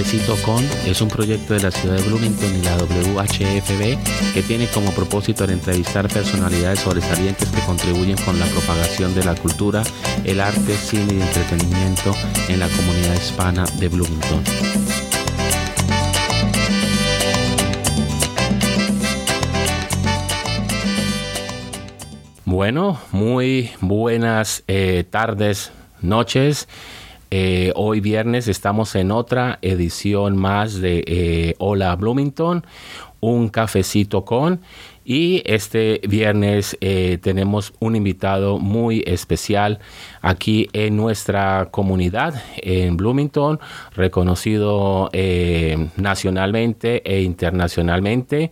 Cafecito 0.00 0.34
con 0.46 0.64
es 0.86 1.02
un 1.02 1.08
proyecto 1.08 1.52
de 1.52 1.60
la 1.60 1.70
ciudad 1.70 1.94
de 1.94 2.02
Bloomington 2.04 2.56
y 2.56 2.62
la 2.62 2.74
WHFB 2.78 4.32
que 4.32 4.42
tiene 4.42 4.66
como 4.68 4.92
propósito 4.92 5.44
el 5.44 5.50
entrevistar 5.50 6.08
personalidades 6.08 6.80
sobresalientes 6.80 7.46
que 7.50 7.60
contribuyen 7.66 8.16
con 8.24 8.40
la 8.40 8.46
propagación 8.46 9.14
de 9.14 9.24
la 9.24 9.34
cultura, 9.34 9.82
el 10.24 10.40
arte, 10.40 10.74
cine 10.74 11.16
y 11.16 11.20
entretenimiento 11.20 12.14
en 12.48 12.60
la 12.60 12.68
comunidad 12.68 13.14
hispana 13.14 13.66
de 13.78 13.88
Bloomington. 13.88 14.42
Bueno, 22.46 22.98
muy 23.12 23.70
buenas 23.82 24.64
eh, 24.66 25.04
tardes, 25.10 25.72
noches. 26.00 26.68
Eh, 27.32 27.72
hoy 27.76 28.00
viernes 28.00 28.48
estamos 28.48 28.96
en 28.96 29.12
otra 29.12 29.60
edición 29.62 30.36
más 30.36 30.80
de 30.80 31.04
eh, 31.06 31.54
Hola 31.58 31.94
Bloomington, 31.94 32.66
un 33.20 33.48
cafecito 33.50 34.24
con. 34.24 34.60
Y 35.04 35.42
este 35.46 36.00
viernes 36.08 36.76
eh, 36.80 37.18
tenemos 37.22 37.72
un 37.78 37.94
invitado 37.94 38.58
muy 38.58 39.04
especial 39.06 39.78
aquí 40.22 40.68
en 40.72 40.96
nuestra 40.96 41.68
comunidad, 41.70 42.42
en 42.56 42.96
Bloomington, 42.96 43.58
reconocido 43.94 45.10
eh, 45.12 45.88
nacionalmente 45.96 47.02
e 47.04 47.22
internacionalmente, 47.22 48.50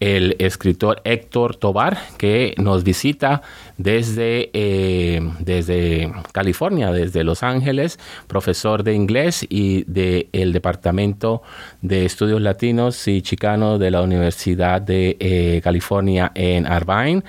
el 0.00 0.34
escritor 0.38 1.02
Héctor 1.04 1.56
Tobar, 1.56 1.98
que 2.16 2.54
nos 2.56 2.84
visita 2.84 3.42
desde, 3.76 4.50
eh, 4.54 5.20
desde 5.40 6.10
California, 6.32 6.90
desde 6.90 7.22
Los 7.22 7.42
Ángeles, 7.42 7.98
profesor 8.26 8.82
de 8.82 8.94
inglés 8.94 9.46
y 9.48 9.84
del 9.84 10.28
el 10.32 10.52
Departamento 10.52 11.42
de 11.82 12.06
Estudios 12.06 12.40
Latinos 12.40 13.06
y 13.08 13.22
Chicanos 13.22 13.78
de 13.78 13.90
la 13.90 14.02
Universidad 14.02 14.80
de 14.80 15.16
eh, 15.20 15.60
California 15.62 16.32
en 16.34 16.66
Irvine. 16.66 17.22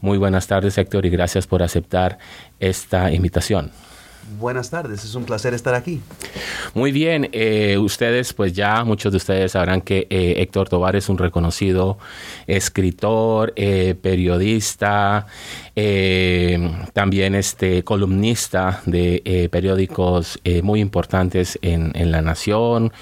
Muy 0.00 0.18
buenas 0.18 0.46
tardes, 0.46 0.78
Héctor, 0.78 1.06
y 1.06 1.10
gracias 1.10 1.46
por 1.46 1.62
aceptar 1.62 2.18
esta 2.60 3.12
invitación. 3.12 3.70
Buenas 4.40 4.70
tardes, 4.70 5.04
es 5.04 5.14
un 5.14 5.24
placer 5.24 5.54
estar 5.54 5.74
aquí. 5.74 6.00
Muy 6.74 6.90
bien, 6.90 7.28
eh, 7.32 7.78
ustedes, 7.78 8.32
pues 8.32 8.52
ya 8.52 8.82
muchos 8.82 9.12
de 9.12 9.18
ustedes 9.18 9.52
sabrán 9.52 9.80
que 9.80 10.08
eh, 10.10 10.34
Héctor 10.38 10.68
Tobar 10.68 10.96
es 10.96 11.08
un 11.08 11.16
reconocido 11.16 11.96
escritor, 12.48 13.52
eh, 13.54 13.94
periodista, 14.00 15.26
también 16.92 17.34
este 17.34 17.84
columnista 17.84 18.82
de 18.86 19.48
periódicos 19.52 20.40
muy 20.62 20.80
importantes 20.80 21.58
en, 21.62 21.92
en 21.94 22.10
la 22.10 22.22
nación. 22.22 22.92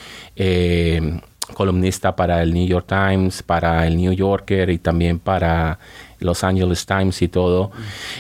columnista 1.55 2.17
para 2.17 2.43
el 2.43 2.53
New 2.53 2.67
York 2.67 2.87
Times, 2.89 3.43
para 3.43 3.87
el 3.87 3.97
New 3.97 4.13
Yorker 4.13 4.71
y 4.71 4.79
también 4.79 5.21
para 5.21 5.79
Los 6.25 6.43
Angeles 6.43 6.87
Times 6.87 7.23
y 7.23 7.29
todo. 7.29 7.71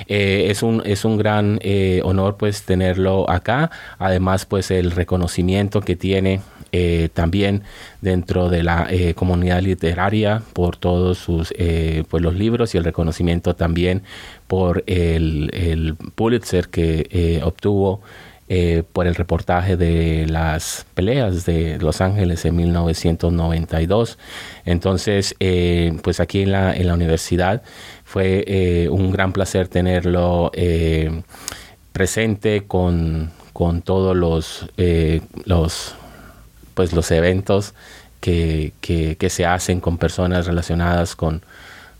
Eh, 0.06 0.46
es, 0.50 0.62
un, 0.62 0.82
es 0.84 1.04
un 1.04 1.16
gran 1.16 1.58
eh, 1.62 2.00
honor 2.04 2.36
pues 2.36 2.62
tenerlo 2.62 3.28
acá. 3.28 3.70
Además 3.98 4.46
pues 4.46 4.70
el 4.70 4.92
reconocimiento 4.92 5.80
que 5.80 5.96
tiene 5.96 6.40
eh, 6.76 7.08
también 7.14 7.62
dentro 8.00 8.48
de 8.48 8.64
la 8.64 8.88
eh, 8.90 9.14
comunidad 9.14 9.62
literaria 9.62 10.42
por 10.54 10.76
todos 10.76 11.18
sus 11.18 11.54
eh, 11.56 12.02
pues 12.08 12.20
los 12.20 12.34
libros 12.34 12.74
y 12.74 12.78
el 12.78 12.82
reconocimiento 12.82 13.54
también 13.54 14.02
por 14.48 14.82
el, 14.88 15.50
el 15.52 15.94
Pulitzer 16.16 16.70
que 16.70 17.40
obtuvo 17.44 18.00
por 18.92 19.06
el 19.06 19.14
reportaje 19.14 19.76
de 19.76 20.26
las 20.28 20.84
peleas 20.94 21.46
de 21.46 21.78
Los 21.78 22.00
Ángeles 22.00 22.44
en 22.44 22.56
1992. 22.56 24.18
Entonces, 24.64 25.34
pues 26.02 26.20
aquí 26.20 26.42
en 26.42 26.52
la, 26.52 26.72
en 26.76 26.86
la 26.86 26.94
universidad 26.94 27.62
fue 28.14 28.44
eh, 28.46 28.88
un 28.88 29.10
gran 29.10 29.32
placer 29.32 29.66
tenerlo 29.66 30.52
eh, 30.54 31.22
presente 31.92 32.62
con, 32.64 33.32
con 33.52 33.82
todos 33.82 34.16
los, 34.16 34.70
eh, 34.76 35.20
pues 36.74 36.92
los 36.92 37.10
eventos 37.10 37.74
que, 38.20 38.72
que, 38.80 39.30
se 39.30 39.44
hacen 39.44 39.80
con 39.80 39.98
personas 39.98 40.46
relacionadas 40.46 41.16
con, 41.16 41.42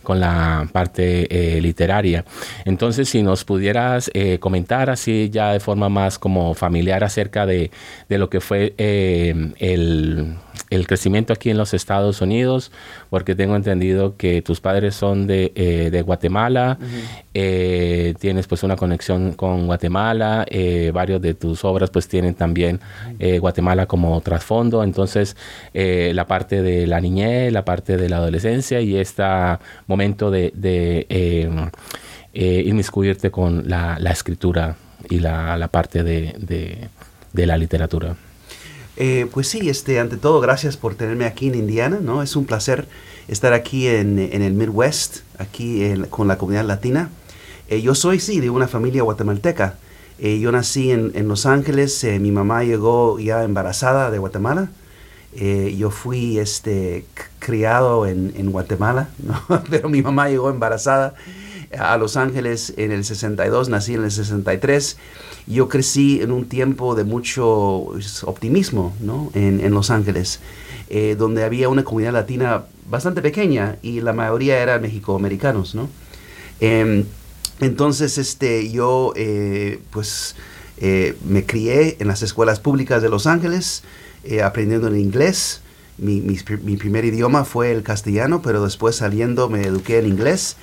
con 0.04 0.20
la 0.20 0.68
parte 0.70 1.58
literaria. 1.60 2.24
Entonces, 2.64 3.08
si 3.08 3.24
nos 3.24 3.44
pudieras 3.44 4.08
comentar 4.38 4.90
así 4.90 5.30
ya 5.32 5.50
de 5.50 5.58
forma 5.58 5.88
más 5.88 6.20
como 6.20 6.54
familiar 6.54 7.02
acerca 7.02 7.44
de, 7.44 7.72
de 8.08 8.18
lo 8.18 8.30
que 8.30 8.40
fue 8.40 8.72
el, 8.78 10.36
el, 10.70 10.86
crecimiento 10.86 11.32
aquí 11.32 11.50
en 11.50 11.56
los 11.56 11.74
Estados 11.74 12.20
Unidos, 12.20 12.72
porque 13.10 13.34
tengo 13.34 13.56
entendido 13.56 14.16
que 14.16 14.42
tus 14.42 14.60
padres 14.60 14.94
son 14.94 15.26
de, 15.26 15.52
eh, 15.54 15.90
de 15.90 16.02
Guatemala, 16.02 16.78
uh 16.80 16.84
-huh. 16.84 18.18
tienes 18.18 18.46
pues 18.46 18.62
una 18.62 18.76
conexión 18.76 19.32
con 19.32 19.66
Guatemala, 19.66 20.44
eh, 20.48 20.90
varios 20.92 21.20
de 21.20 21.34
tus 21.34 21.64
obras 21.64 21.90
pues 21.90 22.08
tienen 22.08 22.34
también 22.34 22.80
eh, 23.18 23.38
Guatemala 23.38 23.86
como 23.86 24.20
trasfondo, 24.20 24.82
entonces 24.82 25.36
la 25.72 26.26
parte 26.26 26.62
de 26.62 26.86
la 26.86 27.00
niñez, 27.00 27.52
la 27.52 27.64
parte 27.64 27.96
de 27.96 28.08
la 28.08 28.16
adolescencia 28.16 28.80
y 28.80 28.96
este 28.96 29.24
momento 29.86 30.30
de, 30.30 30.52
de 30.54 31.06
inmiscuirte 32.34 33.30
con 33.30 33.68
la, 33.68 33.96
la, 33.98 34.10
escritura 34.10 34.76
y 35.08 35.20
la, 35.20 35.56
la 35.56 35.68
parte 35.68 36.02
de, 36.02 36.34
de, 36.38 36.88
de 37.32 37.46
la 37.46 37.56
literatura. 37.56 38.16
Eh, 38.96 39.26
pues 39.32 39.48
sí, 39.48 39.68
este, 39.68 39.98
ante 39.98 40.16
todo, 40.16 40.40
gracias 40.40 40.76
por 40.76 40.94
tenerme 40.94 41.24
aquí 41.24 41.48
en 41.48 41.56
Indiana, 41.56 41.98
¿no? 42.00 42.22
Es 42.22 42.36
un 42.36 42.44
placer 42.44 42.86
estar 43.26 43.52
aquí 43.52 43.88
en, 43.88 44.18
en 44.18 44.42
el 44.42 44.52
Midwest, 44.54 45.20
aquí 45.38 45.92
con 46.10 46.28
la 46.28 46.38
comunidad 46.38 46.64
latina. 46.64 47.10
Eh, 47.68 47.82
yo 47.82 47.94
soy, 47.94 48.20
sí, 48.20 48.40
de 48.40 48.50
una 48.50 48.68
familia 48.68 49.02
guatemalteca. 49.02 49.74
Eh, 50.18 50.38
yo 50.38 50.52
nací 50.52 50.92
en, 50.92 51.10
en 51.14 51.26
Los 51.26 51.44
Ángeles, 51.44 52.06
mi 52.20 52.30
mamá 52.30 52.62
llegó 52.62 53.18
ya 53.18 53.42
embarazada 53.42 54.10
de 54.10 54.18
Guatemala. 54.18 54.70
yo 55.76 55.90
fui 55.90 56.38
este, 56.38 57.04
criado 57.40 58.06
en, 58.06 58.52
Guatemala, 58.52 59.08
pero 59.70 59.88
mi 59.88 60.02
mamá 60.02 60.28
llegó 60.28 60.50
embarazada 60.50 61.14
a 61.78 61.96
Los 61.96 62.16
Ángeles 62.16 62.74
en 62.76 62.92
el 62.92 63.04
62, 63.04 63.68
nací 63.68 63.94
en 63.94 64.04
el 64.04 64.10
63. 64.10 64.96
Yo 65.46 65.68
crecí 65.68 66.20
en 66.22 66.32
un 66.32 66.46
tiempo 66.46 66.94
de 66.94 67.04
mucho 67.04 67.86
pues, 67.92 68.24
optimismo 68.24 68.94
¿no? 69.00 69.30
en, 69.34 69.60
en, 69.60 69.72
Los 69.72 69.90
Ángeles, 69.90 70.40
eh, 70.88 71.16
donde 71.18 71.44
había 71.44 71.68
una 71.68 71.84
comunidad 71.84 72.12
latina 72.12 72.64
bastante 72.88 73.22
pequeña 73.22 73.76
y 73.82 74.00
la 74.00 74.12
mayoría 74.12 74.58
eran 74.58 74.82
mexicoamericanos. 74.82 75.74
¿no? 75.74 75.88
Eh, 76.60 77.04
entonces 77.60 78.18
este, 78.18 78.70
yo 78.70 79.12
eh, 79.16 79.80
pues, 79.90 80.34
me 81.24 81.46
crié 81.46 81.96
en 82.00 82.08
las 82.08 82.22
escuelas 82.22 82.60
públicas 82.60 83.00
de 83.02 83.08
Los 83.08 83.26
Ángeles, 83.26 83.82
aprendiendo 84.42 84.88
el 84.88 84.96
inglés. 84.96 85.60
Mi, 85.96 86.20
mi, 86.20 86.36
mi 86.62 86.76
primer 86.76 87.04
idioma 87.04 87.44
fue 87.44 87.70
el 87.70 87.82
castellano, 87.84 88.42
pero 88.42 88.64
después 88.64 88.96
saliendo 88.96 89.48
me 89.48 89.62
eduqué 89.62 89.98
en 89.98 90.06
inglés 90.06 90.56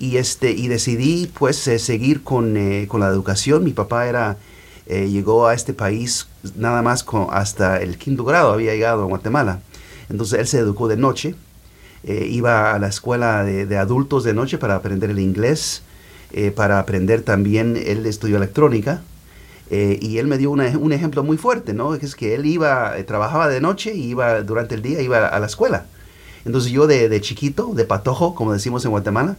y 0.00 0.16
este 0.16 0.50
y 0.50 0.66
decidí 0.66 1.30
pues 1.38 1.68
eh, 1.68 1.78
seguir 1.78 2.24
con, 2.24 2.56
eh, 2.56 2.86
con, 2.88 3.00
la 3.00 3.08
educación 3.08 3.62
mi 3.62 3.72
papá 3.72 4.08
era 4.08 4.38
eh, 4.86 5.08
llegó 5.08 5.46
a 5.46 5.54
este 5.54 5.74
país 5.74 6.26
nada 6.56 6.82
más 6.82 7.04
con, 7.04 7.28
hasta 7.30 7.80
el 7.80 7.98
quinto 7.98 8.24
grado 8.24 8.52
había 8.52 8.72
llegado 8.72 9.02
a 9.02 9.04
Guatemala 9.04 9.60
Entonces 10.08 10.40
él 10.40 10.46
se 10.48 10.58
educó 10.58 10.88
de 10.88 10.96
noche, 10.96 11.36
iba 12.02 12.74
a 12.74 12.78
la 12.78 12.88
escuela 12.88 13.44
de, 13.44 13.76
adultos 13.76 14.24
de 14.24 14.32
noche 14.32 14.56
para 14.58 14.74
aprender 14.74 15.10
el 15.10 15.18
inglés, 15.18 15.82
para 16.56 16.80
aprender 16.80 17.22
también, 17.22 17.76
él 17.76 18.06
estudió 18.06 18.38
electrónica, 18.38 19.02
y 19.70 20.18
él 20.18 20.26
me 20.26 20.38
dio 20.38 20.50
un 20.50 20.92
ejemplo 20.92 21.22
muy 21.22 21.36
fuerte, 21.36 21.74
¿no? 21.74 21.94
Es 21.94 22.16
que 22.16 22.34
él 22.34 22.46
iba, 22.46 22.96
trabajaba 23.06 23.48
de 23.48 23.60
noche 23.60 23.94
y 23.94 24.08
iba 24.08 24.40
durante 24.42 24.74
el 24.74 24.82
día, 24.82 25.00
iba 25.02 25.28
a 25.28 25.38
la 25.38 25.46
escuela. 25.46 25.84
Entonces 26.44 26.72
yo 26.72 26.88
de, 26.88 27.08
de 27.08 27.20
chiquito, 27.20 27.72
de 27.74 27.84
patojo, 27.84 28.34
como 28.34 28.52
decimos 28.52 28.84
en 28.84 28.90
Guatemala, 28.90 29.36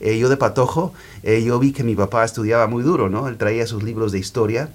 yo 0.00 0.28
de 0.28 0.36
patojo, 0.36 0.92
yo 1.22 1.58
vi 1.58 1.72
que 1.72 1.82
mi 1.82 1.94
papá 1.94 2.24
estudiaba 2.24 2.66
muy 2.66 2.82
duro, 2.82 3.08
¿no? 3.08 3.28
Él 3.28 3.36
traía 3.36 3.66
sus 3.66 3.82
libros 3.82 4.12
de 4.12 4.18
historia 4.18 4.68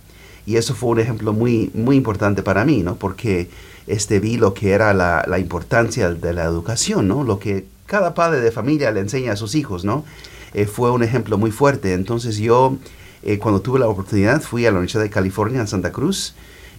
y 0.45 0.56
eso 0.56 0.73
fue 0.73 0.89
un 0.89 1.00
ejemplo 1.00 1.33
muy, 1.33 1.69
muy 1.73 1.95
importante 1.95 2.41
para 2.44 2.65
mí, 2.65 2.81
¿no? 2.83 2.95
Porque 2.95 3.50
este, 3.88 4.19
vi 4.19 4.38
lo 4.38 4.53
que 4.53 4.71
era 4.71 4.94
la, 4.94 5.23
la 5.27 5.39
importancia 5.39 6.09
de 6.09 6.33
la 6.33 6.44
educación, 6.44 7.07
¿no? 7.07 7.23
Lo 7.23 7.39
que 7.39 7.65
cada 7.85 8.13
padre 8.13 8.39
de 8.39 8.51
familia 8.51 8.91
le 8.91 9.01
enseña 9.01 9.33
a 9.33 9.35
sus 9.35 9.53
hijos, 9.53 9.83
¿no? 9.83 10.06
Eh, 10.53 10.65
fue 10.65 10.91
un 10.91 11.03
ejemplo 11.03 11.38
muy 11.38 11.51
fuerte. 11.51 11.94
Entonces 11.94 12.38
yo, 12.38 12.77
eh, 13.23 13.38
cuando 13.38 13.62
tuve 13.62 13.79
la 13.79 13.88
oportunidad, 13.88 14.41
fui 14.41 14.65
a 14.65 14.71
la 14.71 14.77
Universidad 14.77 15.03
de 15.03 15.09
California 15.09 15.62
en 15.62 15.68
Santa 15.68 15.91
Cruz, 15.91 16.33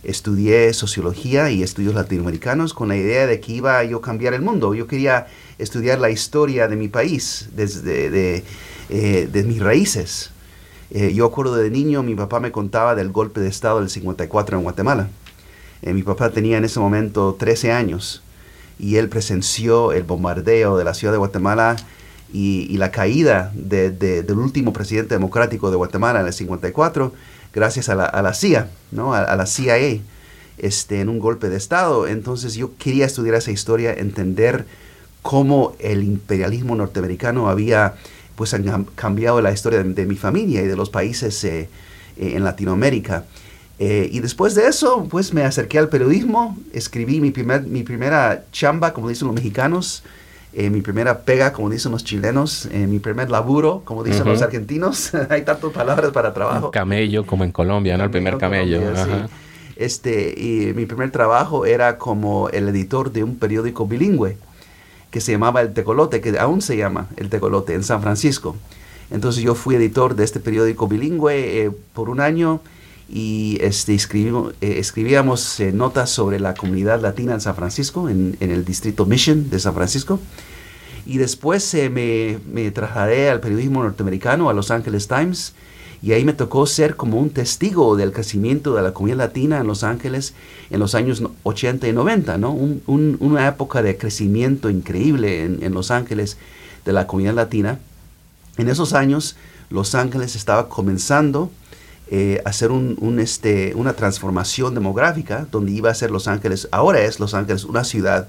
estudié 0.04 0.72
sociología 0.72 1.50
y 1.50 1.62
estudios 1.62 1.94
latinoamericanos 1.94 2.74
con 2.74 2.88
la 2.88 2.96
idea 2.96 3.26
de 3.26 3.40
que 3.40 3.52
iba 3.52 3.82
yo 3.84 3.98
a 3.98 4.02
cambiar 4.02 4.34
el 4.34 4.42
mundo. 4.42 4.74
Yo 4.74 4.86
quería 4.86 5.26
estudiar 5.62 6.00
la 6.00 6.10
historia 6.10 6.68
de 6.68 6.76
mi 6.76 6.88
país, 6.88 7.48
desde 7.54 8.10
de, 8.10 8.44
eh, 8.90 9.28
de 9.30 9.42
mis 9.44 9.60
raíces. 9.60 10.30
yo 10.90 11.24
acuerdo 11.24 11.56
de 11.56 11.70
niño, 11.70 12.02
mi 12.02 12.14
papá 12.14 12.38
me 12.38 12.52
contaba 12.52 12.94
del 12.94 13.10
golpe 13.10 13.40
de 13.40 13.48
Estado 13.48 13.80
del 13.80 13.88
54 13.88 14.58
en 14.58 14.62
Guatemala. 14.62 15.08
Eh, 15.82 15.92
mi 15.92 16.02
papá 16.02 16.30
tenía 16.30 16.58
en 16.58 16.64
ese 16.64 16.78
momento 16.78 17.34
13 17.38 17.72
años 17.72 18.22
y 18.78 18.96
él 18.96 19.08
presenció 19.08 19.92
el 19.92 20.04
bombardeo 20.04 20.76
de 20.76 20.84
la 20.84 20.94
ciudad 20.94 21.12
de 21.12 21.18
Guatemala 21.18 21.76
y, 22.32 22.76
la 22.78 22.90
caída 22.90 23.52
del 23.54 24.38
último 24.38 24.72
presidente 24.72 25.14
democrático 25.14 25.70
de 25.70 25.76
Guatemala 25.76 26.20
en 26.20 26.26
el 26.26 26.32
54 26.32 27.12
gracias 27.52 27.90
a 27.90 27.94
la, 27.94 28.32
CIA, 28.32 28.70
¿no? 28.90 29.12
a, 29.12 29.36
la 29.36 29.44
CIA, 29.44 30.00
este, 30.56 31.00
en 31.00 31.10
un 31.10 31.18
golpe 31.18 31.50
de 31.50 31.58
Estado. 31.58 32.06
Entonces 32.06 32.54
yo 32.54 32.70
quería 32.78 33.04
estudiar 33.04 33.34
esa 33.34 33.50
historia, 33.50 33.92
entender 33.92 34.64
cómo 35.22 35.74
el 35.78 36.02
imperialismo 36.02 36.74
norteamericano 36.74 37.48
había 37.48 37.94
pues 38.34 38.54
cambiado 38.94 39.40
la 39.40 39.52
historia 39.52 39.82
de, 39.82 40.06
mi 40.06 40.16
familia 40.16 40.62
y 40.62 40.66
de 40.66 40.76
los 40.76 40.90
países 40.90 41.42
eh, 41.44 41.68
eh, 42.16 42.32
en 42.34 42.44
Latinoamérica. 42.44 43.24
Eh, 43.78 44.08
y 44.12 44.20
después 44.20 44.54
de 44.54 44.68
eso, 44.68 45.08
pues 45.10 45.32
me 45.32 45.42
acerqué 45.42 45.78
al 45.78 45.88
periodismo, 45.88 46.56
escribí 46.72 47.20
mi, 47.20 47.32
primer, 47.32 47.62
mi 47.62 47.82
primera 47.82 48.44
chamba, 48.52 48.92
como 48.92 49.08
dicen 49.08 49.26
los 49.26 49.34
mexicanos, 49.34 50.04
eh, 50.52 50.70
mi 50.70 50.82
primera 50.82 51.20
pega, 51.20 51.52
como 51.52 51.68
dicen 51.68 51.90
los 51.90 52.04
chilenos, 52.04 52.66
eh, 52.66 52.86
mi 52.86 53.00
primer 53.00 53.28
laburo, 53.28 53.82
como 53.84 54.04
dicen 54.04 54.28
los 54.28 54.40
argentinos. 54.40 55.12
Hay 55.30 55.42
tantas 55.42 55.72
palabras 55.72 56.12
para 56.12 56.32
trabajo. 56.32 56.70
camello, 56.70 57.26
como 57.26 57.42
en 57.42 57.50
Colombia, 57.50 57.96
¿no? 57.96 58.04
El 58.04 58.10
primer 58.10 58.38
camello. 58.38 58.80
Este, 59.74 60.32
y 60.36 60.74
mi 60.74 60.86
primer 60.86 61.10
trabajo 61.10 61.66
era 61.66 61.98
como 61.98 62.50
el 62.50 62.68
editor 62.68 63.10
de 63.10 63.24
un 63.24 63.36
periódico 63.36 63.86
bilingüe 63.86 64.36
que 65.12 65.20
se 65.20 65.30
llamaba 65.30 65.60
El 65.60 65.72
Tecolote, 65.72 66.20
que 66.20 66.36
aún 66.40 66.60
se 66.60 66.76
llama 66.76 67.06
El 67.16 67.28
Tecolote, 67.28 67.74
en 67.74 67.84
San 67.84 68.02
Francisco. 68.02 68.56
Entonces 69.12 69.44
yo 69.44 69.54
fui 69.54 69.76
editor 69.76 70.16
de 70.16 70.24
este 70.24 70.40
periódico 70.40 70.88
bilingüe 70.88 71.70
por 71.92 72.10
un 72.10 72.18
año 72.18 72.60
y 73.12 73.58
este, 73.60 73.94
eh, 73.94 74.52
escribíamos 74.60 75.60
eh, 75.60 75.70
notas 75.70 76.08
sobre 76.08 76.40
la 76.40 76.54
comunidad 76.54 77.00
latina 77.00 77.34
en 77.34 77.42
San 77.42 77.54
Francisco, 77.54 78.08
en, 78.08 78.38
el 78.40 78.64
distrito 78.64 79.04
Mission 79.04 79.50
de 79.50 79.60
San 79.60 79.74
Francisco. 79.74 80.18
Y 81.04 81.18
después 81.18 81.74
eh, 81.74 81.90
me, 81.90 82.38
me, 82.50 82.70
trasladé 82.70 83.28
al 83.28 83.40
periodismo 83.40 83.82
norteamericano, 83.82 84.48
a 84.48 84.54
Los 84.54 84.70
Angeles 84.70 85.08
Times, 85.08 85.52
y 86.02 86.12
ahí 86.12 86.24
me 86.24 86.32
tocó 86.32 86.66
ser 86.66 86.96
como 86.96 87.18
un 87.18 87.30
testigo 87.30 87.96
del 87.96 88.12
crecimiento 88.12 88.74
de 88.74 88.82
la 88.82 88.92
comunidad 88.92 89.18
latina 89.18 89.60
en 89.60 89.66
Los 89.68 89.84
Ángeles 89.84 90.34
en 90.70 90.80
los 90.80 90.94
años 90.94 91.22
80 91.44 91.86
y 91.86 91.92
90, 91.92 92.38
¿no? 92.38 92.52
una 92.52 93.46
época 93.46 93.82
de 93.82 93.96
crecimiento 93.96 94.68
increíble 94.68 95.44
en, 95.44 95.62
en 95.62 95.72
Los 95.74 95.90
Ángeles 95.90 96.38
de 96.84 96.92
la 96.92 97.06
comunidad 97.06 97.34
latina. 97.34 97.78
En 98.56 98.68
esos 98.68 98.92
años, 98.94 99.36
Los 99.70 99.94
Ángeles 99.94 100.34
estaba 100.34 100.68
comenzando 100.68 101.50
eh, 102.14 102.42
hacer 102.44 102.72
un, 102.72 103.18
este, 103.20 103.72
una 103.74 103.94
transformación 103.94 104.74
demográfica 104.74 105.46
donde 105.50 105.72
iba 105.72 105.90
a 105.90 105.94
ser 105.94 106.10
Los 106.10 106.28
Ángeles, 106.28 106.68
ahora 106.70 107.00
es 107.00 107.18
Los 107.18 107.32
Ángeles 107.32 107.64
una 107.64 107.84
ciudad 107.84 108.28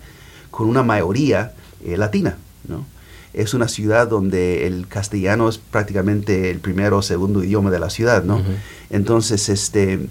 con 0.51 0.69
una 0.69 0.83
mayoría 0.83 1.51
eh, 1.83 1.97
latina, 1.97 2.37
¿no? 2.65 2.85
Es 3.33 3.53
una 3.53 3.67
ciudad 3.67 4.07
donde 4.07 4.67
el 4.67 4.87
castellano 4.87 5.49
es 5.49 5.57
prácticamente 5.57 6.51
el 6.51 6.59
primero 6.59 6.97
o 6.97 7.01
segundo 7.01 7.43
idioma 7.43 7.71
de 7.71 7.79
la 7.79 7.89
ciudad, 7.89 8.23
¿no? 8.23 8.41
Entonces, 8.89 9.49
este, 9.49 10.07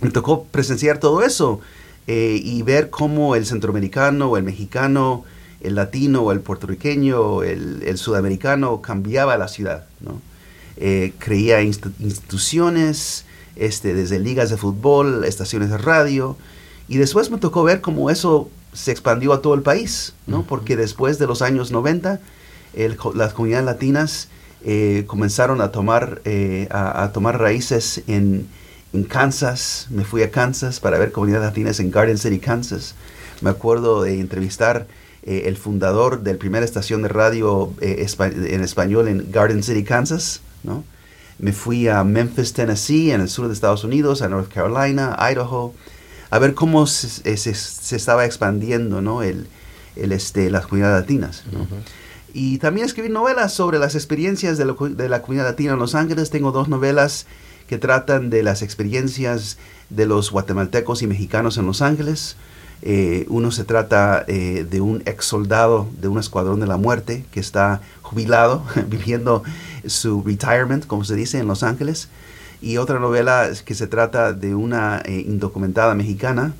me 0.00 0.10
tocó 0.10 0.44
presenciar 0.44 0.98
todo 0.98 1.22
eso 1.22 1.60
eh, 2.06 2.40
y 2.42 2.62
ver 2.62 2.90
cómo 2.90 3.36
el 3.36 3.46
centroamericano 3.46 4.30
o 4.30 4.36
el 4.36 4.42
mexicano, 4.42 5.24
el 5.60 5.76
latino 5.76 6.22
o 6.22 6.32
el 6.32 6.40
puertorriqueño, 6.40 7.42
el, 7.42 7.82
el 7.86 7.96
sudamericano 7.96 8.82
cambiaba 8.82 9.36
la 9.36 9.48
ciudad, 9.48 9.86
¿no? 10.00 10.20
eh, 10.76 11.12
creía 11.18 11.62
instituciones, 11.62 13.24
este, 13.56 13.94
desde 13.94 14.18
ligas 14.18 14.50
de 14.50 14.56
fútbol, 14.56 15.24
estaciones 15.24 15.70
de 15.70 15.78
radio, 15.78 16.36
y 16.88 16.96
después 16.96 17.30
me 17.30 17.38
tocó 17.38 17.62
ver 17.62 17.80
cómo 17.80 18.10
eso 18.10 18.50
se 18.72 18.90
expandió 18.90 19.32
a 19.32 19.42
todo 19.42 19.54
el 19.54 19.62
país, 19.62 20.14
¿no? 20.26 20.44
Porque 20.44 20.76
después 20.76 21.18
de 21.18 21.26
los 21.26 21.42
años 21.42 21.70
90, 21.70 22.20
las 22.74 23.32
comunidades 23.32 23.66
latinas 23.66 24.28
eh, 24.64 25.04
comenzaron 25.06 25.60
a 25.60 25.72
tomar, 25.72 26.22
eh, 26.24 26.68
a, 26.70 27.10
tomar 27.12 27.40
raíces 27.40 28.02
en, 28.06 28.46
en, 28.92 29.04
Kansas. 29.04 29.88
Me 29.90 30.04
fui 30.04 30.22
a 30.22 30.30
Kansas 30.30 30.80
para 30.80 30.98
ver 30.98 31.12
comunidades 31.12 31.46
latinas 31.46 31.80
en 31.80 31.90
Garden 31.90 32.18
City, 32.18 32.38
Kansas. 32.38 32.94
Me 33.40 33.50
acuerdo 33.50 34.02
de 34.02 34.20
entrevistar 34.20 34.86
eh, 35.24 35.42
el 35.46 35.56
fundador 35.56 36.22
de 36.22 36.32
la 36.34 36.38
primera 36.38 36.64
estación 36.64 37.02
de 37.02 37.08
radio 37.08 37.72
en 37.80 38.62
español 38.62 39.08
en 39.08 39.30
Garden 39.32 39.62
City, 39.62 39.82
Kansas. 39.82 40.40
¿no? 40.62 40.84
Me 41.38 41.52
fui 41.52 41.88
a 41.88 42.04
Memphis, 42.04 42.52
Tennessee, 42.52 43.10
en 43.10 43.20
el 43.20 43.28
sur 43.28 43.48
de 43.48 43.54
Estados 43.54 43.82
Unidos, 43.82 44.22
a 44.22 44.28
North 44.28 44.52
Carolina, 44.52 45.16
Idaho, 45.18 45.74
a 46.30 46.38
ver 46.38 46.54
cómo 46.54 46.86
se, 46.86 47.28
eh, 47.28 47.34
estaba 47.34 48.24
expandiendo 48.24 49.02
¿no? 49.02 49.22
el, 49.22 49.48
el, 49.96 50.12
este, 50.12 50.50
las 50.50 50.66
comunidades 50.66 51.02
latinas. 51.02 51.42
Y 52.32 52.58
también 52.58 52.86
escribí 52.86 53.08
novelas 53.08 53.52
sobre 53.52 53.78
las 53.78 53.94
experiencias 53.94 54.58
de, 54.58 54.64
de, 54.64 55.08
la 55.08 55.22
comunidad 55.22 55.44
latina 55.44 55.72
en 55.72 55.78
Los 55.78 55.94
Ángeles. 55.94 56.30
Tengo 56.30 56.52
dos 56.52 56.68
novelas 56.68 57.26
que 57.66 57.78
tratan 57.78 58.30
de 58.30 58.42
las 58.42 58.62
experiencias 58.62 59.58
de 59.90 60.06
los 60.06 60.30
guatemaltecos 60.30 61.02
y 61.02 61.06
mexicanos 61.06 61.58
en 61.58 61.66
Los 61.66 61.82
Ángeles. 61.82 62.36
Eh, 62.84 63.26
uno 63.28 63.52
se 63.52 63.62
trata 63.62 64.24
eh, 64.26 64.66
de 64.68 64.80
un 64.80 65.02
ex 65.06 65.24
soldado 65.24 65.88
de 66.00 66.08
un 66.08 66.18
escuadrón 66.18 66.58
de 66.58 66.66
la 66.66 66.76
muerte 66.76 67.24
que 67.30 67.38
está 67.38 67.80
jubilado, 68.02 68.64
viviendo 68.88 69.44
su 69.86 70.22
retirement, 70.24 70.86
como 70.86 71.04
se 71.04 71.14
dice 71.14 71.38
en 71.38 71.46
Los 71.46 71.62
Ángeles. 71.62 72.08
Y 72.60 72.76
otra 72.76 72.98
novela 72.98 73.50
que 73.64 73.74
se 73.74 73.86
trata 73.86 74.32
de 74.32 74.54
una 74.54 75.00
eh, 75.04 75.24
indocumentada 75.26 75.94
mexicana 75.94 76.54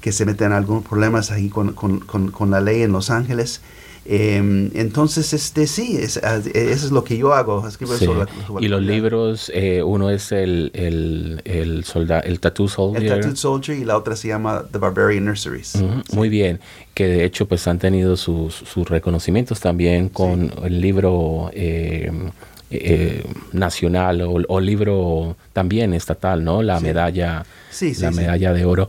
que 0.00 0.12
se 0.12 0.26
mete 0.26 0.44
en 0.44 0.52
algunos 0.52 0.84
problemas 0.84 1.30
ahí 1.30 1.48
con, 1.48 1.72
con, 1.74 2.00
con, 2.00 2.50
la 2.50 2.60
ley 2.60 2.82
en 2.82 2.92
Los 2.92 3.10
Ángeles. 3.10 3.60
Em, 4.04 4.70
entonces, 4.74 5.32
este 5.32 5.66
sí, 5.66 5.96
es, 5.96 6.16
eso 6.16 6.86
es 6.86 6.90
lo 6.90 7.04
que 7.04 7.16
yo 7.16 7.32
hago. 7.32 7.64
y 8.60 8.68
los 8.68 8.82
libros, 8.82 9.50
eh, 9.54 9.82
uno 9.82 10.10
es 10.10 10.32
el, 10.32 10.70
el, 10.74 11.40
el, 11.44 11.84
el 12.24 12.40
Tattoo 12.40 12.68
Soldier. 12.68 13.12
El 13.12 13.20
Tattoo 13.20 13.36
Soldier 13.36 13.78
y 13.78 13.84
la 13.84 13.96
otra 13.96 14.16
se 14.16 14.28
llama 14.28 14.64
The 14.70 14.78
Barbarian 14.78 15.24
Nurseries. 15.24 15.74
Muy 16.12 16.28
bien, 16.28 16.60
que 16.94 17.06
de 17.06 17.24
hecho 17.24 17.46
pues 17.46 17.66
han 17.68 17.78
tenido 17.78 18.16
sus, 18.16 18.54
sus 18.54 18.88
reconocimientos 18.88 19.60
también 19.60 20.08
con 20.08 20.52
el 20.64 20.80
libro... 20.80 21.50
Eh, 21.52 22.10
eh, 22.74 23.22
nacional 23.52 24.22
o, 24.22 24.60
libro 24.60 25.36
también 25.52 25.92
estatal, 25.92 26.42
¿no? 26.42 26.62
La 26.62 26.80
medalla, 26.80 27.44
la 28.00 28.10
medalla 28.10 28.54
de 28.54 28.64
oro. 28.64 28.88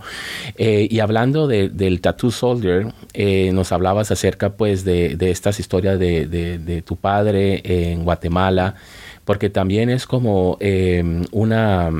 Eh, 0.57 0.87
y 0.89 0.99
hablando 0.99 1.47
del 1.47 1.99
Tattoo 1.99 2.31
Soldier, 2.31 2.93
eh, 3.13 3.51
nos 3.53 3.73
hablabas 3.73 4.09
acerca, 4.09 4.51
pues, 4.51 4.85
de, 4.85 5.17
estas 5.19 5.59
historias 5.59 5.99
de, 5.99 6.83
tu 6.85 6.95
padre 6.95 7.61
en 7.63 8.05
Guatemala, 8.05 8.75
porque 9.25 9.49
también 9.49 9.89
es 9.89 10.07
como 10.07 10.57
una 11.31 11.91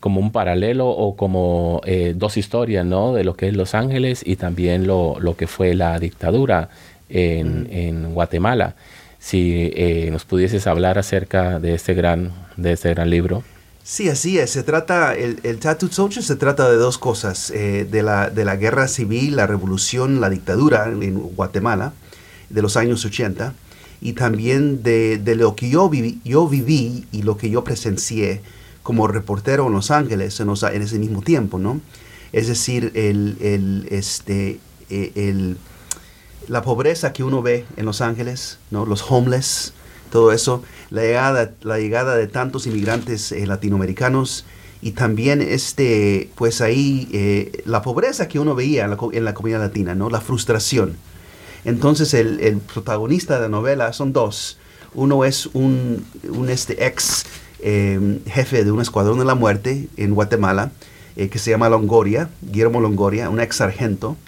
como 0.00 0.20
un 0.20 0.32
paralelo 0.32 0.88
o 0.88 1.16
como 1.16 1.80
dos 2.14 2.36
historias, 2.36 2.86
¿no? 2.86 3.14
De 3.14 3.24
lo 3.24 3.34
que 3.34 3.48
es 3.48 3.56
Los 3.56 3.74
Ángeles 3.74 4.22
y 4.24 4.36
también 4.36 4.86
lo, 4.86 5.34
que 5.36 5.48
fue 5.48 5.74
la 5.74 5.98
dictadura 5.98 6.68
en, 7.08 7.68
en 7.70 8.14
Guatemala 8.14 8.76
si 9.24 9.70
eh, 9.74 10.10
nos 10.12 10.26
pudieses 10.26 10.66
hablar 10.66 10.98
acerca 10.98 11.58
de 11.58 11.74
este 11.74 11.94
gran, 11.94 12.30
de 12.58 12.72
este 12.72 12.90
gran 12.90 13.08
libro. 13.08 13.42
Sí, 13.82 14.10
así 14.10 14.38
es. 14.38 14.50
Se 14.50 14.62
trata, 14.62 15.14
el, 15.14 15.40
el 15.44 15.60
Tattooed 15.60 15.92
Soldier 15.92 16.22
se 16.22 16.36
trata 16.36 16.70
de 16.70 16.76
dos 16.76 16.98
cosas, 16.98 17.50
eh, 17.50 17.86
de, 17.90 18.02
la, 18.02 18.28
de 18.28 18.44
la 18.44 18.56
guerra 18.56 18.86
civil, 18.86 19.36
la 19.36 19.46
revolución, 19.46 20.20
la 20.20 20.28
dictadura 20.28 20.88
en 20.88 21.18
Guatemala 21.18 21.94
de 22.50 22.60
los 22.60 22.76
años 22.76 23.02
80 23.06 23.54
y 24.02 24.12
también 24.12 24.82
de, 24.82 25.16
de 25.16 25.36
lo 25.36 25.56
que 25.56 25.70
yo 25.70 25.88
viví, 25.88 26.20
yo 26.22 26.46
viví 26.46 27.06
y 27.10 27.22
lo 27.22 27.38
que 27.38 27.48
yo 27.48 27.64
presencié 27.64 28.42
como 28.82 29.08
reportero 29.08 29.66
en 29.66 29.72
Los 29.72 29.90
Ángeles 29.90 30.38
en, 30.38 30.50
en 30.50 30.82
ese 30.82 30.98
mismo 30.98 31.22
tiempo, 31.22 31.58
¿no? 31.58 31.80
Es 32.32 32.48
decir, 32.48 32.92
el, 32.94 33.38
el, 33.40 33.86
este, 33.90 34.60
eh, 34.90 35.12
el, 35.14 35.56
la 36.48 36.62
pobreza 36.62 37.12
que 37.12 37.24
uno 37.24 37.42
ve 37.42 37.64
en 37.76 37.86
Los 37.86 38.00
Ángeles, 38.00 38.58
¿no? 38.70 38.86
Los 38.86 39.10
homeless, 39.10 39.72
todo 40.10 40.32
eso, 40.32 40.62
la 40.90 41.02
llegada, 41.02 41.52
la 41.62 41.78
llegada 41.78 42.16
de 42.16 42.26
tantos 42.26 42.66
inmigrantes 42.66 43.32
eh, 43.32 43.46
latinoamericanos 43.46 44.44
y 44.84 44.92
también 44.92 45.40
este, 45.40 46.30
pues 46.34 46.60
ahí 46.60 47.08
eh, 47.12 47.62
la 47.64 47.80
pobreza 47.80 48.28
que 48.28 48.38
uno 48.38 48.54
veía 48.54 48.84
en 48.84 48.90
la, 48.90 48.98
en 49.12 49.34
comunidad 49.34 49.60
latina, 49.60 49.94
¿no? 49.94 50.10
La 50.10 50.20
frustración. 50.20 50.96
Entonces 51.64 52.12
el, 52.12 52.58
protagonista 52.58 53.36
de 53.36 53.40
la 53.40 53.48
novela 53.48 53.92
son 53.94 54.12
dos. 54.12 54.58
Uno 54.92 55.24
es 55.24 55.46
un, 55.54 56.04
un 56.28 56.50
este 56.50 56.86
ex 56.86 57.24
eh, 57.60 58.20
jefe 58.26 58.62
de 58.62 58.70
un 58.70 58.82
escuadrón 58.82 59.18
de 59.18 59.24
la 59.24 59.34
muerte 59.34 59.88
en 59.96 60.14
Guatemala, 60.14 60.70
eh, 61.16 61.30
que 61.30 61.38
se 61.38 61.50
llama 61.50 61.70
Longoria, 61.70 62.28
Guillermo 62.42 62.80
Longoria, 62.80 63.30
un 63.30 63.40
ex 63.40 63.56
sargento 63.56 64.18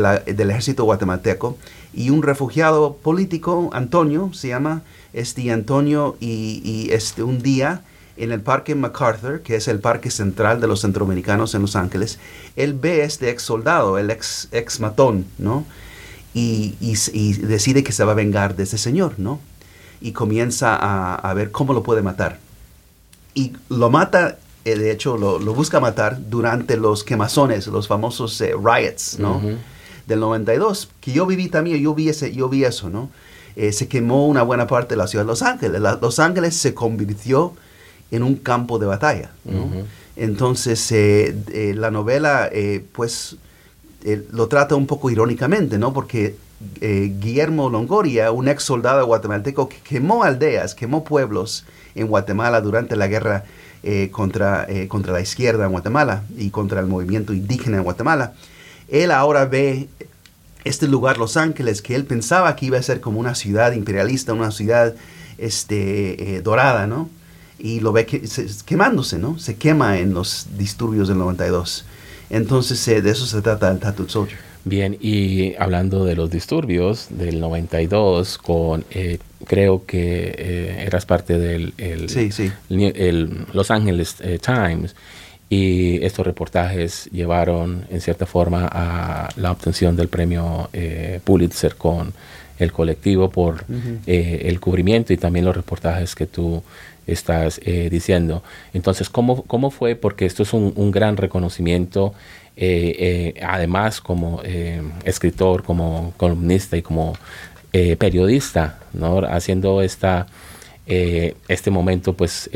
del 0.00 0.50
ejército 0.50 0.84
guatemalteco, 0.84 1.56
y 1.92 2.10
un 2.10 2.22
refugiado 2.22 2.96
político, 2.96 3.70
Antonio, 3.72 4.30
se 4.32 4.48
llama, 4.48 4.82
este 5.14 5.50
Antonio 5.50 6.16
y, 6.20 6.88
este, 6.90 7.22
un 7.22 7.40
día 7.40 7.82
en 8.16 8.32
el 8.32 8.40
Parque 8.40 8.74
MacArthur, 8.74 9.40
que 9.42 9.56
es 9.56 9.68
el 9.68 9.80
parque 9.80 10.10
central 10.10 10.60
de 10.60 10.66
los 10.66 10.82
centroamericanos 10.82 11.54
en 11.54 11.62
Los 11.62 11.76
Ángeles, 11.76 12.18
él 12.56 12.74
ve 12.74 13.02
a 13.02 13.04
este 13.04 13.30
ex 13.30 13.42
soldado, 13.42 13.98
el 13.98 14.10
ex, 14.10 14.48
ex 14.52 14.80
matón, 14.80 15.24
¿no? 15.38 15.64
Y, 16.32 16.74
decide 17.42 17.84
que 17.84 17.92
se 17.92 18.04
va 18.04 18.12
a 18.12 18.14
vengar 18.16 18.56
de 18.56 18.64
ese 18.64 18.76
señor, 18.76 19.14
¿no? 19.18 19.40
Y 20.00 20.12
comienza 20.12 20.76
a, 20.76 21.34
ver 21.34 21.50
cómo 21.50 21.72
lo 21.72 21.82
puede 21.82 22.02
matar. 22.02 22.38
Y 23.34 23.52
lo 23.68 23.90
mata, 23.90 24.38
eh, 24.64 24.76
de 24.76 24.90
hecho, 24.90 25.16
lo, 25.16 25.38
lo, 25.38 25.54
busca 25.54 25.80
matar 25.80 26.18
durante 26.28 26.76
los 26.76 27.04
quemazones, 27.04 27.66
los 27.68 27.88
famosos 27.88 28.40
eh, 28.40 28.54
riots, 28.60 29.18
¿no? 29.18 29.40
Del 30.06 30.20
92, 30.20 30.90
que 31.00 31.12
yo 31.12 31.26
viví 31.26 31.48
también, 31.48 31.80
yo 31.80 31.94
vi, 31.94 32.08
ese, 32.10 32.32
yo 32.34 32.48
vi 32.48 32.64
eso, 32.64 32.90
¿no? 32.90 33.08
Eh, 33.56 33.72
se 33.72 33.86
quemó 33.86 34.26
una 34.26 34.42
buena 34.42 34.66
parte 34.66 34.94
de 34.94 34.96
la 34.96 35.06
ciudad 35.06 35.24
de 35.24 35.28
Los 35.28 35.42
Ángeles. 35.42 35.80
Los 35.80 36.18
Ángeles 36.18 36.56
se 36.56 36.74
convirtió 36.74 37.52
en 38.10 38.22
un 38.22 38.36
campo 38.36 38.78
de 38.78 38.86
batalla. 38.86 39.30
Entonces, 40.16 40.90
eh, 40.92 41.36
eh, 41.52 41.74
la 41.76 41.90
novela, 41.90 42.50
pues, 42.92 43.36
lo 44.32 44.48
trata 44.48 44.74
un 44.74 44.86
poco 44.86 45.10
irónicamente, 45.10 45.78
¿no? 45.78 45.92
Porque 45.92 46.36
Guillermo 46.80 47.68
Longoria, 47.68 48.30
un 48.32 48.48
ex 48.48 48.62
soldado 48.62 49.04
guatemalteco 49.06 49.68
que 49.68 49.78
quemó 49.78 50.24
aldeas, 50.24 50.74
quemó 50.74 51.04
pueblos 51.04 51.64
en 51.94 52.06
Guatemala 52.06 52.60
durante 52.60 52.96
la 52.96 53.06
guerra 53.06 53.44
contra, 54.10 54.66
contra 54.88 55.12
la 55.12 55.20
izquierda 55.20 55.64
en 55.64 55.72
Guatemala 55.72 56.24
y 56.36 56.50
contra 56.50 56.80
el 56.80 56.86
movimiento 56.86 57.32
indígena 57.32 57.78
en 57.78 57.84
Guatemala, 57.84 58.34
él 59.02 59.10
ahora 59.10 59.44
ve 59.46 59.88
este 60.64 60.88
lugar, 60.88 61.18
Los 61.18 61.36
Ángeles, 61.36 61.82
que 61.82 61.94
él 61.94 62.04
pensaba 62.04 62.54
que 62.56 62.66
iba 62.66 62.78
a 62.78 62.82
ser 62.82 63.00
como 63.00 63.20
una 63.20 63.34
ciudad 63.34 63.72
imperialista, 63.72 64.32
una 64.32 64.50
ciudad 64.50 64.94
este, 65.36 66.36
eh, 66.36 66.40
dorada, 66.40 66.86
¿no? 66.86 67.10
Y 67.58 67.80
lo 67.80 67.92
ve 67.92 68.06
que, 68.06 68.26
se, 68.26 68.46
quemándose, 68.64 69.18
¿no? 69.18 69.38
Se 69.38 69.56
quema 69.56 69.98
en 69.98 70.14
los 70.14 70.46
disturbios 70.56 71.08
del 71.08 71.18
92. 71.18 71.84
Entonces, 72.30 72.86
eh, 72.88 73.02
de 73.02 73.10
eso 73.10 73.26
se 73.26 73.42
trata 73.42 73.70
el 73.70 73.78
Tattooed 73.78 74.08
Soldier. 74.08 74.38
Bien, 74.64 74.96
y 74.98 75.54
hablando 75.56 76.06
de 76.06 76.16
los 76.16 76.30
disturbios 76.30 77.08
del 77.10 77.38
92, 77.38 78.38
con 78.38 78.84
eh, 78.90 79.18
creo 79.44 79.84
que 79.84 80.84
eras 80.86 81.04
parte 81.04 81.38
del 81.38 81.74
el, 81.76 82.08
sí, 82.08 82.32
sí. 82.32 82.50
el 82.70 83.46
Los 83.52 83.70
Angeles 83.70 84.16
eh, 84.20 84.38
Times 84.42 84.94
y 85.48 86.04
estos 86.04 86.26
reportajes 86.26 87.08
llevaron 87.12 87.86
en 87.90 88.00
cierta 88.00 88.26
forma 88.26 88.68
a 88.70 89.28
la 89.36 89.52
obtención 89.52 89.94
del 89.96 90.08
premio 90.08 90.68
eh, 90.72 91.20
Pulitzer 91.24 91.76
con 91.76 92.12
el 92.58 92.72
colectivo 92.72 93.30
por 93.30 93.64
uh 93.68 93.72
-huh. 93.72 93.98
eh, 94.06 94.42
el 94.46 94.60
cubrimiento 94.60 95.12
y 95.12 95.16
también 95.16 95.44
los 95.44 95.56
reportajes 95.56 96.14
que 96.14 96.26
tú 96.26 96.62
estás 97.06 97.60
eh, 97.64 97.88
diciendo. 97.90 98.42
Entonces, 98.72 99.08
¿cómo, 99.10 99.42
¿cómo 99.42 99.70
fue? 99.70 99.96
Porque 99.96 100.24
esto 100.24 100.42
es 100.42 100.52
un, 100.52 100.72
un 100.76 100.90
gran 100.90 101.16
reconocimiento, 101.16 102.14
eh, 102.56 103.34
además 103.42 104.00
como 104.00 104.40
escritor, 105.04 105.64
como 105.64 106.12
columnista 106.16 106.76
y 106.76 106.82
como 106.82 107.14
periodista, 107.98 108.78
¿no? 108.92 109.18
haciendo 109.18 109.82
esta, 109.82 110.28
este 110.86 111.70
momento 111.72 112.12
pues 112.12 112.48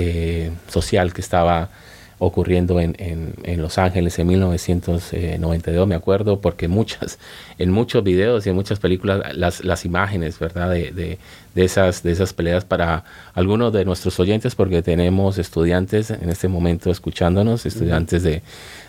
social 0.68 1.12
que 1.12 1.20
estaba 1.20 1.70
ocurriendo 2.18 2.80
en, 2.80 2.96
en, 2.98 3.34
en, 3.44 3.62
Los 3.62 3.78
Ángeles 3.78 4.18
en 4.18 4.26
1992, 4.26 5.86
me 5.86 5.94
acuerdo, 5.94 6.40
porque 6.40 6.68
muchas, 6.68 7.18
en 7.58 7.70
muchos 7.70 8.02
videos 8.02 8.46
y 8.46 8.50
en 8.50 8.56
muchas 8.56 8.80
películas, 8.80 9.36
las, 9.36 9.64
las 9.64 9.84
imágenes, 9.84 10.38
¿verdad?, 10.38 10.70
de, 10.70 10.90
de, 10.90 11.18
de, 11.54 11.64
esas, 11.64 12.02
de 12.02 12.12
esas 12.12 12.32
peleas 12.32 12.64
para 12.64 13.04
algunos 13.34 13.72
de 13.72 13.84
nuestros 13.84 14.18
oyentes, 14.18 14.54
porque 14.54 14.82
tenemos 14.82 15.38
estudiantes 15.38 16.10
en 16.10 16.28
este 16.28 16.48
momento 16.48 16.90
escuchándonos, 16.90 17.66
estudiantes 17.66 18.22
de, 18.22 18.42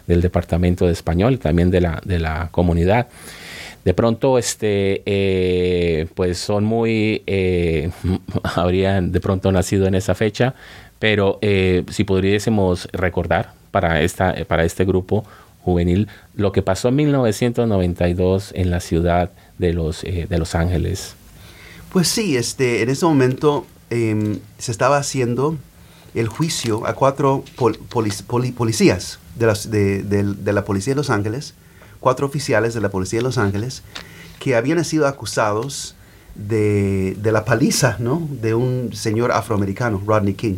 del 0.08 0.22
Departamento 0.22 0.86
de 0.86 0.94
Español 0.94 1.40
también 1.40 1.70
de 1.70 1.82
la, 1.82 2.02
de 2.04 2.20
la 2.20 2.50
comunidad 2.52 3.08
de 3.86 3.94
pronto 3.94 4.38
este 4.38 5.02
eh, 5.06 6.08
pues 6.14 6.38
son 6.38 6.66
muy 6.66 7.24
eh, 7.26 7.92
habrían 8.44 9.12
de 9.12 9.20
pronto 9.20 9.52
nacido 9.52 9.88
en 9.88 9.96
esa 9.96 10.16
fecha 10.16 10.54
pero 11.00 11.40
eh, 11.42 11.84
si 11.90 12.04
pudiésemos 12.04 12.88
recordar 12.92 13.54
para, 13.72 14.02
esta, 14.02 14.36
para 14.48 14.66
este 14.66 14.86
grupo 14.86 15.26
juvenil 15.62 16.08
lo 16.36 16.52
que 16.52 16.62
pasó 16.62 16.90
en 16.90 16.96
1992 16.98 18.52
en 18.56 18.70
la 18.70 18.80
ciudad 18.80 19.32
de 19.58 19.74
Los, 19.74 20.04
eh, 20.04 20.28
de 20.30 20.38
los 20.38 20.56
Ángeles. 20.56 21.16
Pues 21.92 22.08
sí, 22.08 22.38
este, 22.38 22.82
en 22.82 22.90
ese 22.90 23.06
momento 23.06 23.66
eh, 23.90 24.40
se 24.58 24.72
estaba 24.72 24.98
haciendo 24.98 25.58
el 26.14 26.28
juicio 26.28 26.86
a 26.86 26.94
cuatro 26.94 27.44
pol, 27.56 27.78
poli, 27.90 28.52
policías 28.52 29.20
de, 29.38 29.46
las, 29.46 29.70
de 29.72 30.54
la 30.54 30.66
Policía 30.66 30.94
de 30.94 30.98
Los 30.98 31.10
Ángeles, 31.10 31.54
cuatro 32.00 32.26
oficiales 32.26 32.74
de 32.74 32.82
la 32.82 32.90
Policía 32.90 33.20
de 33.20 33.24
Los 33.24 33.38
Ángeles, 33.38 33.84
que 34.40 34.56
habían 34.56 34.84
sido 34.86 35.08
acusados 35.08 35.96
de, 36.36 37.16
de, 37.20 37.32
la 37.32 37.46
paliza 37.46 37.98
¿no? 38.00 38.28
de 38.42 38.54
un 38.54 38.92
señor 38.94 39.32
afroamericano, 39.32 40.02
Rodney 40.06 40.34
King. 40.34 40.58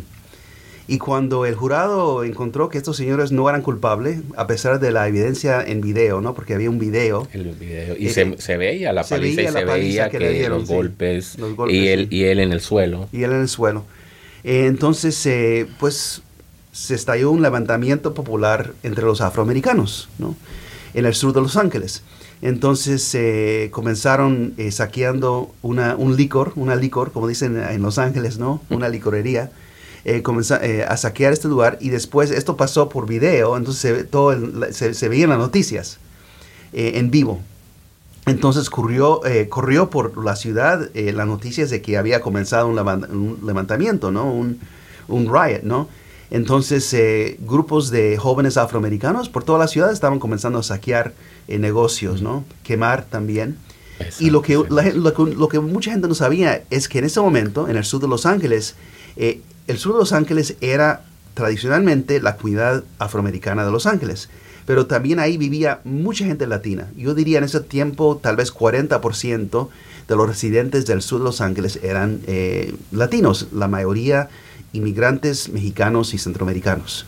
Y 0.88 0.98
cuando 0.98 1.46
el 1.46 1.54
jurado 1.54 2.24
encontró 2.24 2.68
que 2.68 2.78
estos 2.78 2.96
señores 2.96 3.30
no 3.30 3.48
eran 3.48 3.62
culpables, 3.62 4.20
a 4.36 4.46
pesar 4.46 4.80
de 4.80 4.90
la 4.90 5.06
evidencia 5.06 5.62
en 5.62 5.80
video, 5.80 6.20
¿no? 6.20 6.34
Porque 6.34 6.54
había 6.54 6.68
un 6.70 6.78
video. 6.78 7.28
El 7.32 7.52
video. 7.52 7.96
Y 7.96 8.08
eh, 8.08 8.10
se, 8.10 8.36
se, 8.38 8.56
veía 8.56 8.92
la 8.92 9.04
paliza 9.04 9.36
se 9.36 9.42
veía 9.42 9.50
y 9.50 9.52
se 9.52 9.64
veía 9.64 10.10
que, 10.10 10.18
que 10.18 10.30
dieron, 10.30 10.60
los, 10.60 10.68
sí, 10.68 10.74
golpes, 10.74 11.38
los, 11.38 11.54
golpes, 11.54 11.76
y, 11.76 11.88
él, 11.88 12.08
sí. 12.10 12.16
y 12.16 12.24
él 12.24 12.40
en 12.40 12.52
el 12.52 12.60
suelo. 12.60 13.08
Y 13.12 13.22
él 13.22 13.32
en 13.32 13.42
el 13.42 13.48
suelo. 13.48 13.84
Eh, 14.44 14.66
entonces, 14.66 15.24
eh, 15.26 15.68
pues, 15.78 16.22
se 16.72 16.94
estalló 16.94 17.30
un 17.30 17.42
levantamiento 17.42 18.14
popular 18.14 18.72
entre 18.82 19.04
los 19.04 19.20
afroamericanos, 19.20 20.08
¿no? 20.18 20.34
En 20.94 21.06
el 21.06 21.14
sur 21.14 21.32
de 21.32 21.40
Los 21.40 21.56
Ángeles. 21.56 22.02
Entonces 22.42 23.14
eh, 23.14 23.68
comenzaron 23.70 24.54
eh, 24.58 24.72
saqueando 24.72 25.54
una, 25.62 25.94
un 25.94 26.16
licor, 26.16 26.52
una 26.56 26.74
licor, 26.74 27.12
como 27.12 27.28
dicen 27.28 27.56
en 27.56 27.82
Los 27.82 27.98
Ángeles, 27.98 28.38
¿no? 28.38 28.60
Una 28.68 28.88
licorería 28.88 29.52
eh, 30.04 30.22
comenzó 30.22 30.56
eh, 30.56 30.84
a 30.84 30.96
saquear 30.96 31.32
este 31.32 31.48
lugar 31.48 31.78
y 31.80 31.90
después 31.90 32.30
esto 32.30 32.56
pasó 32.56 32.88
por 32.88 33.06
video, 33.06 33.56
entonces 33.56 33.80
se, 33.80 34.04
todo 34.04 34.32
el, 34.32 34.74
se, 34.74 34.94
se 34.94 35.08
veían 35.08 35.30
las 35.30 35.38
noticias 35.38 35.98
eh, 36.72 36.92
en 36.96 37.10
vivo. 37.10 37.40
Entonces 38.26 38.70
corrió, 38.70 39.24
eh, 39.26 39.48
corrió 39.48 39.90
por 39.90 40.24
la 40.24 40.36
ciudad 40.36 40.90
las 40.94 41.26
noticias 41.26 41.70
de 41.70 41.82
que 41.82 41.96
había 41.96 42.20
comenzado 42.20 42.68
un, 42.68 42.78
un 42.78 43.40
levantamiento, 43.44 44.12
¿no? 44.12 44.32
Un, 44.32 44.60
un, 45.08 45.24
riot, 45.26 45.62
¿no? 45.64 45.88
Entonces 46.30 46.96
grupos 47.40 47.90
de 47.90 48.16
jóvenes 48.16 48.56
afroamericanos 48.56 49.28
por 49.28 49.42
toda 49.42 49.58
la 49.58 49.66
ciudad 49.66 49.92
estaban 49.92 50.20
comenzando 50.20 50.60
a 50.60 50.62
saquear 50.62 51.14
negocios, 51.48 52.22
¿no? 52.22 52.44
Quemar 52.62 53.04
también. 53.06 53.56
Y 54.18 54.30
lo 54.30 54.42
que, 54.42 54.60
la, 54.70 54.84
lo, 54.90 55.12
que, 55.12 55.34
lo 55.34 55.48
que 55.48 55.60
mucha 55.60 55.90
gente 55.90 56.08
no 56.08 56.14
sabía 56.14 56.62
es 56.70 56.88
que 56.88 56.98
en 56.98 57.04
ese 57.04 57.20
momento, 57.20 57.68
en 57.68 57.76
el 57.76 57.84
sur 57.84 58.00
de 58.00 58.08
Los 58.08 58.26
Ángeles, 58.26 58.76
eh, 59.16 59.40
el 59.66 59.78
sur 59.78 59.94
de 59.94 60.00
Los 60.00 60.12
Ángeles 60.12 60.56
era 60.60 61.04
tradicionalmente 61.34 62.20
la 62.20 62.36
comunidad 62.36 62.84
afroamericana 62.98 63.64
de 63.64 63.70
Los 63.70 63.86
Ángeles, 63.86 64.28
pero 64.66 64.86
también 64.86 65.18
ahí 65.18 65.36
vivía 65.36 65.80
mucha 65.84 66.24
gente 66.24 66.46
latina. 66.46 66.88
Yo 66.96 67.14
diría 67.14 67.38
en 67.38 67.44
ese 67.44 67.60
tiempo 67.60 68.20
tal 68.22 68.36
vez 68.36 68.52
40% 68.54 69.68
de 70.08 70.16
los 70.16 70.28
residentes 70.28 70.86
del 70.86 71.02
sur 71.02 71.20
de 71.20 71.24
Los 71.24 71.40
Ángeles 71.40 71.78
eran 71.82 72.20
eh, 72.26 72.74
latinos, 72.90 73.48
la 73.52 73.68
mayoría 73.68 74.28
inmigrantes 74.72 75.48
mexicanos 75.48 76.14
y 76.14 76.18
centroamericanos. 76.18 77.06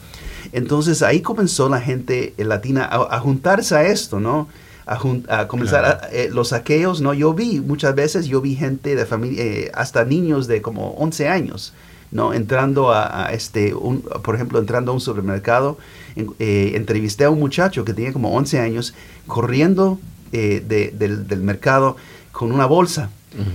Entonces 0.53 1.03
ahí 1.03 1.21
comenzó 1.21 1.69
la 1.69 1.81
gente 1.81 2.35
latina 2.37 2.89
a, 2.91 3.19
juntarse 3.21 3.75
a 3.75 3.87
esto, 3.87 4.21
¿no? 4.21 4.49
A, 4.87 5.49
comenzar 5.49 6.11
eh, 6.13 6.29
los 6.31 6.49
saqueos, 6.49 7.01
¿no? 7.01 7.15
Yo 7.15 7.33
vi 7.33 7.61
muchas 7.61 7.95
veces, 7.95 8.27
yo 8.27 8.41
vi 8.41 8.55
gente 8.55 8.95
de 8.95 9.07
familia, 9.07 9.43
eh, 9.43 9.71
hasta 9.75 10.05
niños 10.05 10.47
de 10.47 10.61
como 10.61 10.91
11 10.99 11.29
años, 11.29 11.73
¿no? 12.15 12.33
Entrando 12.33 12.91
a, 12.93 13.29
este, 13.33 13.75
un, 13.75 14.01
por 14.01 14.35
ejemplo, 14.35 14.59
entrando 14.59 14.93
a 14.93 14.95
un 14.95 15.01
supermercado, 15.01 15.77
eh, 16.17 16.73
entrevisté 16.75 17.25
a 17.25 17.31
un 17.31 17.41
muchacho 17.41 17.85
que 17.85 17.93
tenía 17.93 18.15
como 18.15 18.35
11 18.35 18.61
años 18.61 18.95
corriendo 19.27 20.01
del, 20.33 21.29
del 21.29 21.41
mercado 21.43 21.97
con 22.33 22.51
una 22.51 22.67
bolsa 22.67 23.11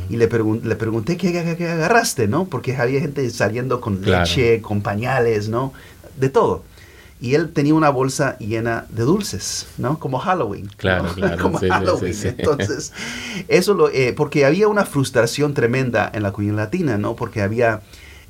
y 0.09 0.17
le, 0.17 0.27
le 0.27 0.75
pregunté 0.75 1.17
¿qué, 1.17 1.31
¿qué, 1.57 1.67
agarraste, 1.67 2.27
¿no? 2.27 2.45
Porque 2.45 2.75
había 2.75 2.99
gente 2.99 3.29
saliendo 3.29 3.79
con 3.79 4.01
leche, 4.01 4.61
con 4.61 4.81
pañales, 4.81 5.47
¿no? 5.47 5.73
De 6.17 6.29
todo. 6.29 6.63
Y 7.21 7.35
él 7.35 7.51
tenía 7.51 7.73
una 7.73 7.89
bolsa 7.89 8.37
llena 8.39 8.85
de 8.89 9.03
dulces, 9.03 9.67
¿no? 9.77 9.99
Como 9.99 10.19
Halloween. 10.19 10.69
Claro, 10.77 11.13
claro. 11.13 11.37
Como 11.41 11.59
Halloween. 11.59 12.13
Entonces, 12.23 12.93
eso 13.47 13.73
lo... 13.73 13.89
Eh, 13.89 14.13
porque 14.15 14.45
había 14.45 14.67
una 14.69 14.85
frustración 14.85 15.53
tremenda 15.53 16.09
en 16.13 16.23
la 16.23 16.31
comunidad 16.31 16.57
latina, 16.57 16.97
¿no? 16.97 17.15
Porque 17.15 17.41
había... 17.41 17.81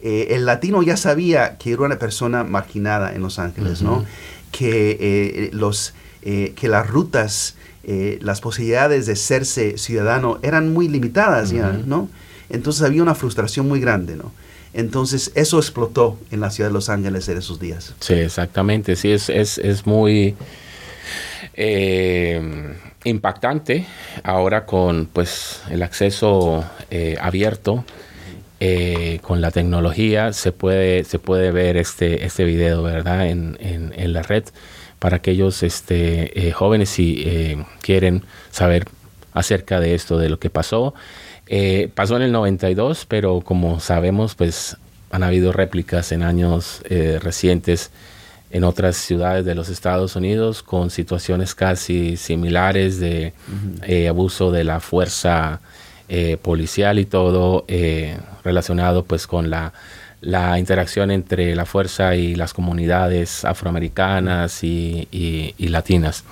Eh, 0.02 0.28
el 0.32 0.46
latino 0.46 0.82
ya 0.82 0.98
sabía 0.98 1.58
que 1.58 1.72
era 1.74 1.84
una 1.84 2.00
persona 2.00 2.44
marginada 2.44 3.14
en 3.14 3.22
Los 3.22 3.40
Ángeles, 3.40 3.82
¿no? 3.82 4.06
Que, 4.52 4.98
eh, 5.00 5.50
los, 5.54 5.94
que 6.22 6.68
las 6.68 6.88
rutas 6.88 7.56
eh, 7.92 8.20
las 8.22 8.42
posibilidades 8.42 9.06
de 9.06 9.16
serse 9.16 9.78
ciudadano 9.78 10.38
eran 10.44 10.74
muy 10.74 10.88
limitadas 10.90 11.50
ya, 11.50 11.72
¿no? 11.72 12.10
Entonces 12.50 12.84
había 12.84 13.02
una 13.02 13.16
frustración 13.16 13.68
muy 13.68 13.80
grande, 13.80 14.16
¿no? 14.16 14.32
Entonces 14.74 15.32
eso 15.34 15.58
explotó 15.58 16.20
en 16.30 16.42
la 16.42 16.52
ciudad 16.52 16.70
de 16.70 16.74
Los 16.74 16.90
Ángeles 16.90 17.28
en 17.30 17.38
esos 17.38 17.60
días. 17.60 17.96
Sí, 18.00 18.14
exactamente, 18.14 18.96
sí, 18.96 19.12
es, 19.12 19.30
es, 19.30 19.58
es 19.58 19.88
muy 19.88 20.36
eh, 21.56 22.76
impactante 23.06 23.88
ahora 24.24 24.66
con 24.66 25.08
pues 25.08 25.62
el 25.72 25.82
acceso 25.82 26.64
eh, 28.60 29.20
con 29.22 29.42
la 29.42 29.52
tecnología 29.52 30.34
se 30.34 30.52
puede, 30.52 31.04
se 31.04 31.20
puede 31.20 31.52
ver 31.52 31.78
este, 31.78 32.26
este 32.26 32.44
video, 32.44 32.84
¿verdad? 32.84 33.28
En, 33.28 33.58
en, 33.62 33.94
en 33.96 34.14
la 34.14 34.22
red 34.22 34.44
para 35.00 35.18
aquellos 35.18 35.64
este, 35.64 36.48
eh, 36.48 36.52
jóvenes 36.52 36.90
si 36.90 37.24
eh, 37.26 37.66
quieren 37.82 38.24
saber 38.52 38.86
acerca 39.34 39.80
de 39.80 39.96
esto, 39.96 40.18
de 40.18 40.30
lo 40.30 40.40
que 40.40 40.50
pasó. 40.50 40.94
Eh, 41.48 41.90
pasó 41.96 42.18
en 42.18 42.24
el 42.24 42.32
92, 42.32 43.06
pero 43.08 43.42
como 43.42 43.80
sabemos, 43.80 44.36
pues 44.36 44.78
han 45.10 45.24
habido 45.24 45.52
réplicas 45.52 46.12
en 46.12 46.22
años 46.22 46.84
recientes 46.88 47.90
en 48.52 48.64
otras 48.64 48.96
ciudades 48.96 49.44
de 49.44 49.56
los 49.56 49.70
Estados 49.70 50.16
Unidos 50.16 50.62
con 50.62 50.92
situaciones 50.92 51.56
casi 51.56 52.16
similares 52.16 53.00
de 53.00 53.34
abuso 54.08 54.52
de 54.52 54.64
la 54.64 54.80
fuerza 54.80 55.62
policial 56.42 57.00
y 57.00 57.06
todo 57.06 57.66
relacionado 58.44 59.04
pues 59.04 59.28
con 59.28 59.50
la 59.50 59.74
la 60.22 60.60
interacción 60.60 61.12
entre 61.12 61.56
la 61.56 61.66
fuerza 61.66 62.16
y 62.16 62.36
las 62.36 62.54
comunidades 62.54 63.46
afroamericanas 63.46 64.64
y, 64.64 65.54
latinas. 65.60 66.24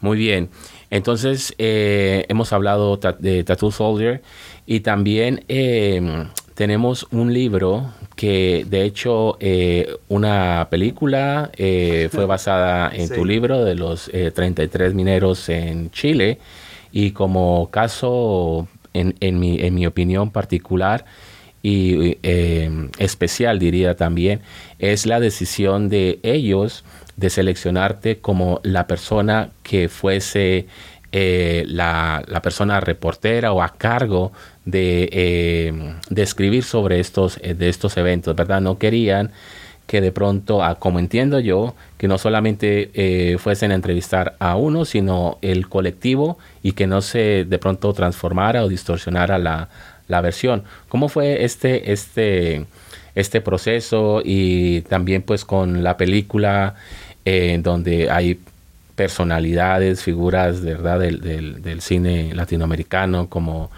Muy 0.00 0.16
bien, 0.18 0.48
entonces 0.90 1.54
eh, 1.58 2.24
hemos 2.28 2.52
hablado 2.52 2.98
de 3.18 3.44
Tattoo 3.44 3.70
Soldier 3.70 4.22
y 4.66 4.80
también 4.80 5.44
em, 5.48 6.28
tenemos 6.54 7.06
un 7.10 7.32
libro 7.32 7.92
que 8.16 8.66
de 8.68 8.84
hecho 8.84 9.36
eh, 9.40 9.96
una 10.08 10.68
película 10.70 11.50
eh, 11.56 12.08
fue 12.12 12.26
basada 12.26 12.90
en 12.94 13.08
tu 13.08 13.24
libro 13.24 13.64
de 13.64 13.74
los 13.74 14.10
33 14.10 14.94
mineros 14.94 15.48
en 15.48 15.90
Chile 15.90 16.38
y 16.92 17.12
como 17.12 17.70
caso 17.70 18.68
en, 18.94 19.14
en, 19.20 19.38
mi, 19.38 19.60
en 19.60 19.74
mi 19.74 19.86
opinión 19.86 20.30
particular, 20.30 21.04
y 21.62 22.18
eh, 22.22 22.88
especial, 22.98 23.58
diría 23.58 23.96
también, 23.96 24.40
es 24.78 25.06
la 25.06 25.20
decisión 25.20 25.88
de 25.88 26.18
ellos 26.22 26.84
de 27.16 27.30
seleccionarte 27.30 28.18
como 28.18 28.60
la 28.64 28.86
persona 28.86 29.50
que 29.62 29.88
fuese 29.88 30.66
eh, 31.12 31.64
la, 31.68 32.24
persona 32.42 32.80
reportera 32.80 33.52
o 33.52 33.62
a 33.62 33.68
cargo 33.68 34.32
de, 34.64 35.08
eh, 35.12 35.94
de 36.10 36.22
escribir 36.22 36.64
sobre 36.64 36.98
estos, 36.98 37.38
de 37.40 37.68
estos 37.68 37.96
eventos, 37.96 38.34
¿verdad? 38.34 38.60
No 38.60 38.78
querían 38.78 39.30
que 39.92 40.00
de 40.00 40.10
pronto, 40.10 40.64
ah, 40.64 40.76
como 40.78 40.98
entiendo 40.98 41.38
yo, 41.38 41.74
que 41.98 42.08
no 42.08 42.16
solamente 42.16 43.36
fuesen 43.38 43.72
a 43.72 43.74
entrevistar 43.74 44.36
a 44.38 44.56
uno, 44.56 44.86
sino 44.86 45.36
el 45.42 45.68
colectivo 45.68 46.38
y 46.62 46.72
que 46.72 46.86
no 46.86 47.02
se 47.02 47.44
de 47.44 47.58
pronto 47.58 47.92
transformara 47.92 48.64
o 48.64 48.68
distorsionara 48.70 49.36
la, 49.38 49.68
la 50.08 50.20
versión. 50.20 50.64
¿Cómo 50.88 51.08
fue 51.08 51.44
este, 51.44 51.92
este, 51.92 52.66
este 53.14 53.40
proceso 53.40 54.22
y 54.24 54.82
también 54.82 55.22
pues 55.22 55.44
con 55.44 55.82
la 55.82 55.96
película 55.96 56.74
eh, 57.24 57.58
donde 57.62 58.10
hay 58.10 58.38
personalidades, 58.94 60.02
figuras 60.02 60.60
verdad 60.62 61.00
del, 61.00 61.20
del, 61.62 61.80
cine 61.80 62.34
latinoamericano 62.34 63.28
como 63.28 63.70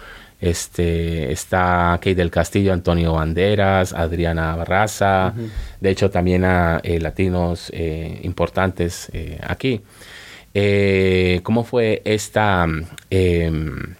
este 0.45 1.31
está 1.31 1.97
Kate 2.01 2.15
del 2.15 2.31
Castillo, 2.31 2.73
Antonio 2.73 3.13
Banderas, 3.13 3.93
Adriana 3.93 4.55
Barraza, 4.55 5.33
de 5.81 5.89
hecho 5.89 6.09
también 6.09 6.43
a 6.43 6.79
eh, 6.83 6.99
latinos 6.99 7.69
eh, 7.73 8.19
importantes 8.23 9.11
aquí. 9.41 9.81
¿Cómo 11.43 11.63
fue 11.65 12.01
esta 12.05 12.65
em, 13.09 13.95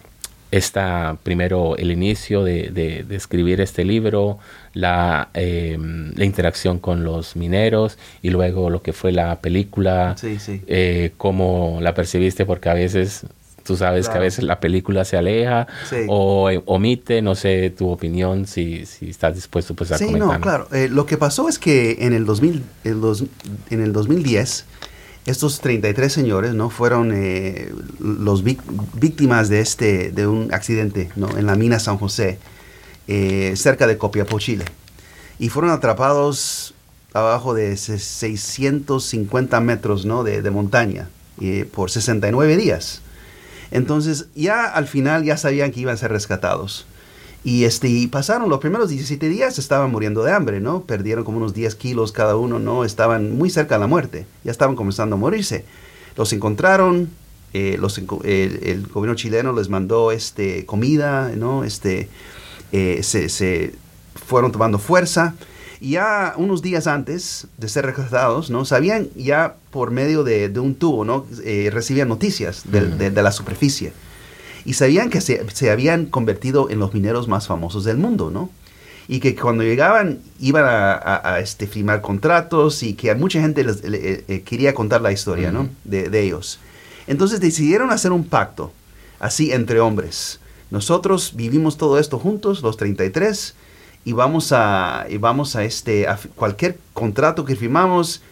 está 0.50 1.18
primero 1.22 1.76
el 1.76 1.90
inicio 1.90 2.44
de, 2.44 3.04
escribir 3.10 3.60
este 3.60 3.84
libro, 3.84 4.38
la, 4.74 5.28
em, 5.34 6.12
la, 6.14 6.24
interacción 6.24 6.78
con 6.78 7.04
los 7.04 7.36
mineros 7.36 7.98
y 8.22 8.30
luego 8.30 8.70
lo 8.70 8.82
que 8.82 8.92
fue 8.92 9.12
la 9.12 9.40
película, 9.40 10.14
sí, 10.18 10.38
sí. 10.38 10.62
Eh, 10.66 11.12
cómo 11.16 11.78
la 11.80 11.94
percibiste, 11.94 12.44
porque 12.44 12.68
a 12.68 12.74
veces 12.74 13.26
tú 13.66 13.76
sabes 13.76 14.08
que 14.08 14.16
a 14.16 14.20
veces 14.20 14.44
la 14.44 14.60
película 14.60 15.04
se 15.04 15.16
aleja 15.16 15.66
o 16.08 16.50
eh, 16.50 16.62
omite, 16.66 17.22
no 17.22 17.34
sé 17.34 17.70
tu 17.70 17.88
opinión, 17.90 18.46
si, 18.46 18.86
si 18.86 19.10
estás 19.10 19.34
dispuesto 19.34 19.74
pues, 19.74 19.92
a 19.92 19.98
sí, 19.98 20.06
comentar. 20.06 20.28
no, 20.28 20.40
claro. 20.40 20.68
Eh, 20.72 20.88
lo 20.90 21.06
que 21.06 21.16
pasó 21.16 21.48
es 21.48 21.58
que 21.58 21.98
en 22.00 22.12
el, 22.12 22.24
2000, 22.24 22.62
en 22.84 23.80
el 23.82 23.92
2010 23.92 24.64
estos 25.26 25.60
33 25.60 26.12
señores 26.12 26.54
no 26.54 26.70
fueron 26.70 27.12
eh, 27.12 27.72
los 27.98 28.44
víctimas 28.44 29.48
de 29.48 29.60
este 29.60 30.12
de 30.12 30.26
un 30.28 30.54
accidente 30.54 31.10
¿no? 31.16 31.36
en 31.36 31.46
la 31.46 31.56
mina 31.56 31.80
San 31.80 31.98
José 31.98 32.38
eh, 33.08 33.54
cerca 33.56 33.88
de 33.88 33.98
Copiapó 33.98 34.38
Chile 34.38 34.64
y 35.40 35.48
fueron 35.48 35.72
atrapados 35.72 36.74
abajo 37.12 37.54
de 37.54 37.76
650 37.76 39.60
metros 39.60 40.06
¿no? 40.06 40.22
de, 40.22 40.48
montaña 40.50 41.08
eh, 41.40 41.68
por 41.70 41.90
69 41.90 42.56
días 42.56 43.02
entonces 43.70 44.26
ya 44.34 44.64
al 44.64 44.86
final 44.86 45.24
ya 45.24 45.36
sabían 45.36 45.72
que 45.72 45.80
iban 45.80 45.94
a 45.94 45.98
ser 45.98 46.12
rescatados 46.12 46.86
y, 47.46 47.62
este, 47.62 48.08
pasaron 48.10 48.48
los 48.48 48.58
primeros 48.58 48.88
17 48.88 49.28
días, 49.28 49.56
estaban 49.60 49.92
muriendo 49.92 50.24
de 50.24 50.32
hambre, 50.32 50.58
¿no? 50.58 50.82
Perdieron 50.82 51.22
como 51.22 51.36
unos 51.36 51.54
10 51.54 51.76
kilos 51.76 52.10
cada 52.10 52.34
uno, 52.34 52.58
¿no? 52.58 52.84
Estaban 52.84 53.38
muy 53.38 53.50
cerca 53.50 53.76
de 53.76 53.82
la 53.82 53.86
muerte, 53.86 54.26
ya 54.42 54.50
estaban 54.50 54.74
comenzando 54.74 55.14
a 55.14 55.18
morirse. 55.20 55.64
Los 56.16 56.32
encontraron, 56.32 57.08
eh, 57.52 57.78
el 58.64 58.88
gobierno 58.88 59.14
chileno 59.14 59.52
les 59.52 59.68
mandó 59.68 60.10
este, 60.10 60.66
comida, 60.66 61.30
¿no? 61.36 61.62
Este, 61.62 62.08
eh, 62.72 63.04
se, 63.04 63.74
fueron 64.26 64.50
tomando 64.50 64.80
fuerza. 64.80 65.36
Ya 65.80 66.34
unos 66.36 66.62
días 66.62 66.86
antes 66.86 67.46
de 67.58 67.68
ser 67.68 67.86
rescatados, 67.86 68.50
¿no? 68.50 68.64
Sabían 68.64 69.08
ya 69.14 69.56
por 69.70 69.90
medio 69.90 70.24
de, 70.24 70.50
un 70.58 70.74
tubo, 70.74 71.04
¿no? 71.04 71.26
Eh, 71.44 71.70
recibían 71.72 72.08
noticias 72.08 72.62
de, 72.64 73.10
de 73.10 73.22
la 73.22 73.32
superficie 73.32 73.92
y 74.66 74.74
sabían 74.74 75.10
que 75.10 75.20
se, 75.20 75.70
habían 75.70 76.06
convertido 76.06 76.68
en 76.68 76.80
los 76.80 76.92
mineros 76.92 77.28
más 77.28 77.46
famosos 77.46 77.84
del 77.84 77.96
mundo, 77.96 78.30
¿no? 78.30 78.50
Y 79.06 79.20
que 79.20 79.36
cuando 79.36 79.62
llegaban 79.62 80.18
iban 80.40 80.64
a, 80.66 81.38
este, 81.40 81.68
firmar 81.68 82.00
contratos 82.00 82.82
y 82.82 82.94
que 82.94 83.12
a 83.12 83.14
mucha 83.14 83.40
gente 83.40 83.62
les, 83.62 83.80
eh, 83.84 84.42
quería 84.44 84.74
contar 84.74 85.00
la 85.00 85.12
historia, 85.12 85.52
¿no? 85.52 85.68
De, 85.84 86.20
ellos. 86.20 86.58
Entonces 87.06 87.38
decidieron 87.38 87.92
hacer 87.92 88.10
un 88.10 88.24
pacto, 88.24 88.72
así 89.20 89.52
entre 89.52 89.78
hombres. 89.78 90.40
Nosotros 90.72 91.34
vivimos 91.36 91.76
todo 91.76 92.00
esto 92.00 92.18
juntos, 92.18 92.62
los 92.62 92.76
33, 92.76 93.54
y 94.06 94.12
vamos 94.12 94.52
a, 94.52 95.04
y 95.10 95.18
vamos 95.18 95.54
a, 95.56 95.64
este, 95.64 96.08
a 96.08 96.18
cualquier 96.34 96.78
contrato 96.94 97.44
que 97.44 97.56
firmamos, 97.56 98.22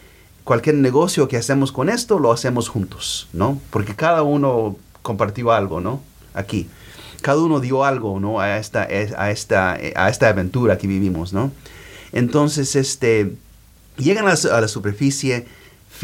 cualquier 0.44 0.76
negocio 0.76 1.28
que 1.28 1.36
hacemos 1.36 1.72
con 1.72 1.90
esto, 1.90 2.18
lo 2.18 2.32
hacemos 2.32 2.70
juntos, 2.70 3.28
¿no? 3.34 3.60
Porque 3.68 3.94
cada 3.94 4.22
uno 4.22 4.76
compartió 5.02 5.52
algo, 5.52 5.82
¿no? 5.82 6.00
aquí. 6.34 6.68
Cada 7.22 7.38
uno 7.38 7.60
dio 7.60 7.84
algo, 7.84 8.20
¿no? 8.20 8.40
A 8.40 8.58
esta, 8.58 8.82
a 8.82 9.30
esta, 9.30 9.72
a 9.72 10.08
esta 10.10 10.28
aventura 10.28 10.76
que 10.76 10.86
vivimos, 10.86 11.32
¿no? 11.32 11.52
Entonces, 12.12 12.76
este, 12.76 13.32
llegan 13.96 14.28
a 14.28 14.32
a 14.32 14.60
la 14.60 14.68
superficie, 14.68 15.46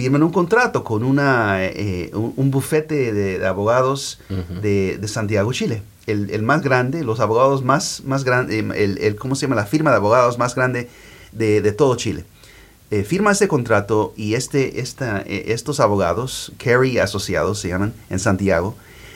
firman 0.00 0.22
un 0.22 0.32
contrato 0.32 0.82
con 0.84 1.04
una, 1.04 1.64
eh, 1.64 2.10
un, 2.14 2.32
un 2.36 2.50
bufete 2.50 3.12
de, 3.12 3.38
de 3.38 3.46
abogados 3.46 4.18
de, 4.62 4.98
de 4.98 5.08
Santiago, 5.08 5.52
Chile. 5.52 5.82
El, 6.06 6.30
el 6.30 6.42
más 6.42 6.62
grande, 6.62 7.04
los 7.04 7.20
abogados 7.20 7.62
más, 7.62 8.02
más 8.04 8.24
grandes, 8.24 8.56
el, 8.58 8.98
el- 8.98 9.16
¿cómo 9.16 9.34
se 9.36 9.42
llama? 9.42 9.56
La 9.56 9.66
firma 9.66 9.90
de 9.90 9.96
abogados 9.96 10.38
más 10.38 10.54
grande 10.54 10.88
de, 11.32 11.60
de 11.60 11.72
todo 11.72 11.94
Chile. 11.96 12.24
Eh, 12.90 13.04
firma 13.04 13.30
ese 13.30 13.46
contrato 13.46 14.12
y 14.16 14.34
este, 14.34 14.80
esta, 14.80 15.20
eh, 15.20 15.44
estos 15.52 15.78
abogados, 15.78 16.52
Kerry 16.58 16.98
Asociados 16.98 17.60
se 17.60 17.68
llaman, 17.68 17.92
en 18.08 18.18
Santiago, 18.18 18.74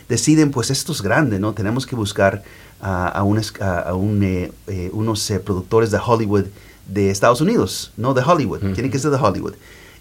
deciden, 0.09 0.51
pues 0.53 0.71
esto 0.71 0.93
es 0.93 1.03
grande, 1.03 1.41
¿no? 1.41 1.55
Tenemos 1.55 1.85
que 1.87 1.97
buscar 1.97 2.45
a, 2.81 3.09
a 3.09 3.23
un 3.25 3.39
es- 3.39 3.53
a- 3.61 3.81
a 3.81 3.95
un, 3.95 4.23
eh, 4.23 4.53
eh, 4.69 4.91
unos 4.93 5.29
eh, 5.31 5.41
productores 5.41 5.91
de 5.91 5.99
Hollywood 6.05 6.45
de 6.87 7.11
Estados 7.11 7.41
Unidos, 7.41 7.93
no 7.97 8.13
de 8.15 8.23
Hollywood, 8.23 8.61
tienen 8.75 8.91
que 8.93 8.99
ser 8.99 9.11
de 9.11 9.17
Hollywood. 9.17 9.55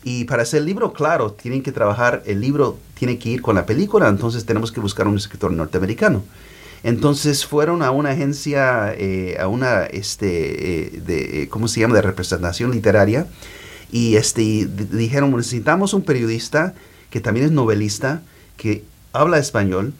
Y 0.03 0.25
para 0.25 0.43
hacer 0.43 0.59
el 0.59 0.65
libro, 0.65 0.91
claro, 0.91 1.31
tienen 1.31 1.63
que 1.63 1.71
trabajar, 1.71 2.23
el 2.25 2.41
libro 2.41 2.77
tiene 2.93 3.17
que 3.17 3.29
ir 3.29 3.41
con 3.41 3.55
la 3.55 3.65
película, 3.65 4.09
entonces 4.09 4.45
tenemos 4.45 4.71
que 4.71 4.81
buscar 4.81 5.07
un 5.07 5.17
escritor 5.17 5.51
norteamericano. 5.51 6.23
Entonces 6.83 7.45
fueron 7.45 7.81
a 7.81 7.91
una 7.91 8.09
agencia, 8.09 8.93
eh, 8.97 9.37
a 9.39 9.47
una, 9.47 9.85
este, 9.85 10.27
eh, 10.97 11.01
de, 11.05 11.43
eh, 11.43 11.49
¿cómo 11.49 11.69
se 11.69 11.79
llama?, 11.79 11.95
de 11.95 12.01
representación 12.01 12.71
literaria, 12.71 13.27
y 13.91 14.15
este, 14.15 14.67
dijeron, 14.91 15.31
necesitamos 15.31 15.93
un 15.93 16.01
periodista 16.01 16.73
que 17.09 17.21
también 17.21 17.45
es 17.45 17.51
novelista, 17.51 18.21
que 18.57 18.83
habla 19.13 19.37
español 19.37 19.93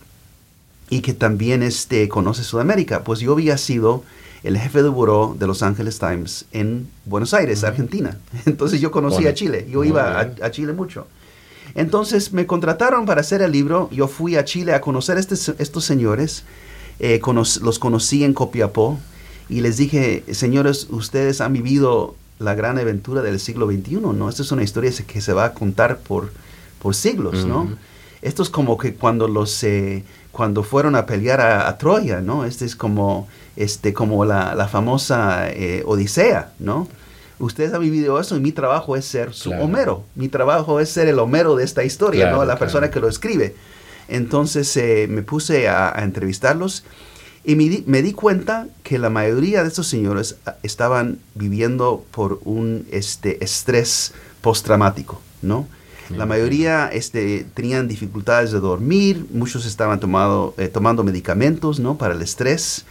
y 0.89 1.01
que 1.01 1.13
también 1.13 1.63
este, 1.63 2.09
conoce 2.09 2.43
Sudamérica. 2.43 3.03
Pues 3.03 3.19
yo 3.19 3.33
había 3.33 3.57
sido 3.57 4.03
el 4.43 4.58
jefe 4.58 4.84
de 4.84 4.89
buró 4.89 5.36
de 5.39 5.47
Los 5.47 5.63
Angeles 5.63 5.99
Times 5.99 6.45
en 6.51 6.88
Buenos 7.06 7.34
Aires, 7.34 7.63
Argentina. 7.63 8.17
Entonces 8.45 8.82
yo 8.82 8.91
conocía 8.91 9.19
Bueno, 9.21 9.36
Chile, 9.36 9.67
yo 9.69 9.84
iba 9.84 10.19
a, 10.19 10.51
Chile 10.51 10.73
mucho. 10.73 11.08
Entonces 11.75 12.34
me 12.34 12.45
contrataron 12.45 13.06
para 13.06 13.21
hacer 13.21 13.41
el 13.41 13.51
libro, 13.51 13.89
yo 13.91 14.08
fui 14.08 14.36
a 14.36 14.45
Chile 14.45 14.73
a 14.73 14.82
conocer 14.82 15.17
estes- 15.17 15.56
estos 15.58 15.86
señores, 15.86 16.43
eh, 16.99 17.19
cono- 17.19 17.43
los 17.62 17.79
conocí 17.79 18.23
en 18.23 18.34
Copiapó 18.34 18.99
y 19.49 19.62
les 19.62 19.77
dije, 19.77 20.23
señores, 20.32 20.88
ustedes 20.91 21.41
han 21.41 21.53
vivido 21.53 22.15
la 22.39 22.53
gran 22.56 22.77
aventura 22.77 23.21
del 23.21 23.39
siglo 23.39 23.67
XXI, 23.67 23.95
¿no? 24.01 24.29
Esta 24.29 24.41
es 24.43 24.51
una 24.51 24.63
historia 24.63 24.91
que 25.08 25.21
se 25.21 25.34
va 25.34 25.45
a 25.45 25.53
contar 25.53 25.99
por, 25.99 26.32
por 26.82 26.93
siglos, 26.95 27.45
¿no? 27.45 27.62
Ujú. 27.63 27.75
Esto 28.21 28.43
es 28.43 28.49
como 28.49 28.77
que 28.77 28.93
cuando 28.93 29.27
los 29.27 29.63
eh, 29.63 30.03
cuando 30.33 30.63
fueron 30.63 30.95
a 30.95 31.05
pelear 31.05 31.39
a, 31.39 31.69
a 31.69 31.77
Troya, 31.77 32.19
¿no? 32.19 32.43
Este 32.43 32.65
es 32.65 32.75
como 32.75 33.29
este 33.55 33.93
como 33.93 34.25
la, 34.25 34.53
la 34.55 34.67
famosa 34.67 35.49
eh, 35.49 35.83
Odisea, 35.85 36.51
¿no? 36.59 36.89
Ustedes 37.39 37.73
han 37.73 37.81
vivido 37.81 38.19
eso 38.19 38.35
y 38.35 38.39
mi 38.41 38.51
trabajo 38.51 38.95
es 38.97 39.05
ser 39.05 39.33
su 39.33 39.49
Claro. 39.51 39.63
Homero. 39.65 40.03
Mi 40.15 40.27
trabajo 40.27 40.79
es 40.81 40.89
ser 40.89 41.07
el 41.07 41.19
Homero 41.19 41.55
de 41.55 41.63
esta 41.63 41.83
historia, 41.85 42.25
Claro, 42.25 42.37
¿no? 42.37 42.41
La 42.41 42.53
claro. 42.55 42.59
persona 42.59 42.89
que 42.91 42.99
lo 42.99 43.07
escribe. 43.07 43.55
Entonces 44.09 44.75
eh, 44.75 45.07
me 45.09 45.21
puse 45.21 45.67
a, 45.69 45.97
a 45.97 46.03
entrevistarlos 46.03 46.83
y 47.45 47.55
me 47.55 47.65
di, 47.65 47.83
me 47.87 48.01
di 48.01 48.13
cuenta 48.13 48.67
que 48.83 48.97
la 48.97 49.09
mayoría 49.09 49.61
de 49.63 49.67
estos 49.69 49.87
señores 49.87 50.37
ah, 50.45 50.55
estaban 50.63 51.19
viviendo 51.35 52.03
por 52.11 52.39
un 52.43 52.87
este, 52.91 53.43
estrés 53.43 54.13
postraumático, 54.41 55.21
¿no? 55.41 55.67
La 56.09 56.25
mayoría 56.25 56.89
este, 56.91 57.45
tenían 57.53 57.87
dificultades 57.87 58.51
de 58.51 58.59
dormir, 58.59 59.25
muchos 59.31 59.65
estaban 59.65 59.99
tomado, 59.99 60.53
eh, 60.57 60.67
tomando 60.67 61.03
medicamentos 61.03 61.79
¿no? 61.79 61.97
para 61.97 62.13
el 62.13 62.21
estrés. 62.21 62.85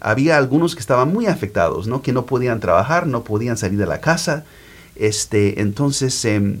Había 0.00 0.36
algunos 0.36 0.74
que 0.74 0.80
estaban 0.80 1.12
muy 1.12 1.26
afectados, 1.26 1.86
¿no? 1.86 2.02
que 2.02 2.12
no 2.12 2.26
podían 2.26 2.60
trabajar, 2.60 3.06
no 3.06 3.24
podían 3.24 3.56
salir 3.56 3.78
de 3.78 3.86
la 3.86 4.00
casa. 4.00 4.44
Este, 4.96 5.60
entonces, 5.60 6.24
em, 6.24 6.60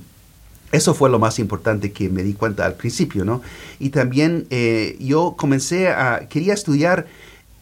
eso 0.72 0.94
fue 0.94 1.10
lo 1.10 1.18
más 1.18 1.38
importante 1.38 1.92
que 1.92 2.08
me 2.08 2.22
di 2.22 2.32
cuenta 2.32 2.64
al 2.64 2.74
principio, 2.74 3.24
¿no? 3.24 3.42
Y 3.80 3.90
también 3.90 4.46
eh, 4.50 4.96
yo 5.00 5.34
comencé 5.36 5.88
a, 5.88 6.28
quería 6.28 6.54
estudiar 6.54 7.06